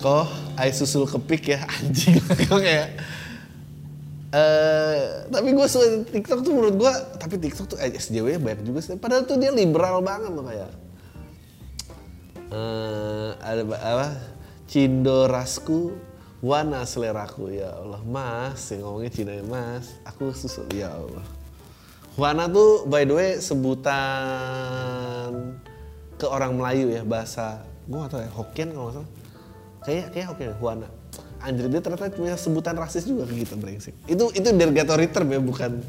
kok 0.00 0.26
ai 0.56 0.70
susul 0.72 1.04
kepik 1.04 1.56
ya 1.56 1.60
anjing. 1.66 2.16
Kok 2.48 2.60
kayak 2.60 2.88
Uh, 4.30 5.26
tapi 5.26 5.50
gue 5.50 5.66
suka 5.66 6.06
TikTok 6.06 6.46
tuh 6.46 6.54
menurut 6.54 6.78
gue 6.78 6.92
tapi 7.18 7.34
TikTok 7.34 7.74
tuh 7.74 7.78
eh, 7.82 7.90
SJW 7.90 8.38
banyak 8.38 8.62
juga 8.62 8.78
sih. 8.78 8.94
Padahal 8.94 9.26
tuh 9.26 9.34
dia 9.42 9.50
liberal 9.50 10.06
banget 10.06 10.30
loh 10.30 10.46
kayak 10.46 10.70
uh, 12.54 13.34
ada 13.42 13.66
apa 13.66 14.22
Cindo 14.70 15.26
rasku 15.26 15.98
Wana 16.46 16.86
seleraku. 16.86 17.50
Ya 17.50 17.74
Allah 17.74 18.06
Mas 18.06 18.70
yang 18.70 18.86
ngomongnya 18.86 19.10
Cina 19.10 19.34
Mas 19.42 19.98
aku 20.06 20.30
susul. 20.30 20.70
Ya 20.78 20.94
Allah 20.94 21.26
Wana 22.18 22.50
tuh 22.50 22.86
by 22.90 23.06
the 23.06 23.14
way 23.14 23.30
sebutan 23.38 24.00
ke 26.18 26.26
orang 26.26 26.58
Melayu 26.58 26.90
ya 26.90 27.02
bahasa 27.06 27.62
gue 27.90 27.98
gak 27.98 28.10
tau 28.10 28.20
ya 28.22 28.30
Hokkien 28.30 28.68
kalau 28.74 28.90
nggak 28.90 28.96
salah. 29.02 29.10
Kayak 29.86 30.06
kayak 30.14 30.26
Hokkien 30.34 30.54
Wana 30.58 30.88
anjir 31.40 31.66
dia 31.72 31.80
ternyata 31.80 32.12
punya 32.12 32.36
sebutan 32.36 32.76
rasis 32.76 33.08
juga 33.08 33.24
ke 33.24 33.44
kita 33.44 33.56
brengsek. 33.56 33.96
Itu 34.04 34.28
itu 34.36 34.48
derogatory 34.52 35.08
term 35.08 35.32
ya 35.32 35.40
bukan. 35.40 35.80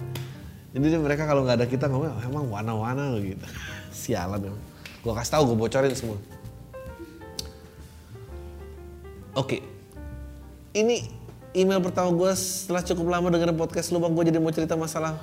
Jadi 0.72 0.96
mereka 0.96 1.28
kalau 1.28 1.44
nggak 1.44 1.60
ada 1.60 1.68
kita 1.68 1.92
ngomong 1.92 2.16
oh, 2.16 2.24
emang 2.24 2.46
wana-wana 2.48 3.20
gitu. 3.20 3.44
Sialan 4.02 4.40
emang. 4.40 4.64
Gue 5.04 5.14
kasih 5.18 5.32
tahu 5.36 5.44
gue 5.52 5.58
bocorin 5.60 5.92
semua. 5.92 6.18
Oke. 9.36 9.60
Ini 10.72 11.04
email 11.52 11.84
pertama 11.84 12.16
gue 12.16 12.32
setelah 12.40 12.80
cukup 12.88 13.12
lama 13.12 13.28
dengerin 13.28 13.58
podcast 13.60 13.92
lu 13.92 14.00
bang. 14.00 14.16
Gue 14.16 14.24
jadi 14.32 14.40
mau 14.40 14.56
cerita 14.56 14.80
masalah 14.80 15.20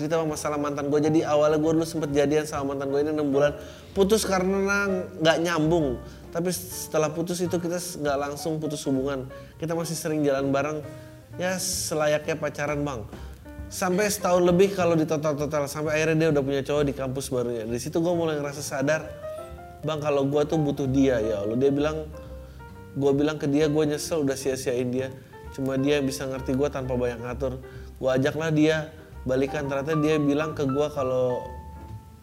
cerita 0.00 0.16
masalah 0.24 0.56
mantan 0.56 0.88
gue 0.88 0.96
jadi 0.96 1.28
awalnya 1.28 1.60
gue 1.60 1.72
dulu 1.76 1.84
sempet 1.84 2.08
jadian 2.16 2.48
sama 2.48 2.72
mantan 2.72 2.88
gue 2.88 3.04
ini 3.04 3.12
6 3.12 3.20
bulan. 3.28 3.52
Putus 3.92 4.24
karena 4.24 4.88
nggak 5.20 5.36
nyambung. 5.44 6.00
Tapi 6.32 6.48
setelah 6.48 7.12
putus 7.12 7.44
itu 7.44 7.60
kita 7.60 7.76
nggak 7.76 8.16
langsung 8.16 8.56
putus 8.56 8.80
hubungan. 8.88 9.28
Kita 9.60 9.76
masih 9.76 9.92
sering 9.92 10.24
jalan 10.24 10.48
bareng. 10.48 10.80
Ya 11.36 11.60
selayaknya 11.60 12.40
pacaran 12.40 12.80
bang. 12.80 13.04
Sampai 13.68 14.08
setahun 14.08 14.40
lebih 14.40 14.72
kalau 14.72 14.96
di 14.96 15.04
total 15.04 15.36
total 15.36 15.68
sampai 15.68 16.00
akhirnya 16.00 16.26
dia 16.26 16.28
udah 16.32 16.42
punya 16.42 16.62
cowok 16.64 16.84
di 16.88 16.94
kampus 16.96 17.30
barunya 17.30 17.62
di 17.68 17.78
situ 17.78 18.02
gue 18.02 18.14
mulai 18.18 18.34
ngerasa 18.34 18.66
sadar 18.66 19.06
bang 19.86 20.02
kalau 20.02 20.26
gue 20.26 20.42
tuh 20.48 20.56
butuh 20.56 20.88
dia. 20.88 21.20
Ya 21.20 21.44
Allah 21.44 21.60
dia 21.60 21.68
bilang 21.68 22.08
gue 22.96 23.12
bilang 23.12 23.36
ke 23.36 23.46
dia 23.46 23.68
gue 23.68 23.84
nyesel 23.84 24.24
udah 24.24 24.34
sia-siain 24.34 24.88
dia. 24.88 25.12
Cuma 25.52 25.76
dia 25.76 26.00
yang 26.00 26.06
bisa 26.08 26.24
ngerti 26.24 26.56
gue 26.56 26.68
tanpa 26.72 26.96
banyak 26.96 27.20
ngatur. 27.20 27.60
Gue 28.00 28.10
ajaklah 28.10 28.48
dia 28.48 28.90
balikan. 29.24 29.66
Ternyata 29.66 29.96
dia 29.98 30.16
bilang 30.20 30.56
ke 30.56 30.64
gue 30.64 30.86
kalau 30.92 31.44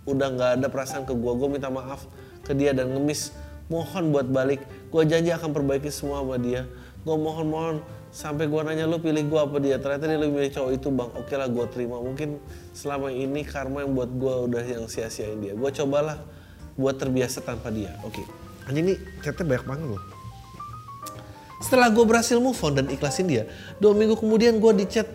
udah 0.07 0.27
nggak 0.33 0.51
ada 0.61 0.67
perasaan 0.71 1.03
ke 1.03 1.11
gue 1.11 1.31
gue 1.35 1.47
minta 1.51 1.67
maaf 1.67 2.07
ke 2.47 2.55
dia 2.55 2.71
dan 2.71 2.95
ngemis. 2.95 3.35
Mohon 3.67 4.15
buat 4.15 4.27
balik. 4.31 4.61
Gue 4.87 5.03
janji 5.03 5.35
akan 5.35 5.51
perbaiki 5.51 5.91
semua 5.91 6.23
sama 6.23 6.39
dia. 6.39 6.63
Gue 7.03 7.15
mohon 7.19 7.47
mohon 7.51 7.75
sampai 8.15 8.47
gue 8.47 8.61
nanya 8.63 8.87
lu 8.87 9.03
pilih 9.03 9.27
gue 9.27 9.39
apa 9.39 9.57
dia? 9.59 9.75
Ternyata 9.75 10.07
dia 10.07 10.15
lebih 10.15 10.39
milih 10.39 10.51
cowok 10.55 10.71
itu 10.71 10.87
bang. 10.87 11.09
Oke 11.19 11.33
lah 11.35 11.47
gue 11.51 11.65
terima. 11.75 11.99
Mungkin 11.99 12.39
selama 12.71 13.11
ini 13.11 13.43
karma 13.43 13.83
yang 13.83 13.91
buat 13.91 14.07
gue 14.07 14.33
udah 14.47 14.63
yang 14.63 14.87
sia-siain 14.87 15.43
dia. 15.43 15.51
Gue 15.51 15.67
cobalah 15.75 16.15
buat 16.79 16.95
terbiasa 16.95 17.43
tanpa 17.43 17.67
dia. 17.67 17.91
Oke. 18.07 18.23
Anjing 18.71 18.87
ini 18.87 18.95
chatnya 19.19 19.43
banyak 19.43 19.65
banget 19.67 19.87
loh. 19.95 20.03
Setelah 21.57 21.89
gue 21.91 22.05
berhasil 22.05 22.37
move 22.37 22.55
on 22.61 22.73
dan 22.77 22.85
ikhlasin 22.87 23.25
dia 23.25 23.49
dua 23.81 23.97
minggu 23.97 24.13
kemudian 24.13 24.61
gue 24.61 24.71
di 24.77 24.85
chat 24.85 25.09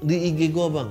di 0.00 0.16
IG 0.32 0.50
gue 0.52 0.68
bang. 0.72 0.90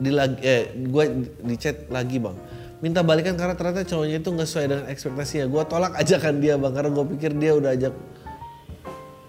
Di 0.00 0.10
lagi 0.10 0.38
eh 0.42 0.74
gue 0.74 1.04
di 1.42 1.54
chat 1.56 1.86
lagi 1.88 2.18
bang. 2.18 2.36
Minta 2.80 3.04
balikan 3.04 3.36
karena 3.36 3.52
ternyata 3.52 3.84
cowoknya 3.84 4.24
itu 4.24 4.28
nggak 4.32 4.48
sesuai 4.48 4.66
dengan 4.66 4.86
ekspektasinya. 4.88 5.46
Gue 5.46 5.62
tolak 5.68 5.92
ajakan 6.00 6.40
dia 6.40 6.54
bang 6.56 6.72
karena 6.72 6.90
gue 6.90 7.04
pikir 7.16 7.30
dia 7.36 7.52
udah 7.56 7.70
ajak 7.76 7.94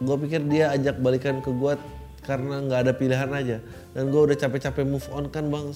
gue 0.02 0.18
pikir 0.26 0.42
dia 0.50 0.74
ajak 0.74 0.98
balikan 0.98 1.46
ke 1.46 1.54
gue 1.54 1.74
karena 2.26 2.64
nggak 2.66 2.80
ada 2.90 2.94
pilihan 2.98 3.30
aja. 3.30 3.58
Dan 3.94 4.10
gue 4.10 4.22
udah 4.32 4.38
capek-capek 4.40 4.86
move 4.88 5.06
on 5.14 5.30
kan 5.30 5.46
bang. 5.52 5.68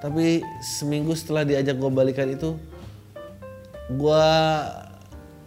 Tapi 0.00 0.40
seminggu 0.64 1.12
setelah 1.12 1.44
diajak 1.44 1.76
gue 1.76 1.90
balikan 1.92 2.30
itu 2.30 2.56
gue 3.90 4.26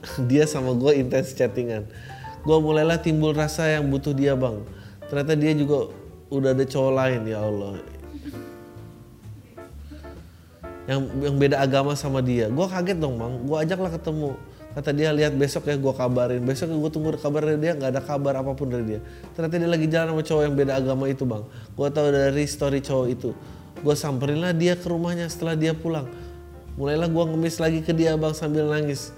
dia 0.30 0.44
sama 0.46 0.76
gue 0.76 1.00
intens 1.00 1.34
chattingan. 1.34 1.88
Gue 2.44 2.58
mulailah 2.60 3.00
timbul 3.00 3.32
rasa 3.32 3.72
yang 3.72 3.88
butuh 3.88 4.12
dia 4.12 4.36
bang. 4.36 4.62
Ternyata 5.08 5.34
dia 5.40 5.56
juga 5.56 6.03
udah 6.34 6.50
ada 6.58 6.66
cowok 6.66 6.92
lain 6.98 7.22
ya 7.30 7.40
Allah. 7.46 7.74
Yang 10.90 11.02
yang 11.22 11.36
beda 11.38 11.56
agama 11.62 11.94
sama 11.94 12.20
dia. 12.20 12.50
Gue 12.50 12.66
kaget 12.66 12.98
dong 12.98 13.22
bang 13.22 13.34
gue 13.46 13.58
ajaklah 13.62 13.92
ketemu. 13.94 14.32
Kata 14.74 14.90
dia 14.90 15.14
lihat 15.14 15.38
besok 15.38 15.70
ya 15.70 15.78
gue 15.78 15.94
kabarin. 15.94 16.42
Besok 16.42 16.74
gue 16.74 16.92
tunggu 16.92 17.14
kabar 17.22 17.46
dari 17.46 17.62
dia 17.62 17.78
nggak 17.78 17.90
ada 17.94 18.02
kabar 18.02 18.34
apa 18.42 18.52
pun 18.58 18.68
dari 18.74 18.98
dia. 18.98 19.00
Ternyata 19.38 19.56
dia 19.62 19.70
lagi 19.70 19.88
jalan 19.88 20.08
sama 20.18 20.24
cowok 20.26 20.44
yang 20.50 20.56
beda 20.58 20.74
agama 20.74 21.06
itu 21.06 21.24
bang. 21.24 21.44
Gue 21.78 21.88
tahu 21.94 22.08
dari 22.10 22.46
story 22.50 22.80
cowok 22.82 23.08
itu. 23.14 23.30
Gue 23.86 23.96
samperin 23.96 24.42
lah 24.42 24.52
dia 24.52 24.74
ke 24.74 24.90
rumahnya 24.90 25.30
setelah 25.30 25.54
dia 25.54 25.78
pulang. 25.78 26.10
Mulailah 26.74 27.06
gue 27.06 27.24
ngemis 27.30 27.62
lagi 27.62 27.80
ke 27.86 27.94
dia 27.94 28.18
bang 28.18 28.34
sambil 28.34 28.66
nangis. 28.66 29.14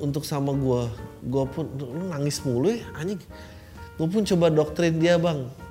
Untuk 0.00 0.24
sama 0.24 0.56
gue 0.56 0.88
gue 1.18 1.44
pun 1.50 1.66
nangis 2.08 2.40
mulu 2.40 2.72
ya 2.72 2.82
anjing. 2.96 3.20
Gue 4.00 4.08
pun 4.08 4.24
coba 4.24 4.48
doktrin 4.48 4.96
dia 4.96 5.20
bang 5.20 5.67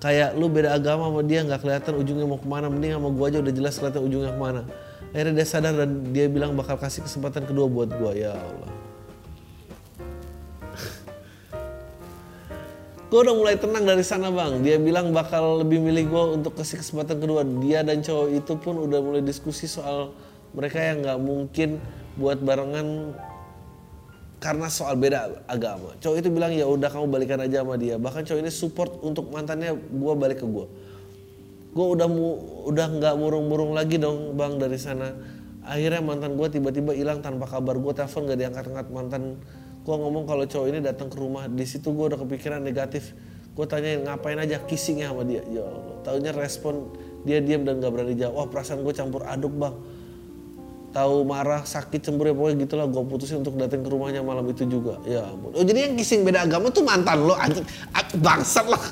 kayak 0.00 0.32
lu 0.34 0.48
beda 0.48 0.72
agama 0.72 1.12
sama 1.12 1.20
dia 1.20 1.44
nggak 1.44 1.60
kelihatan 1.60 1.92
ujungnya 2.00 2.26
mau 2.26 2.40
ke 2.40 2.48
mana. 2.48 2.72
Mending 2.72 2.96
sama 2.96 3.12
gua 3.12 3.28
aja 3.28 3.38
udah 3.44 3.52
jelas 3.52 3.76
kelihatan 3.76 4.02
ujungnya 4.08 4.32
ke 4.32 4.40
mana. 4.40 4.64
Akhirnya 5.12 5.34
dia 5.36 5.46
sadar 5.46 5.76
dan 5.76 5.90
dia 6.10 6.26
bilang 6.32 6.56
bakal 6.56 6.80
kasih 6.80 7.04
kesempatan 7.04 7.44
kedua 7.44 7.68
buat 7.68 7.92
gua. 7.94 8.16
Ya 8.16 8.32
Allah. 8.32 8.72
Gue 13.10 13.26
udah 13.26 13.34
mulai 13.34 13.58
tenang 13.58 13.84
dari 13.84 14.06
sana 14.06 14.30
bang. 14.30 14.62
Dia 14.62 14.78
bilang 14.78 15.10
bakal 15.10 15.66
lebih 15.66 15.82
milih 15.82 16.06
gue 16.06 16.24
untuk 16.38 16.54
kasih 16.54 16.78
kesempatan 16.78 17.18
kedua. 17.18 17.42
Dia 17.58 17.82
dan 17.82 18.06
cowok 18.06 18.28
itu 18.30 18.54
pun 18.54 18.78
udah 18.78 19.02
mulai 19.02 19.18
diskusi 19.18 19.66
soal 19.66 20.14
mereka 20.54 20.78
yang 20.78 21.02
nggak 21.02 21.18
mungkin 21.18 21.82
buat 22.14 22.38
barengan 22.38 23.10
karena 24.40 24.72
soal 24.72 24.96
beda 24.96 25.44
agama. 25.44 25.92
Cowok 26.00 26.16
itu 26.16 26.28
bilang 26.32 26.50
ya 26.56 26.64
udah 26.64 26.88
kamu 26.88 27.12
balikan 27.12 27.38
aja 27.44 27.60
sama 27.60 27.76
dia. 27.76 28.00
Bahkan 28.00 28.24
cowok 28.24 28.40
ini 28.40 28.48
support 28.48 28.90
untuk 29.04 29.28
mantannya 29.28 29.76
gue 29.76 30.14
balik 30.16 30.40
ke 30.40 30.46
gue. 30.48 30.66
Gue 31.70 31.86
udah 31.94 32.08
mu, 32.08 32.40
udah 32.72 32.86
nggak 32.88 33.14
murung-murung 33.20 33.76
lagi 33.76 34.00
dong 34.00 34.34
bang 34.40 34.56
dari 34.56 34.80
sana. 34.80 35.12
Akhirnya 35.60 36.00
mantan 36.00 36.40
gue 36.40 36.48
tiba-tiba 36.48 36.96
hilang 36.96 37.20
tanpa 37.20 37.44
kabar. 37.44 37.76
Gue 37.76 37.92
telepon 37.92 38.26
gak 38.26 38.40
diangkat-angkat 38.40 38.86
mantan. 38.88 39.22
Gue 39.84 39.96
ngomong 40.00 40.24
kalau 40.24 40.48
cowok 40.48 40.66
ini 40.72 40.80
datang 40.80 41.12
ke 41.12 41.20
rumah. 41.20 41.44
Di 41.44 41.68
situ 41.68 41.92
gue 41.92 42.04
udah 42.08 42.18
kepikiran 42.18 42.64
negatif. 42.64 43.12
Gue 43.52 43.68
tanyain 43.68 44.00
ngapain 44.00 44.40
aja 44.40 44.56
kissingnya 44.64 45.12
sama 45.12 45.22
dia. 45.28 45.44
Ya 45.52 45.68
Allah. 45.68 46.00
Tahunya 46.00 46.32
respon 46.32 46.88
dia 47.28 47.44
diam 47.44 47.68
dan 47.68 47.76
gak 47.76 47.92
berani 47.92 48.16
jawab. 48.16 48.40
Wah 48.40 48.46
perasaan 48.48 48.80
gue 48.80 48.94
campur 48.96 49.20
aduk 49.28 49.52
bang 49.52 49.76
tahu 50.90 51.22
marah 51.22 51.62
sakit 51.62 52.02
cemburu 52.02 52.30
ya 52.30 52.34
pokoknya 52.34 52.56
gitulah. 52.66 52.86
Gue 52.90 53.02
putusin 53.06 53.42
untuk 53.42 53.54
datang 53.56 53.82
ke 53.82 53.88
rumahnya 53.90 54.22
malam 54.22 54.46
itu 54.50 54.66
juga. 54.66 54.98
Ya 55.06 55.26
ampun. 55.26 55.54
Oh 55.54 55.64
jadi 55.64 55.90
yang 55.90 55.94
kissing 55.98 56.26
beda 56.26 56.46
agama 56.46 56.70
tuh 56.70 56.82
mantan 56.82 57.24
lo 57.24 57.34
anjing. 57.34 57.66
Ah, 57.94 58.04
bangsat 58.18 58.66
lah. 58.66 58.84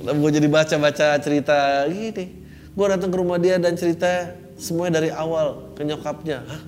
Gue 0.00 0.30
jadi 0.30 0.46
baca 0.50 0.74
baca 0.78 1.06
cerita 1.18 1.86
gini? 1.90 2.42
Gue 2.74 2.86
datang 2.90 3.10
ke 3.10 3.16
rumah 3.18 3.38
dia 3.38 3.58
dan 3.62 3.78
cerita 3.78 4.34
semuanya 4.58 5.02
dari 5.02 5.10
awal 5.14 5.74
ke 5.74 5.82
nyokapnya. 5.86 6.42
Hah? 6.42 6.62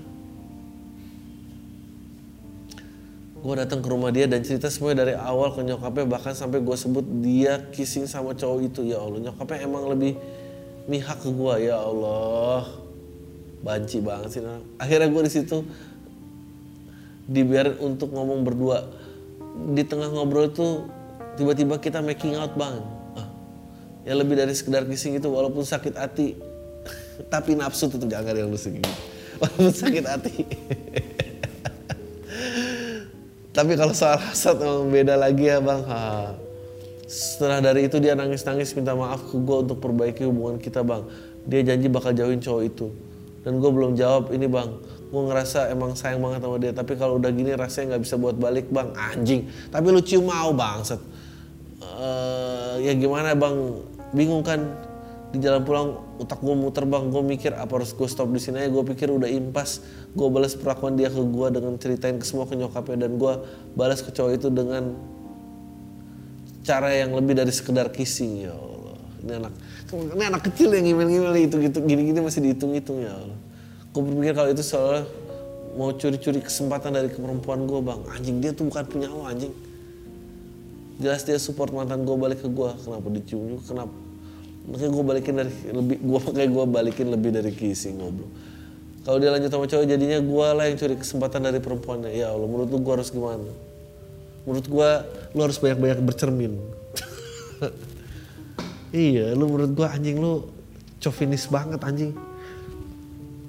gue 3.47 3.55
datang 3.63 3.79
ke 3.79 3.87
rumah 3.87 4.11
dia 4.11 4.27
dan 4.27 4.43
cerita 4.43 4.67
semuanya 4.67 5.07
dari 5.07 5.15
awal 5.15 5.55
ke 5.55 5.63
nyokapnya. 5.63 6.03
Bahkan 6.03 6.35
sampai 6.35 6.59
gue 6.67 6.75
sebut 6.75 7.07
dia 7.23 7.63
kissing 7.71 8.11
sama 8.11 8.35
cowok 8.35 8.59
itu. 8.67 8.83
Ya 8.83 8.99
Allah 8.99 9.31
nyokapnya 9.31 9.63
emang 9.63 9.87
lebih 9.87 10.19
mihak 10.91 11.23
ke 11.23 11.31
gue 11.31 11.71
ya 11.71 11.79
Allah 11.79 12.86
banci 13.67 13.99
banget 13.99 14.39
sih 14.39 14.43
nah. 14.47 14.63
akhirnya 14.79 15.11
gue 15.11 15.23
di 15.27 15.33
situ 15.35 15.67
dibiarin 17.27 17.77
untuk 17.83 18.15
ngomong 18.15 18.47
berdua. 18.47 18.87
Di 19.75 19.83
tengah 19.83 20.09
ngobrol 20.15 20.49
itu 20.51 20.87
tiba-tiba 21.35 21.79
kita 21.83 22.01
making 22.01 22.39
out 22.39 22.55
bang. 22.55 22.79
Ah, 23.19 23.29
ya 24.07 24.15
lebih 24.15 24.39
dari 24.39 24.55
sekedar 24.55 24.87
kissing 24.87 25.19
itu 25.19 25.27
walaupun 25.27 25.67
sakit 25.67 25.99
hati. 25.99 26.39
Tapi 27.33 27.59
nafsu 27.59 27.91
tetap 27.91 28.07
jangan 28.07 28.35
yang 28.37 28.49
lu 28.49 28.59
segini 28.59 28.87
walaupun 29.43 29.75
sakit 29.75 30.05
hati. 30.07 30.37
Tapi 33.57 33.73
kalau 33.73 33.97
soal 33.97 34.21
hasad 34.21 34.61
emang 34.61 34.93
beda 34.93 35.17
lagi 35.19 35.51
ya 35.51 35.59
bang. 35.61 35.83
Ha. 35.89 36.01
setelah 37.07 37.63
dari 37.63 37.87
itu 37.87 38.03
dia 38.03 38.19
nangis-nangis 38.19 38.75
minta 38.75 38.91
maaf 38.91 39.31
ke 39.31 39.39
gue 39.39 39.57
untuk 39.63 39.79
perbaiki 39.79 40.27
hubungan 40.27 40.59
kita 40.59 40.83
bang. 40.83 41.07
Dia 41.47 41.63
janji 41.63 41.87
bakal 41.87 42.11
jauhin 42.11 42.43
cowok 42.43 42.63
itu 42.67 42.91
dan 43.47 43.63
gue 43.63 43.71
belum 43.71 43.95
jawab 43.95 44.35
ini 44.35 44.51
bang 44.51 44.75
gue 45.07 45.23
ngerasa 45.23 45.71
emang 45.71 45.95
sayang 45.95 46.19
banget 46.19 46.43
sama 46.43 46.59
dia 46.59 46.75
tapi 46.75 46.99
kalau 46.99 47.23
udah 47.23 47.31
gini 47.31 47.55
rasanya 47.55 47.95
nggak 47.95 48.03
bisa 48.03 48.19
buat 48.19 48.35
balik 48.35 48.67
bang. 48.75 48.91
Anjing. 48.99 49.47
Tapi 49.71 49.87
lu 49.95 50.03
cium 50.03 50.27
mau 50.27 50.51
bang 50.51 50.83
set 50.83 50.99
Eh, 51.97 52.75
ya 52.85 52.93
gimana 52.93 53.33
bang? 53.33 53.57
Bingung 54.13 54.45
kan? 54.45 54.61
Di 55.33 55.41
jalan 55.43 55.65
pulang 55.65 55.89
otak 56.21 56.45
gue 56.45 56.53
muter 56.53 56.85
bang. 56.85 57.09
Gue 57.09 57.25
mikir 57.25 57.57
apa 57.57 57.81
harus 57.81 57.97
gue 57.97 58.09
stop 58.09 58.29
di 58.29 58.41
sini 58.41 58.65
aja? 58.65 58.69
Gue 58.69 58.85
pikir 58.85 59.09
udah 59.09 59.29
impas. 59.29 59.81
Gue 60.13 60.29
balas 60.29 60.53
perlakuan 60.53 60.97
dia 61.01 61.09
ke 61.09 61.21
gue 61.21 61.49
dengan 61.53 61.77
ceritain 61.81 62.21
ke 62.21 62.27
semua 62.29 62.45
ke 62.45 62.53
nyokapnya 62.57 63.09
dan 63.09 63.17
gue 63.17 63.33
balas 63.73 64.05
ke 64.05 64.13
cowok 64.13 64.33
itu 64.37 64.49
dengan 64.53 64.93
cara 66.67 66.91
yang 66.93 67.15
lebih 67.15 67.39
dari 67.39 67.53
sekedar 67.55 67.95
kissing 67.95 68.51
Allah 68.51 68.76
ini 69.27 69.35
anak 69.43 69.55
ini 69.91 70.25
anak 70.25 70.43
kecil 70.47 70.71
yang 70.71 70.87
ngimil-ngimil 70.87 71.35
itu 71.43 71.57
gitu 71.59 71.79
gini-gini 71.83 72.23
masih 72.23 72.41
dihitung-hitung 72.47 73.03
ya 73.03 73.13
Allah. 73.13 73.39
Gue 73.91 74.03
berpikir 74.07 74.35
kalau 74.39 74.49
itu 74.55 74.63
soalnya 74.63 75.03
mau 75.75 75.91
curi-curi 75.93 76.41
kesempatan 76.41 76.95
dari 76.95 77.11
perempuan 77.11 77.67
gue 77.67 77.81
bang. 77.83 78.01
Anjing 78.15 78.37
dia 78.39 78.55
tuh 78.55 78.71
bukan 78.71 78.87
punya 78.87 79.11
lo 79.11 79.27
anjing. 79.27 79.51
Jelas 81.03 81.27
dia 81.27 81.37
support 81.37 81.75
mantan 81.75 82.07
gue 82.07 82.17
balik 82.17 82.41
ke 82.41 82.49
gue 82.49 82.71
kenapa 82.87 83.07
dicium 83.13 83.43
juga? 83.51 83.63
Kenapa? 83.75 83.97
Makanya 84.67 84.91
gue 84.91 85.05
balikin 85.05 85.35
dari 85.37 85.53
lebih 85.75 85.97
gue 86.01 86.21
makanya 86.23 86.51
gue 86.51 86.65
balikin 86.71 87.07
lebih 87.11 87.31
dari 87.35 87.51
kissing 87.53 87.99
ngobrol. 87.99 88.31
Kalau 89.07 89.23
dia 89.23 89.31
lanjut 89.31 89.51
sama 89.55 89.71
cowok 89.71 89.87
jadinya 89.87 90.19
gue 90.19 90.47
lah 90.51 90.65
yang 90.67 90.77
curi 90.79 90.97
kesempatan 90.99 91.41
dari 91.47 91.59
perempuannya. 91.63 92.11
Ya 92.11 92.35
Allah 92.35 92.49
menurut 92.49 92.71
lu 92.71 92.79
gue 92.83 92.93
harus 92.95 93.11
gimana? 93.13 93.51
Menurut 94.49 94.67
gue 94.67 94.91
lu 95.35 95.41
harus 95.43 95.59
banyak-banyak 95.59 96.01
bercermin 96.07 96.55
iya 98.97 99.37
lu 99.37 99.45
menurut 99.53 99.77
gue 99.77 99.85
anjing 99.85 100.17
lu 100.17 100.49
chauvinis 100.97 101.45
banget 101.53 101.81
anjing. 101.85 102.17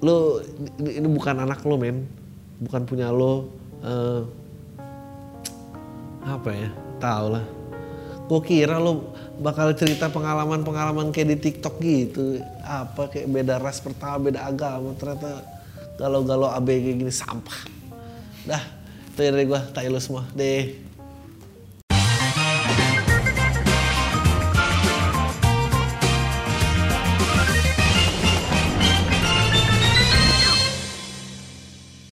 Lu 0.04 0.44
ini, 0.78 1.00
ini 1.00 1.08
bukan 1.08 1.42
anak 1.42 1.64
lo 1.64 1.80
men. 1.80 2.04
Bukan 2.60 2.84
punya 2.84 3.08
lo 3.08 3.48
eh, 3.80 4.22
apa 6.28 6.50
ya? 6.52 6.70
Tau 7.00 7.26
lah. 7.32 7.44
Gue 8.28 8.40
kira 8.44 8.76
lo 8.76 9.16
bakal 9.40 9.72
cerita 9.72 10.12
pengalaman-pengalaman 10.12 11.08
kayak 11.10 11.28
di 11.32 11.36
TikTok 11.48 11.74
gitu. 11.80 12.44
Apa 12.60 13.08
kayak 13.08 13.32
beda 13.32 13.56
ras 13.56 13.80
pertama 13.80 14.28
beda 14.28 14.44
agama. 14.44 14.92
Ternyata 15.00 15.40
galau-galau 15.96 16.52
ABG 16.52 17.00
gini 17.00 17.10
sampah. 17.10 17.58
Dah 18.44 18.62
itu 19.18 19.34
dari 19.34 19.50
gue 19.50 19.60
lu 19.90 19.98
semua. 19.98 20.22
Deh 20.36 20.87